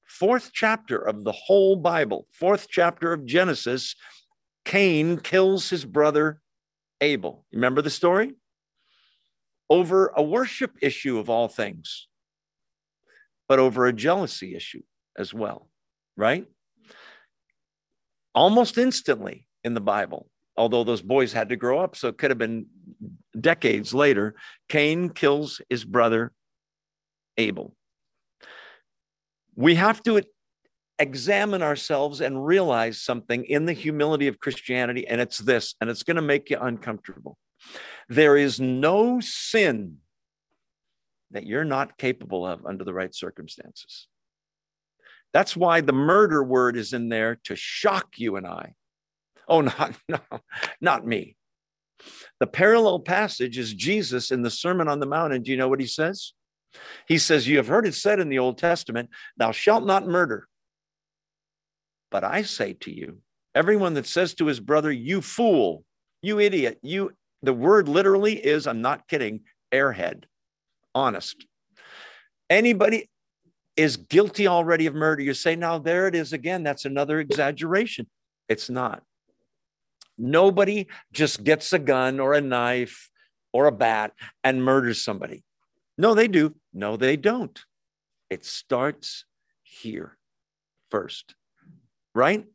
Fourth 0.05 0.51
chapter 0.53 0.97
of 0.97 1.23
the 1.23 1.31
whole 1.31 1.75
Bible, 1.75 2.27
fourth 2.31 2.67
chapter 2.69 3.11
of 3.13 3.25
Genesis. 3.25 3.95
Cain 4.63 5.17
kills 5.17 5.69
his 5.69 5.85
brother 5.85 6.41
Abel. 7.01 7.45
Remember 7.51 7.81
the 7.81 7.89
story? 7.89 8.33
Over 9.69 10.11
a 10.15 10.21
worship 10.21 10.77
issue 10.81 11.17
of 11.17 11.29
all 11.29 11.47
things, 11.47 12.07
but 13.47 13.59
over 13.59 13.87
a 13.87 13.93
jealousy 13.93 14.55
issue 14.55 14.83
as 15.17 15.33
well, 15.33 15.69
right? 16.15 16.45
Almost 18.35 18.77
instantly 18.77 19.47
in 19.63 19.73
the 19.73 19.81
Bible, 19.81 20.29
although 20.57 20.83
those 20.83 21.01
boys 21.01 21.33
had 21.33 21.49
to 21.49 21.55
grow 21.55 21.79
up, 21.79 21.95
so 21.95 22.09
it 22.09 22.17
could 22.17 22.31
have 22.31 22.37
been 22.37 22.67
decades 23.39 23.93
later, 23.93 24.35
Cain 24.69 25.09
kills 25.09 25.61
his 25.69 25.85
brother 25.85 26.33
Abel. 27.37 27.75
We 29.55 29.75
have 29.75 30.03
to 30.03 30.21
examine 30.99 31.61
ourselves 31.61 32.21
and 32.21 32.45
realize 32.45 33.01
something 33.01 33.45
in 33.45 33.65
the 33.65 33.73
humility 33.73 34.27
of 34.27 34.39
Christianity, 34.39 35.07
and 35.07 35.21
it's 35.21 35.37
this, 35.37 35.75
and 35.79 35.89
it's 35.89 36.03
going 36.03 36.15
to 36.15 36.21
make 36.21 36.49
you 36.49 36.57
uncomfortable. 36.59 37.37
There 38.09 38.37
is 38.37 38.59
no 38.59 39.19
sin 39.21 39.97
that 41.31 41.45
you're 41.45 41.65
not 41.65 41.97
capable 41.97 42.45
of 42.45 42.65
under 42.65 42.83
the 42.83 42.93
right 42.93 43.13
circumstances. 43.13 44.07
That's 45.35 45.53
why 45.53 45.81
the 45.81 45.91
murder 45.91 46.41
word 46.41 46.77
is 46.77 46.93
in 46.93 47.09
there 47.09 47.41
to 47.43 47.57
shock 47.57 48.13
you 48.15 48.37
and 48.37 48.47
I. 48.47 48.73
Oh, 49.49 49.59
not, 49.79 49.93
no, 50.07 50.19
not 50.79 51.05
me. 51.05 51.35
The 52.39 52.47
parallel 52.47 53.01
passage 53.01 53.57
is 53.57 53.73
Jesus 53.73 54.31
in 54.31 54.43
the 54.43 54.49
Sermon 54.49 54.87
on 54.87 55.01
the 55.01 55.05
Mount. 55.05 55.33
And 55.33 55.43
do 55.43 55.51
you 55.51 55.57
know 55.57 55.67
what 55.67 55.81
he 55.81 55.87
says? 55.87 56.31
He 57.05 57.17
says, 57.17 57.49
You 57.49 57.57
have 57.57 57.67
heard 57.67 57.85
it 57.85 57.95
said 57.95 58.21
in 58.21 58.29
the 58.29 58.39
Old 58.39 58.57
Testament, 58.57 59.09
Thou 59.35 59.51
shalt 59.51 59.85
not 59.85 60.07
murder. 60.07 60.47
But 62.11 62.23
I 62.23 62.43
say 62.43 62.71
to 62.71 62.91
you, 62.93 63.17
everyone 63.53 63.95
that 63.95 64.07
says 64.07 64.35
to 64.35 64.45
his 64.45 64.61
brother, 64.61 64.89
You 64.89 65.19
fool, 65.19 65.83
you 66.21 66.39
idiot, 66.39 66.79
you, 66.81 67.11
the 67.41 67.53
word 67.53 67.89
literally 67.89 68.35
is, 68.35 68.67
I'm 68.67 68.81
not 68.81 69.09
kidding, 69.09 69.41
airhead, 69.73 70.23
honest. 70.93 71.45
Anybody 72.49 73.09
is 73.77 73.97
guilty 73.97 74.47
already 74.47 74.85
of 74.85 74.95
murder. 74.95 75.21
You 75.21 75.33
say, 75.33 75.55
Now 75.55 75.77
there 75.77 76.07
it 76.07 76.15
is 76.15 76.33
again. 76.33 76.63
That's 76.63 76.85
another 76.85 77.19
exaggeration. 77.19 78.07
It's 78.47 78.69
not. 78.69 79.03
Nobody 80.17 80.87
just 81.11 81.43
gets 81.43 81.73
a 81.73 81.79
gun 81.79 82.19
or 82.19 82.33
a 82.33 82.41
knife 82.41 83.09
or 83.51 83.65
a 83.65 83.71
bat 83.71 84.13
and 84.43 84.63
murders 84.63 85.03
somebody. 85.03 85.43
No, 85.97 86.13
they 86.13 86.27
do. 86.27 86.55
No, 86.73 86.97
they 86.97 87.17
don't. 87.17 87.57
It 88.29 88.45
starts 88.45 89.25
here 89.63 90.17
first, 90.89 91.35
right? 92.13 92.45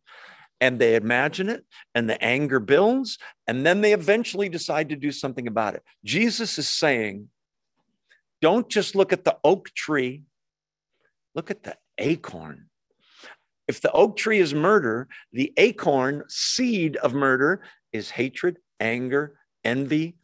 And 0.61 0.79
they 0.79 0.95
imagine 0.95 1.49
it, 1.49 1.65
and 1.95 2.09
the 2.09 2.23
anger 2.23 2.61
builds, 2.61 3.19
and 3.47 3.65
then 3.65 3.81
they 3.81 3.95
eventually 3.95 4.51
decide 4.51 4.91
to 4.91 4.97
do 4.97 5.11
something 5.11 5.47
about 5.47 5.75
it. 5.75 5.83
Jesus 6.05 6.59
is 6.59 6.69
saying, 6.69 7.29
don't 8.43 8.69
just 8.69 8.95
look 8.95 9.13
at 9.13 9.25
the 9.25 9.39
oak 9.43 9.71
tree, 9.75 10.25
look 11.35 11.51
at 11.51 11.63
the 11.63 11.77
acorn. 11.99 12.67
If 13.69 13.81
the 13.81 13.93
oak 13.93 14.17
tree 14.17 14.41
is 14.41 14.53
murder, 14.53 15.09
the 15.33 15.53
acorn 15.57 16.25
seed 16.29 16.97
of 16.97 17.15
murder 17.15 17.63
is 17.93 18.11
hatred, 18.11 18.59
anger, 18.81 19.39
envy, 19.65 20.17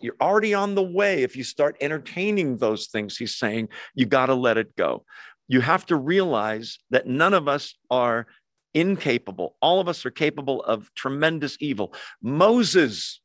you're 0.00 0.16
already 0.20 0.54
on 0.54 0.74
the 0.74 0.82
way. 0.82 1.22
If 1.22 1.36
you 1.36 1.44
start 1.44 1.76
entertaining 1.80 2.56
those 2.56 2.86
things, 2.86 3.16
he's 3.16 3.34
saying 3.34 3.68
you 3.94 4.06
got 4.06 4.26
to 4.26 4.34
let 4.34 4.56
it 4.56 4.76
go. 4.76 5.04
You 5.48 5.60
have 5.60 5.84
to 5.86 5.96
realize 5.96 6.78
that 6.90 7.06
none 7.06 7.34
of 7.34 7.48
us 7.48 7.74
are 7.90 8.26
incapable. 8.72 9.56
All 9.60 9.80
of 9.80 9.88
us 9.88 10.06
are 10.06 10.10
capable 10.10 10.62
of 10.62 10.92
tremendous 10.94 11.56
evil. 11.60 11.92
Moses, 12.22 13.20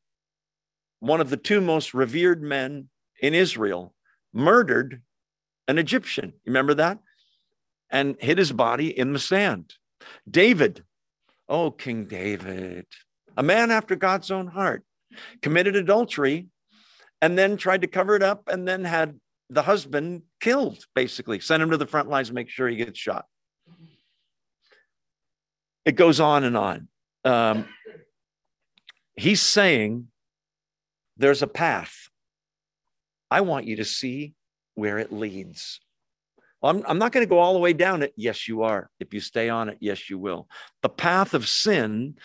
one 1.00 1.22
of 1.22 1.30
the 1.30 1.38
two 1.38 1.62
most 1.62 1.94
revered 1.94 2.44
men 2.44 2.90
in 3.22 3.34
Israel, 3.34 3.94
murdered 4.34 5.02
an 5.68 5.78
Egyptian. 5.78 6.34
Remember 6.46 6.74
that? 6.74 7.00
And 7.92 8.16
hid 8.20 8.38
his 8.38 8.52
body 8.52 8.98
in 8.98 9.14
the 9.14 9.20
sand. 9.20 9.74
David, 10.30 10.84
oh, 11.48 11.72
King 11.72 12.06
David, 12.06 12.86
a 13.36 13.44
man 13.44 13.72
after 13.72 13.96
God's 13.96 14.30
own 14.30 14.48
heart, 14.48 14.84
committed 15.42 15.76
adultery 15.76 16.48
and 17.22 17.38
then 17.38 17.58
tried 17.58 17.82
to 17.82 17.88
cover 17.88 18.16
it 18.16 18.24
up 18.24 18.48
and 18.48 18.68
then 18.68 18.84
had 18.84 19.20
the 19.50 19.64
husband 19.64 20.24
killed, 20.40 20.86
basically, 20.94 21.40
sent 21.40 21.64
him 21.64 21.72
to 21.72 21.78
the 21.78 21.88
front 21.88 22.10
lines 22.10 22.32
make 22.32 22.50
sure 22.50 22.68
he 22.68 22.76
gets 22.76 23.00
shot. 23.00 23.26
It 25.86 25.96
goes 25.96 26.20
on 26.20 26.44
and 26.44 26.56
on. 26.56 26.88
Um, 27.26 27.66
he's 29.16 29.42
saying 29.42 30.08
there's 31.18 31.42
a 31.42 31.48
path. 31.48 32.10
I 33.32 33.42
want 33.42 33.66
you 33.66 33.78
to 33.78 33.86
see 33.86 34.34
where 34.76 35.00
it 35.00 35.12
leads. 35.12 35.80
I'm, 36.62 36.84
I'm 36.88 36.98
not 36.98 37.12
going 37.12 37.26
to 37.26 37.30
go 37.30 37.40
all 37.40 37.54
the 37.54 37.60
way 37.60 37.74
down 37.74 38.04
it. 38.04 38.14
Yes, 38.16 38.48
you 38.48 38.64
are. 38.64 38.90
If 39.00 39.14
you 39.14 39.20
stay 39.20 39.50
on 39.50 39.70
it, 39.70 39.78
yes, 39.80 40.10
you 40.10 40.18
will. 40.18 40.48
The 40.82 40.90
path 40.90 41.34
of 41.34 41.48
sin, 41.48 42.16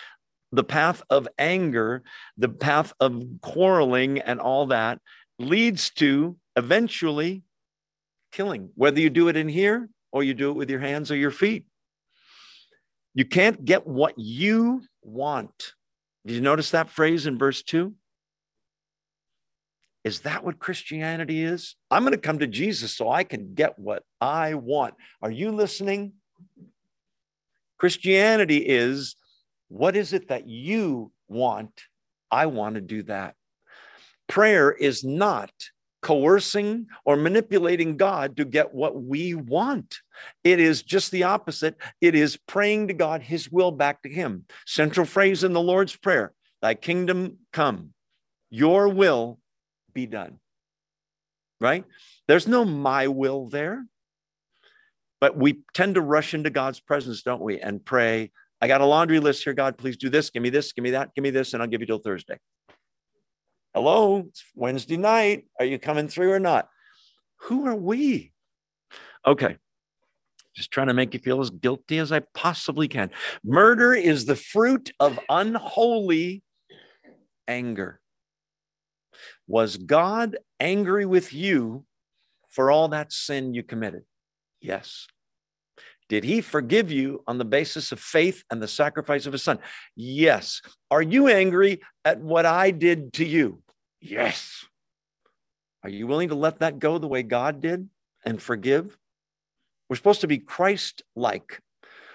the 0.53 0.65
path 0.65 1.03
of 1.11 1.29
anger, 1.39 2.03
the 2.37 2.49
path 2.49 2.93
of 3.01 3.23
quarreling, 3.43 4.19
and 4.19 4.41
all 4.41 4.67
that 4.67 5.01
leads 5.39 5.91
to 5.91 6.37
eventually 6.57 7.43
killing, 8.33 8.71
whether 8.75 9.01
you 9.01 9.11
do 9.11 9.29
it 9.29 9.37
in 9.37 9.49
here 9.49 9.89
or 10.13 10.23
you 10.23 10.35
do 10.35 10.51
it 10.51 10.55
with 10.57 10.71
your 10.71 10.81
hands 10.81 11.11
or 11.11 11.17
your 11.17 11.31
feet. 11.31 11.65
You 13.15 13.25
can't 13.25 13.65
get 13.65 13.87
what 13.87 14.15
you 14.17 14.83
want. 15.03 15.75
Did 16.27 16.35
you 16.35 16.41
notice 16.41 16.71
that 16.71 16.91
phrase 16.91 17.27
in 17.27 17.39
verse 17.39 17.63
2? 17.63 17.95
Is 20.05 20.21
that 20.21 20.45
what 20.45 20.59
Christianity 20.59 21.43
is? 21.43 21.77
I'm 21.91 22.03
going 22.03 22.13
to 22.13 22.19
come 22.19 22.39
to 22.41 22.47
Jesus 22.47 22.95
so 22.95 23.11
I 23.11 23.25
can 23.25 23.55
get 23.55 23.79
what 23.79 24.03
I 24.21 24.55
want. 24.55 24.95
Are 25.23 25.31
you 25.31 25.51
listening? 25.51 26.13
Christianity 27.79 28.59
is 28.59 29.17
what 29.69 29.97
is 29.97 30.13
it 30.13 30.29
that 30.29 30.47
you 30.47 31.11
want? 31.27 31.83
I 32.31 32.47
want 32.47 32.75
to 32.75 32.81
do 32.83 33.03
that. 33.05 33.35
Prayer 34.29 34.71
is 34.71 35.05
not 35.05 35.51
coercing 36.03 36.87
or 37.07 37.17
manipulating 37.17 37.97
God 37.97 38.37
to 38.37 38.45
get 38.45 38.75
what 38.75 39.03
we 39.03 39.35
want. 39.35 39.97
It 40.45 40.61
is 40.61 40.83
just 40.83 41.11
the 41.11 41.23
opposite. 41.23 41.77
It 42.03 42.15
is 42.15 42.37
praying 42.37 42.89
to 42.89 42.95
God, 42.95 43.23
His 43.23 43.51
will 43.51 43.71
back 43.71 44.03
to 44.03 44.11
Him. 44.11 44.45
Central 44.67 45.07
phrase 45.07 45.45
in 45.45 45.55
the 45.55 45.63
Lord's 45.63 45.97
Prayer 45.97 46.33
Thy 46.61 46.75
kingdom 46.75 47.39
come, 47.53 47.91
your 48.51 48.89
will 48.89 49.39
be 49.95 50.07
done. 50.07 50.39
Right? 51.61 51.85
There's 52.29 52.49
no 52.49 52.65
my 52.65 53.09
will 53.09 53.49
there. 53.49 53.87
But 55.21 55.37
we 55.37 55.63
tend 55.73 55.95
to 55.95 56.01
rush 56.03 56.35
into 56.35 56.51
God's 56.51 56.81
presence, 56.81 57.23
don't 57.23 57.41
we? 57.41 57.61
And 57.61 57.83
pray, 57.83 58.31
I 58.61 58.69
got 58.69 58.83
a 58.83 58.87
laundry 58.87 59.21
list 59.21 59.45
here. 59.45 59.55
God, 59.55 59.79
please 59.79 59.97
do 59.97 60.11
this. 60.11 60.31
Give 60.31 60.43
me 60.43 60.51
this. 60.51 60.73
Give 60.73 60.83
me 60.83 60.91
that. 60.91 61.15
Give 61.15 61.23
me 61.23 61.31
this. 61.31 61.55
And 61.55 61.63
I'll 61.63 61.69
give 61.69 61.81
you 61.81 61.87
till 61.87 61.99
Thursday. 61.99 62.39
Hello, 63.73 64.25
it's 64.29 64.45
Wednesday 64.55 64.97
night. 64.97 65.47
Are 65.59 65.65
you 65.65 65.79
coming 65.79 66.09
through 66.09 66.33
or 66.33 66.39
not? 66.39 66.69
Who 67.43 67.67
are 67.67 67.75
we? 67.75 68.33
Okay. 69.27 69.57
Just 70.55 70.71
trying 70.71 70.87
to 70.87 70.95
make 70.95 71.13
you 71.13 71.21
feel 71.21 71.41
as 71.41 71.51
guilty 71.51 71.99
as 71.99 72.13
I 72.13 72.21
possibly 72.35 72.87
can. 72.87 73.11
Murder 73.43 73.93
is 73.93 74.27
the 74.27 74.37
fruit 74.37 74.93
of 75.01 75.19
unholy 75.29 76.43
anger. 77.49 78.01
Was 79.47 79.77
God 79.77 80.39
angry 80.59 81.05
with 81.05 81.33
you 81.33 81.85
for 82.49 82.71
all 82.71 82.89
that 82.89 83.13
sin 83.13 83.55
you 83.55 83.63
committed? 83.63 84.05
Yes. 84.61 85.07
Did 86.09 86.25
he 86.25 86.41
forgive 86.41 86.91
you 86.91 87.23
on 87.27 87.39
the 87.39 87.45
basis 87.45 87.91
of 87.91 87.99
faith 87.99 88.45
and 88.51 88.63
the 88.63 88.69
sacrifice 88.69 89.27
of 89.27 89.33
his 89.33 89.43
son? 89.43 89.59
Yes. 89.97 90.61
Are 90.91 91.03
you 91.03 91.29
angry 91.29 91.81
at 92.05 92.21
what 92.21 92.47
I 92.47 92.71
did 92.71 93.13
to 93.15 93.25
you? 93.25 93.63
Yes. 94.01 94.67
Are 95.83 95.91
you 95.91 96.07
willing 96.07 96.29
to 96.29 96.35
let 96.35 96.61
that 96.61 96.79
go 96.79 96.99
the 96.99 97.09
way 97.09 97.23
God 97.23 97.61
did 97.61 97.89
and 98.25 98.41
forgive? 98.41 98.97
We're 99.89 99.97
supposed 99.97 100.23
to 100.23 100.27
be 100.27 100.39
Christ 100.39 101.03
like. 101.15 101.61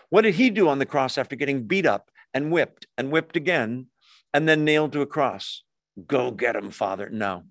What 0.10 0.22
did 0.22 0.36
he 0.36 0.50
do 0.50 0.70
on 0.70 0.80
the 0.80 0.86
cross 0.86 1.18
after 1.18 1.36
getting 1.36 1.64
beat 1.64 1.86
up 1.86 2.10
and 2.34 2.52
whipped 2.52 2.88
and 2.98 3.12
whipped 3.12 3.36
again 3.36 3.88
and 4.34 4.48
then 4.48 4.66
nailed 4.66 4.94
to 4.94 5.02
a 5.02 5.08
cross? 5.08 5.64
Go 6.08 6.32
get 6.32 6.54
them, 6.54 6.72
Father. 6.72 7.10
No. 7.10 7.44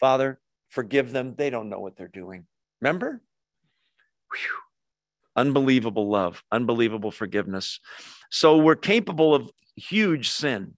Father, 0.00 0.40
forgive 0.68 1.12
them. 1.12 1.34
They 1.36 1.50
don't 1.50 1.68
know 1.68 1.80
what 1.80 1.96
they're 1.96 2.08
doing. 2.08 2.46
Remember? 2.80 3.22
Whew. 4.32 4.58
Unbelievable 5.36 6.08
love, 6.08 6.42
unbelievable 6.52 7.10
forgiveness. 7.10 7.80
So 8.30 8.58
we're 8.58 8.76
capable 8.76 9.34
of 9.34 9.50
huge 9.76 10.30
sin. 10.30 10.76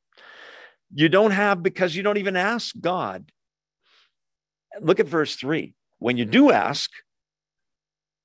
You 0.95 1.09
don't 1.09 1.33
have 1.33 1.63
because 1.63 1.95
you 1.95 2.03
don't 2.03 2.17
even 2.17 2.37
ask 2.37 2.75
God. 2.81 3.31
Look 4.81 5.01
at 5.01 5.09
verse 5.09 5.37
three. 5.37 5.75
When 5.99 6.17
you 6.17 6.25
do 6.25 6.51
ask, 6.51 6.91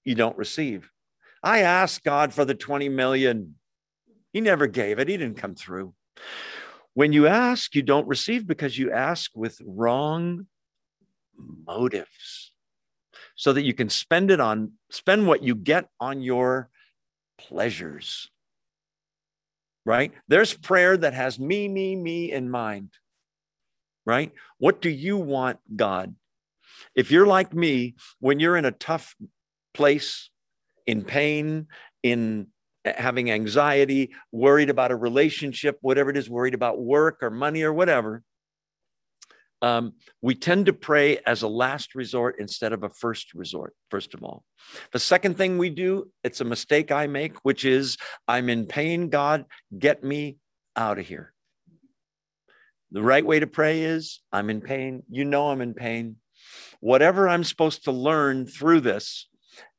you 0.03 0.15
don't 0.15 0.37
receive. 0.37 0.89
I 1.43 1.59
asked 1.59 2.03
God 2.03 2.33
for 2.33 2.45
the 2.45 2.53
20 2.53 2.89
million. 2.89 3.55
He 4.31 4.41
never 4.41 4.67
gave 4.67 4.99
it, 4.99 5.07
He 5.07 5.17
didn't 5.17 5.37
come 5.37 5.55
through. 5.55 5.93
When 6.93 7.13
you 7.13 7.27
ask, 7.27 7.73
you 7.73 7.81
don't 7.81 8.07
receive 8.07 8.45
because 8.45 8.77
you 8.77 8.91
ask 8.91 9.31
with 9.35 9.61
wrong 9.65 10.47
motives 11.37 12.51
so 13.35 13.53
that 13.53 13.63
you 13.63 13.73
can 13.73 13.89
spend 13.89 14.29
it 14.29 14.39
on, 14.39 14.73
spend 14.89 15.27
what 15.27 15.43
you 15.43 15.55
get 15.55 15.87
on 15.99 16.21
your 16.21 16.69
pleasures. 17.37 18.29
Right? 19.85 20.11
There's 20.27 20.53
prayer 20.53 20.95
that 20.97 21.13
has 21.13 21.39
me, 21.39 21.67
me, 21.67 21.95
me 21.95 22.31
in 22.31 22.51
mind. 22.51 22.91
Right? 24.05 24.31
What 24.57 24.81
do 24.81 24.89
you 24.89 25.17
want, 25.17 25.59
God? 25.75 26.15
If 26.93 27.09
you're 27.09 27.25
like 27.25 27.53
me, 27.53 27.95
when 28.19 28.39
you're 28.39 28.57
in 28.57 28.65
a 28.65 28.71
tough 28.71 29.15
place, 29.73 30.29
in 30.85 31.03
pain, 31.03 31.67
in 32.03 32.47
having 32.85 33.31
anxiety, 33.31 34.11
worried 34.31 34.69
about 34.69 34.91
a 34.91 34.95
relationship, 34.95 35.77
whatever 35.81 36.09
it 36.09 36.17
is, 36.17 36.29
worried 36.29 36.53
about 36.53 36.79
work 36.79 37.19
or 37.21 37.29
money 37.29 37.63
or 37.63 37.73
whatever, 37.73 38.23
um, 39.61 39.93
we 40.21 40.33
tend 40.33 40.65
to 40.65 40.73
pray 40.73 41.19
as 41.25 41.43
a 41.43 41.47
last 41.47 41.93
resort 41.93 42.37
instead 42.39 42.73
of 42.73 42.83
a 42.83 42.89
first 42.89 43.33
resort, 43.33 43.75
first 43.89 44.13
of 44.13 44.23
all. 44.23 44.43
The 44.91 44.99
second 44.99 45.37
thing 45.37 45.57
we 45.57 45.69
do, 45.69 46.09
it's 46.23 46.41
a 46.41 46.45
mistake 46.45 46.91
I 46.91 47.07
make, 47.07 47.37
which 47.43 47.63
is 47.63 47.97
I'm 48.27 48.49
in 48.49 48.65
pain, 48.65 49.09
God, 49.09 49.45
get 49.77 50.03
me 50.03 50.37
out 50.75 50.97
of 50.97 51.05
here. 51.05 51.33
The 52.91 53.03
right 53.03 53.25
way 53.25 53.39
to 53.39 53.47
pray 53.47 53.83
is 53.83 54.21
I'm 54.31 54.49
in 54.49 54.61
pain. 54.61 55.03
You 55.09 55.25
know 55.25 55.49
I'm 55.49 55.61
in 55.61 55.73
pain. 55.73 56.17
Whatever 56.79 57.29
I'm 57.29 57.43
supposed 57.43 57.85
to 57.85 57.91
learn 57.91 58.47
through 58.47 58.81
this, 58.81 59.27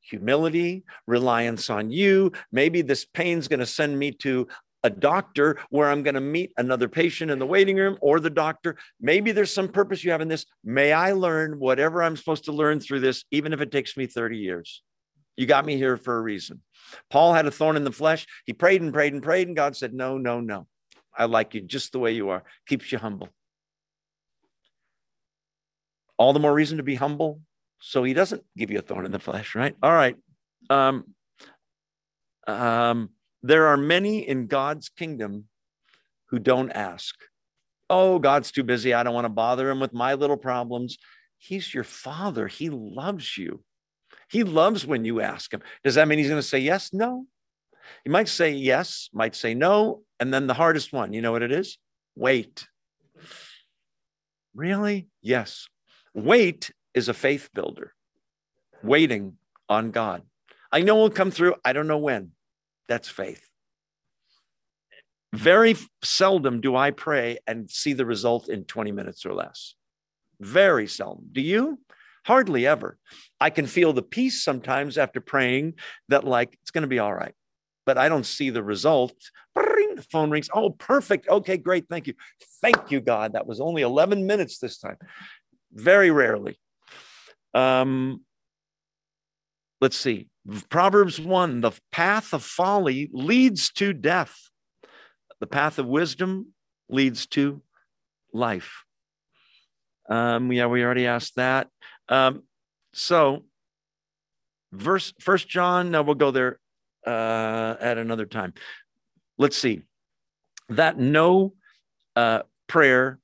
humility, 0.03 0.85
reliance 1.07 1.71
on 1.71 1.91
you. 1.91 2.33
Maybe 2.51 2.83
this 2.83 3.05
pain's 3.05 3.49
going 3.49 3.61
to 3.61 3.67
send 3.67 3.99
me 3.99 4.13
to 4.13 4.49
a 4.85 4.91
doctor 4.91 5.59
where 5.71 5.91
I'm 5.91 6.03
going 6.03 6.15
to 6.15 6.21
meet 6.21 6.53
another 6.57 6.89
patient 6.89 7.31
in 7.31 7.39
the 7.39 7.47
waiting 7.47 7.77
room 7.77 7.97
or 8.01 8.19
the 8.21 8.31
doctor. 8.31 8.77
Maybe 9.01 9.33
there's 9.33 9.53
some 9.53 9.69
purpose 9.69 10.03
you 10.03 10.11
have 10.11 10.21
in 10.21 10.29
this. 10.29 10.45
May 10.65 10.93
I 10.93 11.13
learn 11.13 11.59
whatever 11.59 12.03
I'm 12.03 12.17
supposed 12.17 12.45
to 12.47 12.53
learn 12.53 12.81
through 12.81 13.01
this, 13.01 13.25
even 13.31 13.53
if 13.53 13.61
it 13.61 13.71
takes 13.71 13.97
me 13.97 14.07
30 14.07 14.39
years? 14.39 14.83
You 15.37 15.47
got 15.47 15.65
me 15.65 15.77
here 15.77 15.97
for 15.97 16.17
a 16.17 16.21
reason. 16.21 16.61
Paul 17.11 17.33
had 17.33 17.47
a 17.47 17.51
thorn 17.51 17.77
in 17.77 17.85
the 17.85 17.93
flesh. 17.93 18.27
He 18.45 18.53
prayed 18.53 18.83
and 18.83 18.93
prayed 18.93 19.13
and 19.15 19.23
prayed, 19.23 19.47
and 19.47 19.57
God 19.57 19.77
said, 19.77 19.95
No, 19.95 20.19
no, 20.19 20.41
no. 20.41 20.67
I 21.17 21.27
like 21.27 21.55
you 21.55 21.61
just 21.61 21.93
the 21.93 21.99
way 21.99 22.13
you 22.13 22.31
are. 22.31 22.43
Keeps 22.67 22.91
you 22.93 22.99
humble. 22.99 23.29
All 26.19 26.33
the 26.33 26.41
more 26.41 26.53
reason 26.53 26.79
to 26.79 26.83
be 26.83 26.95
humble 26.95 27.41
so 27.85 28.05
he 28.05 28.15
doesn't 28.15 28.45
give 28.57 28.71
you 28.71 28.79
a 28.79 28.83
thorn 28.83 29.05
in 29.05 29.11
the 29.11 29.19
flesh, 29.19 29.57
right? 29.57 29.75
All 29.83 29.93
right. 29.93 30.15
Um, 30.71 31.15
um, 32.47 33.11
there 33.43 33.67
are 33.67 33.77
many 33.77 34.27
in 34.27 34.47
God's 34.47 34.89
kingdom 34.89 35.47
who 36.27 36.39
don't 36.39 36.71
ask. 36.71 37.17
Oh, 37.91 38.21
God's 38.21 38.53
too 38.53 38.63
busy. 38.63 38.95
I 38.95 39.03
don't 39.03 39.15
want 39.15 39.25
to 39.25 39.31
bother 39.31 39.69
him 39.69 39.81
with 39.81 39.93
my 39.93 40.15
little 40.15 40.37
problems. 40.37 40.97
He's 41.39 41.75
your 41.75 41.83
father. 41.83 42.47
He 42.47 42.71
loves 42.71 43.37
you. 43.37 43.65
He 44.31 44.45
loves 44.45 44.87
when 44.87 45.05
you 45.05 45.21
ask 45.21 45.53
him. 45.53 45.61
Does 45.83 45.97
that 45.97 46.07
mean 46.07 46.21
he's 46.21 46.29
going 46.29 46.41
to 46.41 46.47
say 46.47 46.61
yes? 46.61 46.93
No. 46.93 47.27
He 48.05 48.11
might 48.11 48.29
say 48.29 48.53
yes, 48.53 49.11
might 49.13 49.35
say 49.35 49.55
no. 49.55 50.03
And 50.21 50.33
then 50.33 50.47
the 50.47 50.55
hardest 50.55 50.93
one, 50.93 51.13
you 51.13 51.21
know 51.21 51.33
what 51.33 51.43
it 51.43 51.51
is? 51.51 51.79
Wait. 52.15 52.65
Really? 54.55 55.09
Yes. 55.21 55.67
Wait 56.15 56.71
is 56.95 57.09
a 57.09 57.15
faith 57.15 57.51
builder, 57.55 57.95
waiting 58.83 59.37
on 59.69 59.91
God. 59.91 60.23
I 60.71 60.83
know 60.83 60.97
will 60.97 61.11
come 61.11 61.31
through. 61.31 61.55
I 61.65 61.73
don't 61.73 61.87
know 61.87 61.99
when. 61.99 62.33
That's 62.89 63.09
faith. 63.09 63.49
Very 65.35 65.77
seldom 66.03 66.61
do 66.61 66.77
I 66.77 66.91
pray 66.91 67.39
and 67.47 67.71
see 67.71 67.95
the 67.95 68.05
result 68.05 68.49
in 68.49 68.65
20 68.65 68.93
minutes 68.93 69.25
or 69.25 69.33
less. 69.33 69.75
Very 70.41 70.87
seldom. 70.87 71.29
Do 71.33 71.41
you? 71.41 71.79
Hardly 72.25 72.67
ever. 72.67 72.99
I 73.41 73.51
can 73.51 73.67
feel 73.67 73.93
the 73.93 74.03
peace 74.03 74.45
sometimes 74.45 74.99
after 74.99 75.21
praying 75.21 75.75
that, 76.09 76.25
like, 76.25 76.59
it's 76.63 76.71
going 76.71 76.83
to 76.83 76.89
be 76.89 76.99
all 76.99 77.15
right, 77.15 77.35
but 77.87 77.99
I 77.99 78.09
don't 78.09 78.27
see 78.27 78.51
the 78.51 78.63
result. 78.63 79.15
The 79.55 80.07
phone 80.11 80.31
rings. 80.31 80.49
Oh, 80.55 80.71
perfect. 80.71 81.29
Okay, 81.29 81.59
great. 81.59 81.87
Thank 81.89 82.07
you. 82.07 82.15
Thank 82.63 82.91
you, 82.91 83.01
God. 83.01 83.35
That 83.35 83.47
was 83.47 83.61
only 83.61 83.83
11 83.83 84.27
minutes 84.27 84.59
this 84.59 84.79
time. 84.79 84.97
Very 85.73 86.11
rarely. 86.11 86.59
Um, 87.55 88.23
let's 89.81 89.97
see. 89.97 90.29
Proverbs 90.69 91.21
1 91.21 91.61
the 91.61 91.73
path 91.93 92.33
of 92.33 92.43
folly 92.43 93.11
leads 93.13 93.71
to 93.73 93.93
death, 93.93 94.35
the 95.41 95.47
path 95.47 95.79
of 95.79 95.87
wisdom 95.87 96.53
leads 96.89 97.27
to 97.29 97.63
life. 98.33 98.85
Um, 100.09 100.53
yeah, 100.53 100.67
we 100.67 100.85
already 100.85 101.07
asked 101.07 101.37
that. 101.37 101.69
Um, 102.09 102.43
so, 102.93 103.45
verse 104.73 105.13
First 105.21 105.49
John. 105.49 105.91
Now 105.91 106.03
we'll 106.03 106.17
go 106.17 106.31
there 106.33 106.59
uh, 107.07 107.77
at 107.81 107.99
another 107.99 108.27
time. 108.27 108.55
Let's 109.39 109.57
see 109.57 109.83
that 110.69 110.99
no 110.99 111.55
uh, 112.17 112.43
prayer 112.67 113.19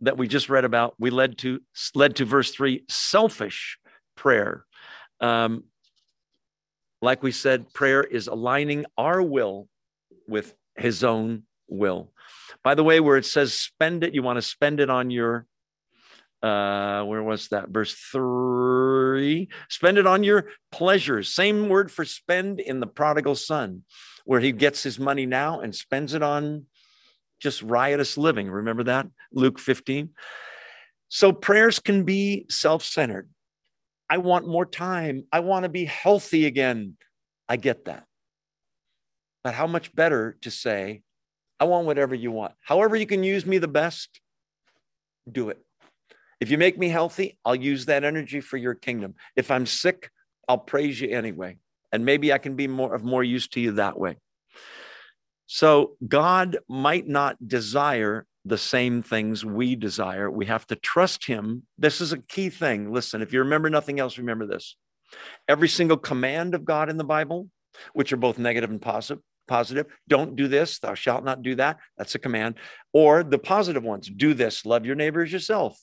that 0.00 0.16
we 0.16 0.28
just 0.28 0.48
read 0.48 0.64
about. 0.64 0.94
We 0.98 1.10
led 1.10 1.38
to 1.38 1.60
led 1.94 2.16
to 2.16 2.24
verse 2.24 2.50
three. 2.50 2.84
Selfish 2.88 3.78
prayer. 4.16 4.64
Um, 5.20 5.64
like 7.02 7.22
we 7.22 7.32
said, 7.32 7.72
prayer 7.72 8.02
is 8.02 8.26
aligning 8.26 8.86
our 8.96 9.22
will 9.22 9.68
with 10.26 10.54
His 10.76 11.04
own 11.04 11.44
will. 11.68 12.12
By 12.62 12.74
the 12.74 12.84
way, 12.84 13.00
where 13.00 13.16
it 13.16 13.26
says 13.26 13.54
spend 13.54 14.04
it, 14.04 14.14
you 14.14 14.22
want 14.22 14.36
to 14.38 14.42
spend 14.42 14.80
it 14.80 14.90
on 14.90 15.10
your 15.10 15.46
uh, 16.42 17.02
where 17.04 17.22
was 17.22 17.48
that? 17.48 17.70
Verse 17.70 17.94
three. 17.94 19.48
Spend 19.68 19.98
it 19.98 20.06
on 20.06 20.22
your 20.22 20.46
pleasures. 20.70 21.32
Same 21.32 21.68
word 21.68 21.90
for 21.90 22.04
spend 22.04 22.60
in 22.60 22.80
the 22.80 22.86
prodigal 22.86 23.34
son, 23.34 23.82
where 24.24 24.40
he 24.40 24.52
gets 24.52 24.82
his 24.82 24.98
money 24.98 25.26
now 25.26 25.60
and 25.60 25.74
spends 25.74 26.14
it 26.14 26.22
on 26.22 26.66
just 27.40 27.62
riotous 27.62 28.16
living. 28.16 28.50
Remember 28.50 28.84
that? 28.84 29.06
Luke 29.32 29.58
15. 29.58 30.10
So 31.08 31.32
prayers 31.32 31.78
can 31.78 32.04
be 32.04 32.46
self 32.48 32.82
centered. 32.84 33.28
I 34.08 34.18
want 34.18 34.46
more 34.46 34.66
time. 34.66 35.24
I 35.32 35.40
want 35.40 35.64
to 35.64 35.68
be 35.68 35.84
healthy 35.84 36.46
again. 36.46 36.96
I 37.48 37.56
get 37.56 37.86
that. 37.86 38.04
But 39.42 39.54
how 39.54 39.66
much 39.66 39.94
better 39.94 40.36
to 40.42 40.50
say, 40.50 41.02
I 41.58 41.64
want 41.64 41.86
whatever 41.86 42.14
you 42.14 42.30
want. 42.30 42.54
However, 42.60 42.96
you 42.96 43.06
can 43.06 43.22
use 43.22 43.46
me 43.46 43.58
the 43.58 43.68
best, 43.68 44.20
do 45.30 45.48
it. 45.48 45.58
If 46.40 46.50
you 46.50 46.58
make 46.58 46.76
me 46.76 46.88
healthy, 46.88 47.38
I'll 47.44 47.54
use 47.54 47.86
that 47.86 48.04
energy 48.04 48.40
for 48.40 48.56
your 48.56 48.74
kingdom. 48.74 49.14
If 49.36 49.50
I'm 49.50 49.64
sick, 49.64 50.10
I'll 50.48 50.58
praise 50.58 51.00
you 51.00 51.08
anyway. 51.08 51.58
And 51.92 52.04
maybe 52.04 52.32
I 52.32 52.38
can 52.38 52.56
be 52.56 52.68
more 52.68 52.94
of 52.94 53.04
more 53.04 53.24
use 53.24 53.48
to 53.48 53.60
you 53.60 53.72
that 53.72 53.98
way. 53.98 54.16
So 55.46 55.96
God 56.06 56.58
might 56.68 57.06
not 57.06 57.36
desire 57.46 58.26
the 58.44 58.58
same 58.58 59.02
things 59.02 59.44
we 59.44 59.74
desire. 59.74 60.30
We 60.30 60.46
have 60.46 60.66
to 60.68 60.76
trust 60.76 61.26
him. 61.26 61.64
This 61.78 62.00
is 62.00 62.12
a 62.12 62.18
key 62.18 62.50
thing. 62.50 62.92
Listen, 62.92 63.22
if 63.22 63.32
you 63.32 63.40
remember 63.40 63.70
nothing 63.70 63.98
else, 63.98 64.18
remember 64.18 64.46
this. 64.46 64.76
Every 65.48 65.68
single 65.68 65.96
command 65.96 66.54
of 66.54 66.64
God 66.64 66.88
in 66.88 66.96
the 66.96 67.04
Bible, 67.04 67.48
which 67.92 68.12
are 68.12 68.16
both 68.16 68.38
negative 68.38 68.70
and 68.70 68.80
positive, 68.80 69.22
positive, 69.48 69.86
don't 70.08 70.36
do 70.36 70.48
this, 70.48 70.78
thou 70.78 70.94
shalt 70.94 71.24
not 71.24 71.42
do 71.42 71.54
that. 71.56 71.78
That's 71.96 72.14
a 72.14 72.20
command. 72.20 72.56
Or 72.92 73.22
the 73.22 73.38
positive 73.38 73.82
ones, 73.82 74.08
do 74.08 74.34
this, 74.34 74.66
love 74.66 74.86
your 74.86 74.96
neighbor 74.96 75.22
as 75.22 75.32
yourself 75.32 75.78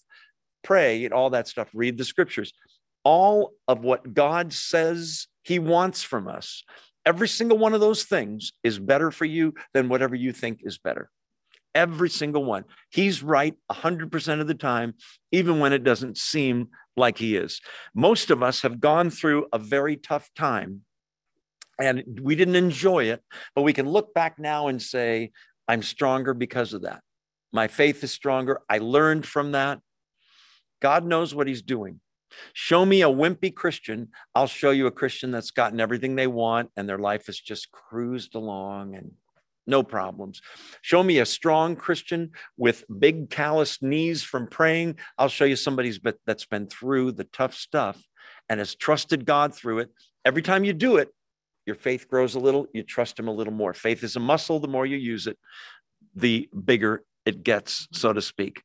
pray, 0.64 1.06
and 1.06 1.14
all 1.14 1.30
that 1.32 1.48
stuff, 1.48 1.70
read 1.74 1.98
the 1.98 2.06
scriptures. 2.06 2.54
All 3.04 3.52
of 3.68 3.84
what 3.84 4.14
God 4.14 4.54
says 4.54 5.28
he 5.44 5.60
wants 5.60 6.02
from 6.02 6.28
us, 6.28 6.64
every 7.06 7.28
single 7.28 7.58
one 7.58 7.74
of 7.74 7.82
those 7.82 8.04
things 8.04 8.52
is 8.64 8.80
better 8.80 9.12
for 9.12 9.26
you 9.26 9.54
than 9.74 9.90
whatever 9.90 10.16
you 10.16 10.32
think 10.32 10.62
is 10.64 10.78
better. 10.78 11.10
Every 11.76 12.10
single 12.10 12.44
one. 12.44 12.66
He's 12.92 13.24
right 13.24 13.56
100% 13.72 14.42
of 14.42 14.48
the 14.48 14.54
time, 14.54 14.94
even 15.32 15.60
when 15.60 15.74
it 15.74 15.84
doesn't 15.84 16.18
seem 16.18 16.70
like 16.96 17.18
he 17.18 17.36
is. 17.36 17.62
Most 17.96 18.30
of 18.30 18.44
us 18.44 18.62
have 18.62 18.80
gone 18.80 19.10
through 19.10 19.48
a 19.52 19.58
very 19.58 19.98
tough 19.98 20.30
time 20.36 20.82
and 21.80 22.20
we 22.22 22.36
didn't 22.36 22.56
enjoy 22.56 23.06
it, 23.06 23.24
but 23.56 23.64
we 23.64 23.74
can 23.74 23.90
look 23.90 24.14
back 24.14 24.38
now 24.38 24.68
and 24.68 24.82
say, 24.82 25.32
I'm 25.68 25.82
stronger 25.82 26.34
because 26.34 26.74
of 26.74 26.84
that. 26.84 27.02
My 27.52 27.68
faith 27.68 28.04
is 28.04 28.12
stronger. 28.12 28.62
I 28.70 28.78
learned 28.80 29.26
from 29.26 29.54
that. 29.54 29.80
God 30.82 31.06
knows 31.06 31.34
what 31.34 31.48
he's 31.48 31.62
doing. 31.62 32.00
Show 32.54 32.86
me 32.86 33.02
a 33.02 33.08
wimpy 33.08 33.54
Christian. 33.54 34.10
I'll 34.36 34.48
show 34.48 34.72
you 34.72 34.88
a 34.88 34.92
Christian 34.92 35.32
that's 35.32 35.52
gotten 35.52 35.80
everything 35.80 36.16
they 36.16 36.28
want 36.28 36.70
and 36.76 36.88
their 36.88 36.98
life 36.98 37.28
has 37.28 37.40
just 37.40 37.72
cruised 37.72 38.36
along 38.36 38.96
and 38.96 39.12
no 39.66 39.84
problems. 39.84 40.42
Show 40.82 41.04
me 41.04 41.20
a 41.20 41.26
strong 41.26 41.76
Christian 41.76 42.32
with 42.58 42.84
big 43.00 43.30
calloused 43.30 43.82
knees 43.82 44.24
from 44.24 44.48
praying. 44.48 44.98
I'll 45.18 45.30
show 45.30 45.46
you 45.46 45.56
somebody 45.56 45.98
that's 46.26 46.46
been 46.46 46.68
through 46.68 47.14
the 47.14 47.24
tough 47.26 47.54
stuff 47.54 48.02
and 48.50 48.60
has 48.60 48.76
trusted 48.76 49.26
God 49.26 49.56
through 49.56 49.80
it. 49.80 49.90
Every 50.26 50.42
time 50.42 50.64
you 50.64 50.74
do 50.74 50.98
it, 50.98 51.10
your 51.66 51.76
faith 51.76 52.10
grows 52.10 52.36
a 52.36 52.40
little, 52.40 52.68
you 52.74 52.84
trust 52.84 53.18
Him 53.18 53.30
a 53.30 53.34
little 53.34 53.54
more. 53.54 53.74
Faith 53.74 54.04
is 54.04 54.16
a 54.16 54.20
muscle. 54.20 54.60
The 54.60 54.68
more 54.68 54.86
you 54.86 54.98
use 54.98 55.28
it, 55.28 55.38
the 56.16 56.50
bigger 56.66 57.04
it 57.26 57.44
gets, 57.44 57.88
so 57.94 58.12
to 58.12 58.22
speak. 58.22 58.62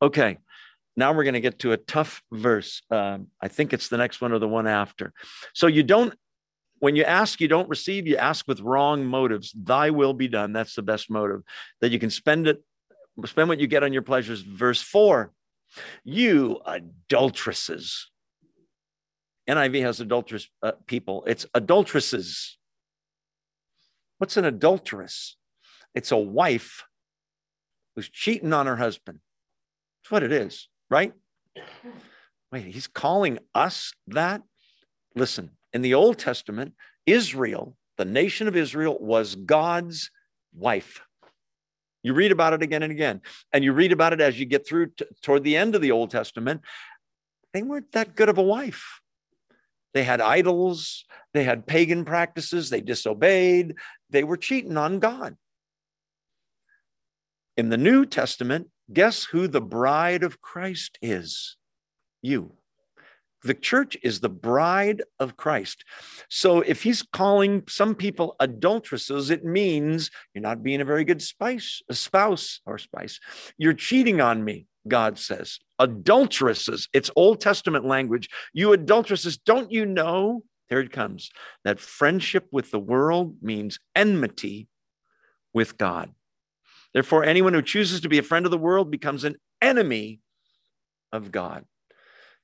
Okay, 0.00 0.38
now 0.98 1.12
we're 1.12 1.22
going 1.22 1.34
to 1.34 1.40
get 1.40 1.60
to 1.60 1.70
a 1.70 1.76
tough 1.76 2.22
verse. 2.32 2.82
Um, 2.90 3.28
I 3.40 3.46
think 3.46 3.72
it's 3.72 3.86
the 3.86 3.96
next 3.96 4.20
one 4.20 4.32
or 4.32 4.40
the 4.40 4.48
one 4.48 4.66
after. 4.66 5.12
So 5.54 5.68
you 5.68 5.84
don't, 5.84 6.12
when 6.80 6.96
you 6.96 7.04
ask, 7.04 7.40
you 7.40 7.46
don't 7.46 7.68
receive, 7.68 8.08
you 8.08 8.16
ask 8.16 8.48
with 8.48 8.60
wrong 8.60 9.06
motives. 9.06 9.52
Thy 9.52 9.90
will 9.90 10.12
be 10.12 10.26
done. 10.26 10.52
That's 10.52 10.74
the 10.74 10.82
best 10.82 11.08
motive 11.08 11.42
that 11.80 11.92
you 11.92 12.00
can 12.00 12.10
spend 12.10 12.48
it, 12.48 12.64
spend 13.26 13.48
what 13.48 13.60
you 13.60 13.68
get 13.68 13.84
on 13.84 13.92
your 13.92 14.02
pleasures. 14.02 14.40
Verse 14.40 14.82
four, 14.82 15.30
you 16.02 16.60
adulteresses. 16.66 18.10
NIV 19.48 19.82
has 19.82 20.00
adulterous 20.00 20.48
uh, 20.64 20.72
people. 20.86 21.22
It's 21.28 21.46
adulteresses. 21.54 22.58
What's 24.18 24.36
an 24.36 24.44
adulteress? 24.44 25.36
It's 25.94 26.10
a 26.10 26.16
wife 26.16 26.84
who's 27.94 28.08
cheating 28.08 28.52
on 28.52 28.66
her 28.66 28.76
husband. 28.76 29.20
That's 30.02 30.10
what 30.10 30.24
it 30.24 30.32
is 30.32 30.66
right? 30.90 31.12
Wait, 32.52 32.66
he's 32.66 32.86
calling 32.86 33.38
us 33.54 33.92
that? 34.08 34.42
Listen, 35.14 35.50
in 35.72 35.82
the 35.82 35.94
Old 35.94 36.18
Testament, 36.18 36.74
Israel, 37.06 37.76
the 37.96 38.04
nation 38.04 38.48
of 38.48 38.56
Israel, 38.56 38.96
was 39.00 39.34
God's 39.34 40.10
wife. 40.54 41.00
You 42.02 42.14
read 42.14 42.32
about 42.32 42.52
it 42.52 42.62
again 42.62 42.82
and 42.82 42.92
again. 42.92 43.20
And 43.52 43.64
you 43.64 43.72
read 43.72 43.92
about 43.92 44.12
it 44.12 44.20
as 44.20 44.38
you 44.38 44.46
get 44.46 44.66
through 44.66 44.86
t- 44.96 45.04
toward 45.22 45.44
the 45.44 45.56
end 45.56 45.74
of 45.74 45.82
the 45.82 45.90
Old 45.90 46.10
Testament. 46.10 46.62
They 47.52 47.62
weren't 47.62 47.92
that 47.92 48.14
good 48.14 48.28
of 48.28 48.38
a 48.38 48.42
wife. 48.42 49.00
They 49.94 50.04
had 50.04 50.20
idols, 50.20 51.04
they 51.34 51.44
had 51.44 51.66
pagan 51.66 52.04
practices, 52.04 52.70
they 52.70 52.80
disobeyed, 52.80 53.74
they 54.10 54.22
were 54.22 54.36
cheating 54.36 54.76
on 54.76 54.98
God. 54.98 55.36
In 57.56 57.70
the 57.70 57.78
New 57.78 58.06
Testament, 58.06 58.68
Guess 58.92 59.24
who 59.24 59.48
the 59.48 59.60
bride 59.60 60.22
of 60.22 60.40
Christ 60.40 60.98
is? 61.02 61.56
You. 62.22 62.54
The 63.44 63.54
church 63.54 63.96
is 64.02 64.18
the 64.18 64.28
bride 64.28 65.02
of 65.20 65.36
Christ. 65.36 65.84
So 66.28 66.60
if 66.60 66.82
he's 66.82 67.02
calling 67.02 67.62
some 67.68 67.94
people 67.94 68.34
adulteresses, 68.40 69.30
it 69.30 69.44
means 69.44 70.10
you're 70.34 70.42
not 70.42 70.62
being 70.62 70.80
a 70.80 70.84
very 70.84 71.04
good 71.04 71.22
spice, 71.22 71.80
a 71.88 71.94
spouse 71.94 72.60
or 72.66 72.78
spice. 72.78 73.20
You're 73.56 73.74
cheating 73.74 74.20
on 74.20 74.42
me, 74.44 74.66
God 74.88 75.18
says. 75.18 75.58
Adulteresses, 75.78 76.88
it's 76.92 77.10
Old 77.14 77.40
Testament 77.40 77.84
language. 77.84 78.28
You 78.52 78.72
adulteresses, 78.72 79.36
don't 79.36 79.70
you 79.70 79.86
know? 79.86 80.42
There 80.68 80.80
it 80.80 80.92
comes. 80.92 81.30
That 81.64 81.78
friendship 81.78 82.48
with 82.50 82.72
the 82.72 82.80
world 82.80 83.36
means 83.40 83.78
enmity 83.94 84.68
with 85.54 85.78
God. 85.78 86.12
Therefore, 86.98 87.22
anyone 87.22 87.54
who 87.54 87.62
chooses 87.62 88.00
to 88.00 88.08
be 88.08 88.18
a 88.18 88.24
friend 88.24 88.44
of 88.44 88.50
the 88.50 88.58
world 88.58 88.90
becomes 88.90 89.22
an 89.22 89.36
enemy 89.62 90.18
of 91.12 91.30
God. 91.30 91.64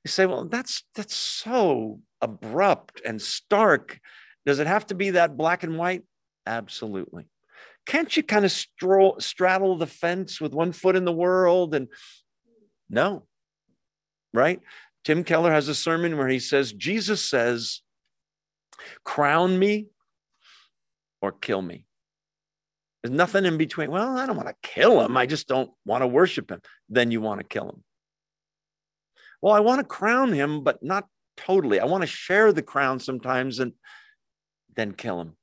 You 0.05 0.07
say, 0.07 0.25
well, 0.25 0.45
that's 0.45 0.85
that's 0.95 1.13
so 1.13 1.99
abrupt 2.21 3.01
and 3.03 3.21
stark. 3.21 3.99
Does 4.45 4.59
it 4.59 4.67
have 4.67 4.87
to 4.87 4.95
be 4.95 5.09
that 5.09 5.35
black 5.35 5.63
and 5.63 5.77
white? 5.77 6.03
Absolutely. 6.45 7.27
Can't 7.85 8.15
you 8.15 8.23
kind 8.23 8.45
of 8.45 8.51
stroll, 8.53 9.17
straddle 9.19 9.77
the 9.77 9.87
fence 9.87 10.39
with 10.39 10.53
one 10.53 10.71
foot 10.71 10.95
in 10.95 11.03
the 11.03 11.11
world 11.11 11.75
and 11.75 11.89
No. 12.89 13.27
Right? 14.33 14.61
Tim 15.03 15.25
Keller 15.25 15.51
has 15.51 15.67
a 15.67 15.75
sermon 15.75 16.17
where 16.17 16.29
he 16.29 16.39
says, 16.39 16.71
Jesus 16.71 17.29
says, 17.29 17.81
crown 19.03 19.59
me 19.59 19.87
or 21.21 21.33
kill 21.33 21.61
me. 21.61 21.84
There's 23.05 23.15
nothing 23.15 23.45
in 23.45 23.55
between. 23.55 23.91
Well, 23.91 24.17
I 24.17 24.25
don't 24.25 24.35
want 24.35 24.47
to 24.47 24.55
kill 24.63 24.99
him. 24.99 25.15
I 25.15 25.27
just 25.27 25.47
don't 25.47 25.69
want 25.85 26.01
to 26.01 26.07
worship 26.07 26.49
him. 26.49 26.59
Then 26.89 27.11
you 27.11 27.21
want 27.21 27.39
to 27.39 27.45
kill 27.45 27.69
him. 27.69 27.83
Well, 29.43 29.53
I 29.53 29.59
want 29.59 29.79
to 29.79 29.85
crown 29.85 30.33
him, 30.33 30.63
but 30.63 30.81
not 30.81 31.07
totally. 31.37 31.79
I 31.79 31.85
want 31.85 32.01
to 32.01 32.07
share 32.07 32.51
the 32.51 32.63
crown 32.63 32.99
sometimes 32.99 33.59
and 33.59 33.73
then 34.75 34.93
kill 34.93 35.21
him. 35.21 35.33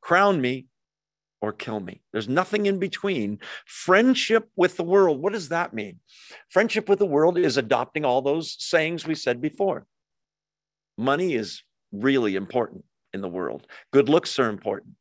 Crown 0.00 0.40
me 0.40 0.66
or 1.40 1.52
kill 1.52 1.78
me. 1.78 2.02
There's 2.10 2.28
nothing 2.28 2.66
in 2.66 2.80
between. 2.80 3.38
Friendship 3.66 4.48
with 4.56 4.76
the 4.76 4.82
world, 4.82 5.22
what 5.22 5.32
does 5.32 5.50
that 5.50 5.74
mean? 5.74 6.00
Friendship 6.50 6.88
with 6.88 6.98
the 6.98 7.06
world 7.06 7.38
is 7.38 7.56
adopting 7.56 8.04
all 8.04 8.20
those 8.20 8.56
sayings 8.58 9.06
we 9.06 9.14
said 9.14 9.40
before. 9.40 9.86
Money 10.98 11.34
is 11.34 11.62
really 11.92 12.34
important 12.34 12.84
in 13.12 13.20
the 13.20 13.28
world, 13.28 13.64
good 13.92 14.08
looks 14.08 14.36
are 14.40 14.48
important. 14.48 14.96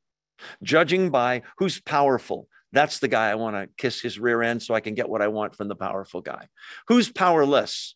Judging 0.62 1.10
by 1.10 1.42
who's 1.58 1.80
powerful, 1.80 2.48
that's 2.72 3.00
the 3.00 3.08
guy 3.08 3.30
I 3.30 3.36
want 3.36 3.56
to 3.56 3.70
kiss 3.78 4.02
his 4.02 4.20
rear 4.20 4.42
end 4.42 4.62
so 4.62 4.74
I 4.74 4.80
can 4.80 4.96
get 4.96 5.10
what 5.10 5.22
I 5.22 5.28
want 5.28 5.56
from 5.56 5.68
the 5.68 5.76
powerful 5.76 6.22
guy. 6.22 6.48
Who's 6.88 7.12
powerless? 7.12 7.94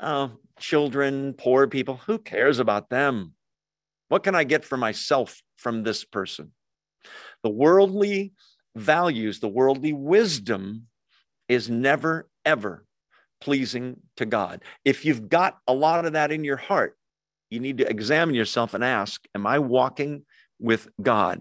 Oh, 0.00 0.32
children, 0.58 1.34
poor 1.34 1.66
people. 1.66 1.96
Who 2.06 2.18
cares 2.18 2.58
about 2.58 2.88
them? 2.88 3.34
What 4.08 4.22
can 4.22 4.34
I 4.34 4.44
get 4.44 4.64
for 4.64 4.76
myself 4.76 5.42
from 5.56 5.82
this 5.82 6.04
person? 6.04 6.52
The 7.42 7.50
worldly 7.50 8.32
values, 8.76 9.40
the 9.40 9.48
worldly 9.48 9.92
wisdom 9.92 10.86
is 11.48 11.68
never, 11.68 12.28
ever 12.44 12.86
pleasing 13.40 13.96
to 14.16 14.24
God. 14.24 14.62
If 14.84 15.04
you've 15.04 15.28
got 15.28 15.58
a 15.66 15.74
lot 15.74 16.04
of 16.04 16.12
that 16.12 16.30
in 16.30 16.44
your 16.44 16.56
heart, 16.56 16.96
you 17.50 17.60
need 17.60 17.78
to 17.78 17.88
examine 17.88 18.34
yourself 18.34 18.72
and 18.72 18.84
ask, 18.84 19.22
Am 19.34 19.46
I 19.46 19.58
walking 19.58 20.24
with 20.58 20.88
God? 21.00 21.40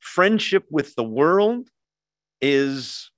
Friendship 0.00 0.64
with 0.70 0.94
the 0.94 1.04
world 1.04 1.68
is 2.40 3.10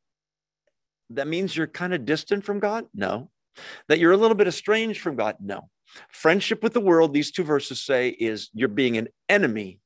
that 1.11 1.29
means 1.29 1.57
you're 1.57 1.67
kind 1.67 1.93
of 1.93 2.05
distant 2.05 2.45
from 2.45 2.61
God? 2.61 2.87
No. 2.95 3.31
That 3.89 3.99
you're 3.99 4.13
a 4.13 4.17
little 4.17 4.37
bit 4.37 4.49
estranged 4.49 5.01
from 5.01 5.17
God? 5.17 5.37
No. 5.41 5.69
Friendship 6.11 6.63
with 6.63 6.73
the 6.73 6.81
world, 6.81 7.13
these 7.13 7.33
two 7.33 7.43
verses 7.43 7.81
say, 7.81 8.11
is 8.11 8.49
you're 8.55 8.69
being 8.69 8.97
an 8.97 9.09
enemy 9.29 9.81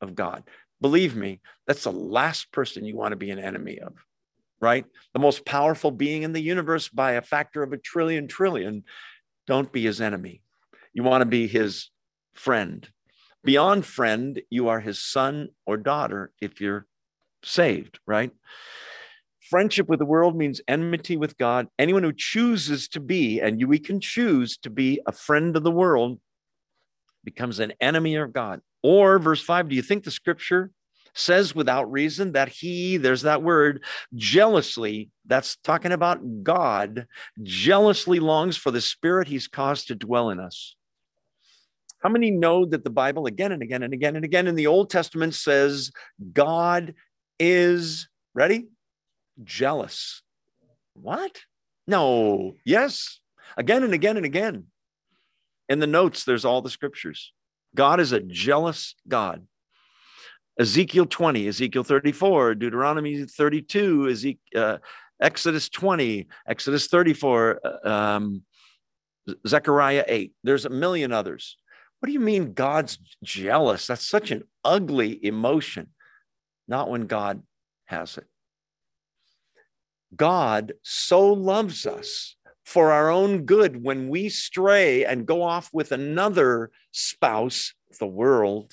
of 0.00 0.14
God. 0.14 0.44
Believe 0.80 1.14
me, 1.14 1.40
that's 1.66 1.84
the 1.84 1.92
last 1.92 2.50
person 2.52 2.84
you 2.84 2.96
want 2.96 3.12
to 3.12 3.16
be 3.16 3.30
an 3.30 3.38
enemy 3.38 3.78
of, 3.78 3.94
right? 4.60 4.84
The 5.12 5.20
most 5.20 5.44
powerful 5.44 5.90
being 5.90 6.22
in 6.22 6.32
the 6.32 6.40
universe 6.40 6.88
by 6.88 7.12
a 7.12 7.22
factor 7.22 7.62
of 7.62 7.72
a 7.72 7.78
trillion 7.78 8.26
trillion. 8.26 8.84
Don't 9.46 9.70
be 9.70 9.82
his 9.82 10.00
enemy. 10.00 10.40
You 10.92 11.02
want 11.02 11.20
to 11.20 11.26
be 11.26 11.46
his 11.46 11.90
friend. 12.34 12.88
Beyond 13.44 13.84
friend, 13.84 14.40
you 14.50 14.68
are 14.68 14.80
his 14.80 14.98
son 14.98 15.48
or 15.66 15.76
daughter 15.76 16.30
if 16.40 16.60
you're 16.60 16.86
saved, 17.42 17.98
right? 18.06 18.30
Friendship 19.50 19.88
with 19.88 19.98
the 19.98 20.06
world 20.06 20.36
means 20.36 20.60
enmity 20.68 21.16
with 21.16 21.36
God. 21.36 21.66
Anyone 21.78 22.04
who 22.04 22.12
chooses 22.12 22.88
to 22.88 23.00
be, 23.00 23.40
and 23.40 23.62
we 23.66 23.78
can 23.78 24.00
choose 24.00 24.56
to 24.58 24.70
be 24.70 25.00
a 25.06 25.12
friend 25.12 25.56
of 25.56 25.64
the 25.64 25.70
world, 25.70 26.20
becomes 27.24 27.58
an 27.58 27.72
enemy 27.80 28.14
of 28.14 28.32
God. 28.32 28.60
Or, 28.82 29.18
verse 29.18 29.42
5, 29.42 29.68
do 29.68 29.76
you 29.76 29.82
think 29.82 30.04
the 30.04 30.10
scripture 30.10 30.70
says 31.14 31.54
without 31.54 31.90
reason 31.90 32.32
that 32.32 32.48
he, 32.48 32.96
there's 32.96 33.22
that 33.22 33.42
word, 33.42 33.84
jealously, 34.14 35.10
that's 35.26 35.56
talking 35.56 35.92
about 35.92 36.42
God, 36.42 37.06
jealously 37.42 38.18
longs 38.20 38.56
for 38.56 38.70
the 38.70 38.80
spirit 38.80 39.28
he's 39.28 39.48
caused 39.48 39.88
to 39.88 39.94
dwell 39.94 40.30
in 40.30 40.40
us? 40.40 40.76
How 42.02 42.08
many 42.08 42.30
know 42.30 42.64
that 42.66 42.84
the 42.84 42.90
Bible 42.90 43.26
again 43.26 43.52
and 43.52 43.62
again 43.62 43.82
and 43.82 43.94
again 43.94 44.16
and 44.16 44.24
again 44.24 44.46
in 44.46 44.56
the 44.56 44.66
Old 44.66 44.90
Testament 44.90 45.34
says 45.34 45.92
God 46.32 46.94
is, 47.38 48.08
ready? 48.34 48.66
Jealous. 49.44 50.22
What? 50.94 51.40
No. 51.86 52.54
Yes. 52.64 53.20
Again 53.56 53.84
and 53.84 53.94
again 53.94 54.16
and 54.16 54.26
again. 54.26 54.64
In 55.68 55.78
the 55.78 55.86
notes, 55.86 56.24
there's 56.24 56.44
all 56.44 56.60
the 56.60 56.70
scriptures. 56.70 57.32
God 57.74 58.00
is 58.00 58.12
a 58.12 58.20
jealous 58.20 58.94
God. 59.08 59.46
Ezekiel 60.58 61.06
20, 61.06 61.48
Ezekiel 61.48 61.84
34, 61.84 62.56
Deuteronomy 62.56 63.24
32, 63.24 64.08
Ezekiel, 64.08 64.38
uh, 64.62 64.78
Exodus 65.20 65.68
20, 65.70 66.26
Exodus 66.46 66.88
34, 66.88 67.60
uh, 67.64 67.88
um, 67.88 68.42
Zechariah 69.46 70.04
8. 70.06 70.32
There's 70.42 70.66
a 70.66 70.70
million 70.70 71.12
others. 71.12 71.56
What 72.02 72.08
do 72.08 72.14
you 72.14 72.18
mean 72.20 72.52
God's 72.52 72.98
jealous? 73.22 73.86
That's 73.86 74.04
such 74.04 74.32
an 74.32 74.42
ugly 74.64 75.24
emotion. 75.24 75.90
Not 76.66 76.90
when 76.90 77.06
God 77.06 77.44
has 77.84 78.18
it. 78.18 78.26
God 80.16 80.72
so 80.82 81.32
loves 81.32 81.86
us 81.86 82.34
for 82.64 82.90
our 82.90 83.08
own 83.08 83.44
good 83.44 83.84
when 83.84 84.08
we 84.08 84.30
stray 84.30 85.04
and 85.04 85.26
go 85.26 85.44
off 85.44 85.70
with 85.72 85.92
another 85.92 86.72
spouse, 86.90 87.72
the 88.00 88.06
world, 88.08 88.72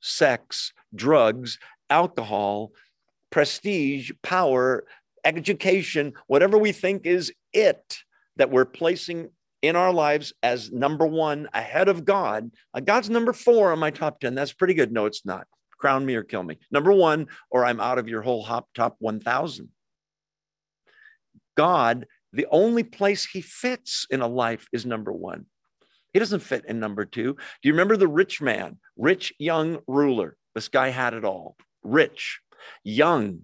sex, 0.00 0.72
drugs, 0.94 1.58
alcohol, 1.90 2.70
prestige, 3.30 4.12
power, 4.22 4.84
education, 5.24 6.12
whatever 6.28 6.58
we 6.58 6.70
think 6.70 7.06
is 7.06 7.32
it 7.52 7.98
that 8.36 8.52
we're 8.52 8.64
placing 8.64 9.30
in 9.62 9.76
our 9.76 9.92
lives 9.92 10.32
as 10.42 10.70
number 10.70 11.06
one 11.06 11.48
ahead 11.54 11.88
of 11.88 12.04
God. 12.04 12.50
Uh, 12.74 12.80
God's 12.80 13.08
number 13.08 13.32
four 13.32 13.72
on 13.72 13.78
my 13.78 13.90
top 13.90 14.20
10. 14.20 14.34
That's 14.34 14.52
pretty 14.52 14.74
good. 14.74 14.92
No, 14.92 15.06
it's 15.06 15.24
not. 15.24 15.46
Crown 15.78 16.04
me 16.04 16.14
or 16.14 16.22
kill 16.22 16.42
me. 16.42 16.58
Number 16.70 16.92
one, 16.92 17.28
or 17.50 17.64
I'm 17.64 17.80
out 17.80 17.98
of 17.98 18.08
your 18.08 18.22
whole 18.22 18.42
hop 18.42 18.68
top 18.74 18.96
1,000. 18.98 19.68
God 21.56 22.06
the 22.32 22.46
only 22.50 22.82
place 22.82 23.24
he 23.24 23.40
fits 23.40 24.06
in 24.10 24.22
a 24.22 24.26
life 24.26 24.66
is 24.72 24.86
number 24.86 25.12
one. 25.12 25.46
He 26.12 26.18
doesn't 26.18 26.40
fit 26.40 26.64
in 26.66 26.80
number 26.80 27.04
two. 27.04 27.34
Do 27.34 27.68
you 27.68 27.72
remember 27.72 27.96
the 27.96 28.08
rich 28.08 28.40
man, 28.40 28.78
rich 28.96 29.32
young 29.38 29.78
ruler? 29.86 30.36
This 30.54 30.68
guy 30.68 30.88
had 30.88 31.14
it 31.14 31.24
all 31.24 31.56
rich, 31.82 32.40
young, 32.84 33.40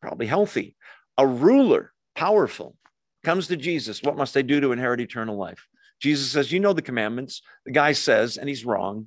probably 0.00 0.26
healthy, 0.26 0.76
a 1.16 1.26
ruler, 1.26 1.92
powerful, 2.14 2.76
comes 3.24 3.46
to 3.48 3.56
Jesus. 3.56 4.02
What 4.02 4.16
must 4.16 4.34
they 4.34 4.42
do 4.42 4.60
to 4.60 4.72
inherit 4.72 5.00
eternal 5.00 5.36
life? 5.36 5.66
Jesus 6.00 6.30
says, 6.30 6.50
You 6.50 6.60
know 6.60 6.72
the 6.72 6.82
commandments. 6.82 7.42
The 7.64 7.72
guy 7.72 7.92
says, 7.92 8.36
and 8.36 8.48
he's 8.48 8.64
wrong, 8.64 9.06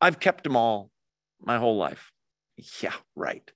I've 0.00 0.20
kept 0.20 0.44
them 0.44 0.56
all 0.56 0.90
my 1.40 1.58
whole 1.58 1.76
life. 1.76 2.12
Yeah, 2.80 2.94
right. 3.14 3.48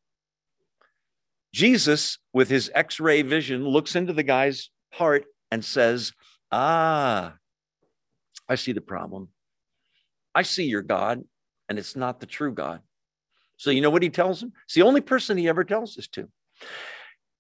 Jesus, 1.53 2.19
with 2.33 2.49
his 2.49 2.71
x 2.75 2.99
ray 2.99 3.23
vision, 3.23 3.67
looks 3.67 3.95
into 3.95 4.13
the 4.13 4.23
guy's 4.23 4.71
heart 4.93 5.25
and 5.51 5.65
says, 5.65 6.13
Ah, 6.51 7.35
I 8.49 8.55
see 8.55 8.73
the 8.73 8.81
problem. 8.81 9.29
I 10.35 10.43
see 10.43 10.65
your 10.65 10.83
God, 10.83 11.23
and 11.69 11.79
it's 11.79 11.95
not 11.95 12.21
the 12.21 12.27
true 12.27 12.53
God. 12.53 12.81
So, 13.59 13.71
you 13.71 13.81
know 13.81 13.91
what 13.91 14.03
he 14.03 14.11
tells 14.11 14.43
him? 14.43 14.53
It's 14.65 14.75
the 14.75 14.83
only 14.83 15.03
person 15.03 15.37
he 15.37 15.49
ever 15.49 15.63
tells 15.63 15.95
this 15.95 16.09
to. 16.09 16.29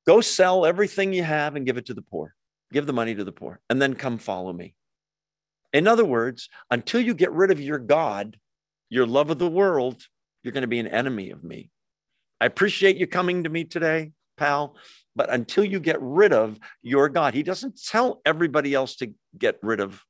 Go 0.06 0.20
sell 0.20 0.66
everything 0.66 1.12
you 1.12 1.22
have 1.22 1.56
and 1.56 1.66
give 1.66 1.78
it 1.78 1.86
to 1.86 1.94
the 1.94 2.02
poor. 2.02 2.34
Give 2.72 2.86
the 2.86 2.92
money 2.92 3.14
to 3.14 3.24
the 3.24 3.32
poor, 3.32 3.60
and 3.68 3.80
then 3.80 3.94
come 3.94 4.18
follow 4.18 4.52
me. 4.52 4.74
In 5.72 5.86
other 5.86 6.04
words, 6.04 6.48
until 6.70 7.00
you 7.00 7.14
get 7.14 7.32
rid 7.32 7.50
of 7.50 7.60
your 7.60 7.78
God, 7.78 8.38
your 8.88 9.06
love 9.06 9.30
of 9.30 9.38
the 9.38 9.48
world, 9.48 10.02
you're 10.42 10.52
going 10.52 10.62
to 10.62 10.68
be 10.68 10.80
an 10.80 10.86
enemy 10.86 11.30
of 11.30 11.44
me. 11.44 11.70
I 12.40 12.46
appreciate 12.46 12.96
you 12.96 13.06
coming 13.06 13.44
to 13.44 13.50
me 13.50 13.64
today, 13.64 14.12
pal. 14.36 14.76
But 15.14 15.30
until 15.30 15.64
you 15.64 15.78
get 15.80 16.00
rid 16.00 16.32
of 16.32 16.58
your 16.82 17.08
God, 17.08 17.34
he 17.34 17.42
doesn't 17.42 17.80
tell 17.84 18.20
everybody 18.24 18.74
else 18.74 18.96
to 18.96 19.12
get 19.38 19.58
rid 19.62 19.80
of 19.80 20.02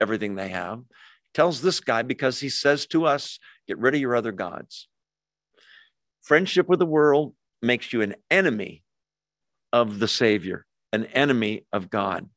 everything 0.00 0.36
they 0.36 0.48
have. 0.48 0.78
He 0.78 1.30
tells 1.34 1.60
this 1.60 1.80
guy 1.80 2.02
because 2.02 2.38
he 2.38 2.48
says 2.48 2.86
to 2.86 3.04
us, 3.04 3.38
get 3.66 3.78
rid 3.78 3.94
of 3.94 4.00
your 4.00 4.14
other 4.14 4.32
gods. 4.32 4.88
Friendship 6.22 6.68
with 6.68 6.78
the 6.78 6.86
world 6.86 7.34
makes 7.60 7.92
you 7.92 8.02
an 8.02 8.14
enemy 8.30 8.84
of 9.72 9.98
the 9.98 10.08
Savior 10.08 10.66
an 10.96 11.06
enemy 11.06 11.64
of 11.72 11.88
God. 11.90 12.28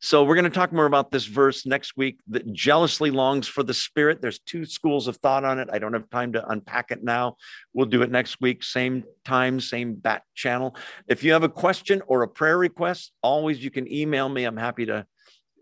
So 0.00 0.24
we're 0.24 0.34
going 0.34 0.44
to 0.44 0.50
talk 0.50 0.72
more 0.72 0.86
about 0.86 1.10
this 1.10 1.24
verse 1.24 1.64
next 1.64 1.96
week 1.96 2.18
that 2.28 2.52
jealously 2.52 3.10
longs 3.10 3.46
for 3.46 3.62
the 3.62 3.74
spirit. 3.74 4.20
There's 4.20 4.40
two 4.40 4.64
schools 4.64 5.06
of 5.06 5.16
thought 5.16 5.44
on 5.44 5.58
it. 5.58 5.68
I 5.72 5.78
don't 5.78 5.92
have 5.92 6.10
time 6.10 6.32
to 6.32 6.46
unpack 6.48 6.90
it 6.90 7.04
now. 7.04 7.36
We'll 7.72 7.86
do 7.86 8.02
it 8.02 8.10
next 8.10 8.40
week, 8.40 8.62
same 8.62 9.04
time, 9.24 9.60
same 9.60 9.94
bat 9.94 10.22
channel. 10.34 10.76
If 11.08 11.22
you 11.22 11.32
have 11.32 11.44
a 11.44 11.48
question 11.48 12.02
or 12.06 12.22
a 12.22 12.28
prayer 12.28 12.58
request, 12.58 13.12
always 13.22 13.62
you 13.62 13.70
can 13.70 13.90
email 13.92 14.28
me. 14.28 14.44
I'm 14.44 14.56
happy 14.56 14.86
to 14.86 15.06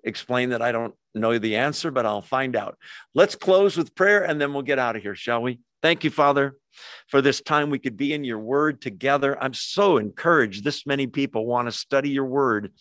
explain 0.04 0.50
that 0.50 0.62
I 0.62 0.72
don't 0.72 0.94
know 1.14 1.38
the 1.38 1.56
answer, 1.56 1.90
but 1.90 2.06
I'll 2.06 2.22
find 2.22 2.56
out. 2.56 2.78
Let's 3.14 3.34
close 3.34 3.76
with 3.76 3.94
prayer 3.94 4.24
and 4.24 4.40
then 4.40 4.52
we'll 4.52 4.62
get 4.62 4.78
out 4.78 4.96
of 4.96 5.02
here, 5.02 5.14
shall 5.14 5.42
we? 5.42 5.60
Thank 5.82 6.04
you, 6.04 6.10
Father, 6.10 6.56
for 7.08 7.20
this 7.20 7.40
time 7.40 7.70
we 7.70 7.78
could 7.78 7.96
be 7.96 8.14
in 8.14 8.24
your 8.24 8.38
word 8.38 8.80
together. 8.80 9.36
I'm 9.42 9.54
so 9.54 9.98
encouraged 9.98 10.64
this 10.64 10.86
many 10.86 11.06
people 11.06 11.46
want 11.46 11.68
to 11.68 11.72
study 11.72 12.10
your 12.10 12.24
word 12.24 12.72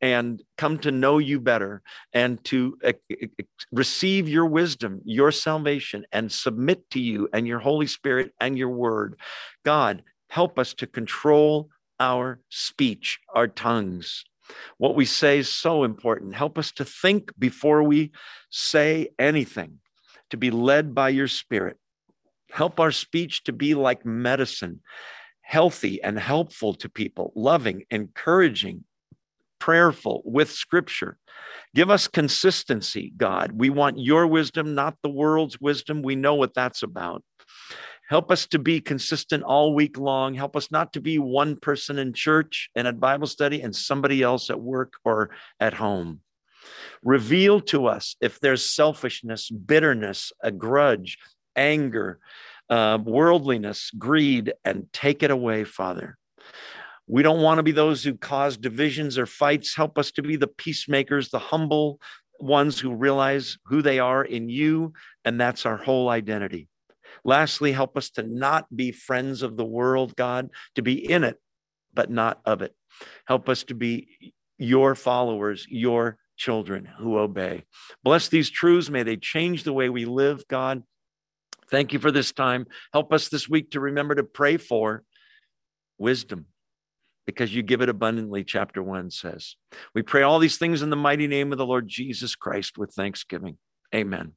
and 0.00 0.42
come 0.56 0.78
to 0.78 0.90
know 0.90 1.18
you 1.18 1.40
better 1.40 1.82
and 2.12 2.42
to 2.44 2.78
eh, 2.82 2.92
eh, 3.10 3.26
eh, 3.38 3.44
receive 3.72 4.28
your 4.28 4.46
wisdom, 4.46 5.00
your 5.04 5.32
salvation, 5.32 6.06
and 6.12 6.30
submit 6.30 6.88
to 6.90 7.00
you 7.00 7.28
and 7.32 7.46
your 7.46 7.58
Holy 7.58 7.86
Spirit 7.86 8.32
and 8.40 8.56
your 8.56 8.70
word. 8.70 9.18
God, 9.64 10.02
help 10.30 10.58
us 10.58 10.74
to 10.74 10.86
control 10.86 11.68
our 12.00 12.40
speech, 12.48 13.18
our 13.34 13.48
tongues. 13.48 14.24
What 14.78 14.94
we 14.94 15.04
say 15.04 15.38
is 15.38 15.48
so 15.48 15.84
important. 15.84 16.34
Help 16.34 16.58
us 16.58 16.72
to 16.72 16.84
think 16.84 17.32
before 17.38 17.82
we 17.82 18.12
say 18.50 19.08
anything, 19.18 19.80
to 20.30 20.36
be 20.36 20.50
led 20.50 20.94
by 20.94 21.10
your 21.10 21.28
spirit. 21.28 21.76
Help 22.50 22.80
our 22.80 22.92
speech 22.92 23.44
to 23.44 23.52
be 23.52 23.74
like 23.74 24.06
medicine, 24.06 24.80
healthy 25.42 26.02
and 26.02 26.18
helpful 26.18 26.74
to 26.74 26.88
people, 26.88 27.32
loving, 27.34 27.84
encouraging, 27.90 28.84
prayerful 29.58 30.22
with 30.24 30.50
scripture. 30.50 31.18
Give 31.74 31.90
us 31.90 32.08
consistency, 32.08 33.12
God. 33.16 33.52
We 33.52 33.70
want 33.70 33.98
your 33.98 34.26
wisdom, 34.26 34.74
not 34.74 34.96
the 35.02 35.10
world's 35.10 35.60
wisdom. 35.60 36.02
We 36.02 36.16
know 36.16 36.34
what 36.34 36.54
that's 36.54 36.82
about. 36.82 37.22
Help 38.08 38.30
us 38.30 38.46
to 38.46 38.58
be 38.58 38.80
consistent 38.80 39.42
all 39.42 39.74
week 39.74 39.98
long. 39.98 40.34
Help 40.34 40.56
us 40.56 40.70
not 40.70 40.94
to 40.94 41.00
be 41.00 41.18
one 41.18 41.56
person 41.56 41.98
in 41.98 42.14
church 42.14 42.70
and 42.74 42.88
at 42.88 42.98
Bible 42.98 43.26
study 43.26 43.60
and 43.60 43.76
somebody 43.76 44.22
else 44.22 44.48
at 44.48 44.60
work 44.60 44.94
or 45.04 45.30
at 45.60 45.74
home. 45.74 46.20
Reveal 47.02 47.60
to 47.60 47.86
us 47.86 48.16
if 48.20 48.40
there's 48.40 48.64
selfishness, 48.64 49.50
bitterness, 49.50 50.32
a 50.42 50.50
grudge, 50.50 51.18
anger, 51.54 52.18
uh, 52.70 52.98
worldliness, 53.02 53.90
greed, 53.98 54.54
and 54.64 54.90
take 54.92 55.22
it 55.22 55.30
away, 55.30 55.64
Father. 55.64 56.16
We 57.06 57.22
don't 57.22 57.42
want 57.42 57.58
to 57.58 57.62
be 57.62 57.72
those 57.72 58.02
who 58.02 58.14
cause 58.14 58.56
divisions 58.56 59.18
or 59.18 59.26
fights. 59.26 59.76
Help 59.76 59.98
us 59.98 60.12
to 60.12 60.22
be 60.22 60.36
the 60.36 60.46
peacemakers, 60.46 61.28
the 61.28 61.38
humble 61.38 62.00
ones 62.40 62.78
who 62.78 62.94
realize 62.94 63.58
who 63.66 63.82
they 63.82 63.98
are 63.98 64.24
in 64.24 64.48
you, 64.48 64.94
and 65.24 65.38
that's 65.38 65.66
our 65.66 65.76
whole 65.76 66.08
identity. 66.08 66.68
Lastly, 67.24 67.72
help 67.72 67.96
us 67.96 68.10
to 68.10 68.22
not 68.22 68.74
be 68.74 68.92
friends 68.92 69.42
of 69.42 69.56
the 69.56 69.64
world, 69.64 70.16
God, 70.16 70.50
to 70.74 70.82
be 70.82 71.10
in 71.10 71.24
it, 71.24 71.38
but 71.94 72.10
not 72.10 72.40
of 72.44 72.62
it. 72.62 72.74
Help 73.26 73.48
us 73.48 73.64
to 73.64 73.74
be 73.74 74.32
your 74.58 74.94
followers, 74.94 75.66
your 75.68 76.18
children 76.36 76.84
who 76.98 77.18
obey. 77.18 77.64
Bless 78.02 78.28
these 78.28 78.50
truths. 78.50 78.90
May 78.90 79.02
they 79.02 79.16
change 79.16 79.64
the 79.64 79.72
way 79.72 79.88
we 79.88 80.04
live, 80.04 80.46
God. 80.48 80.82
Thank 81.70 81.92
you 81.92 81.98
for 81.98 82.10
this 82.10 82.32
time. 82.32 82.66
Help 82.92 83.12
us 83.12 83.28
this 83.28 83.48
week 83.48 83.72
to 83.72 83.80
remember 83.80 84.14
to 84.14 84.24
pray 84.24 84.56
for 84.56 85.04
wisdom 85.98 86.46
because 87.26 87.54
you 87.54 87.62
give 87.62 87.82
it 87.82 87.90
abundantly, 87.90 88.42
chapter 88.42 88.82
one 88.82 89.10
says. 89.10 89.56
We 89.94 90.00
pray 90.02 90.22
all 90.22 90.38
these 90.38 90.56
things 90.56 90.80
in 90.80 90.88
the 90.88 90.96
mighty 90.96 91.26
name 91.26 91.52
of 91.52 91.58
the 91.58 91.66
Lord 91.66 91.86
Jesus 91.86 92.34
Christ 92.34 92.78
with 92.78 92.94
thanksgiving. 92.94 93.58
Amen. 93.94 94.32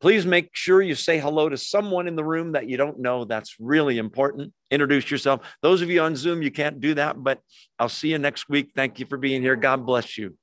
Please 0.00 0.24
make 0.24 0.50
sure 0.52 0.80
you 0.80 0.94
say 0.94 1.18
hello 1.18 1.48
to 1.48 1.56
someone 1.56 2.06
in 2.06 2.14
the 2.14 2.24
room 2.24 2.52
that 2.52 2.68
you 2.68 2.76
don't 2.76 3.00
know. 3.00 3.24
That's 3.24 3.56
really 3.58 3.98
important. 3.98 4.52
Introduce 4.70 5.10
yourself. 5.10 5.40
Those 5.60 5.82
of 5.82 5.90
you 5.90 6.02
on 6.02 6.14
Zoom, 6.14 6.40
you 6.40 6.52
can't 6.52 6.80
do 6.80 6.94
that, 6.94 7.22
but 7.22 7.40
I'll 7.78 7.88
see 7.88 8.10
you 8.10 8.18
next 8.18 8.48
week. 8.48 8.70
Thank 8.76 9.00
you 9.00 9.06
for 9.06 9.18
being 9.18 9.42
here. 9.42 9.56
God 9.56 9.84
bless 9.84 10.16
you. 10.16 10.36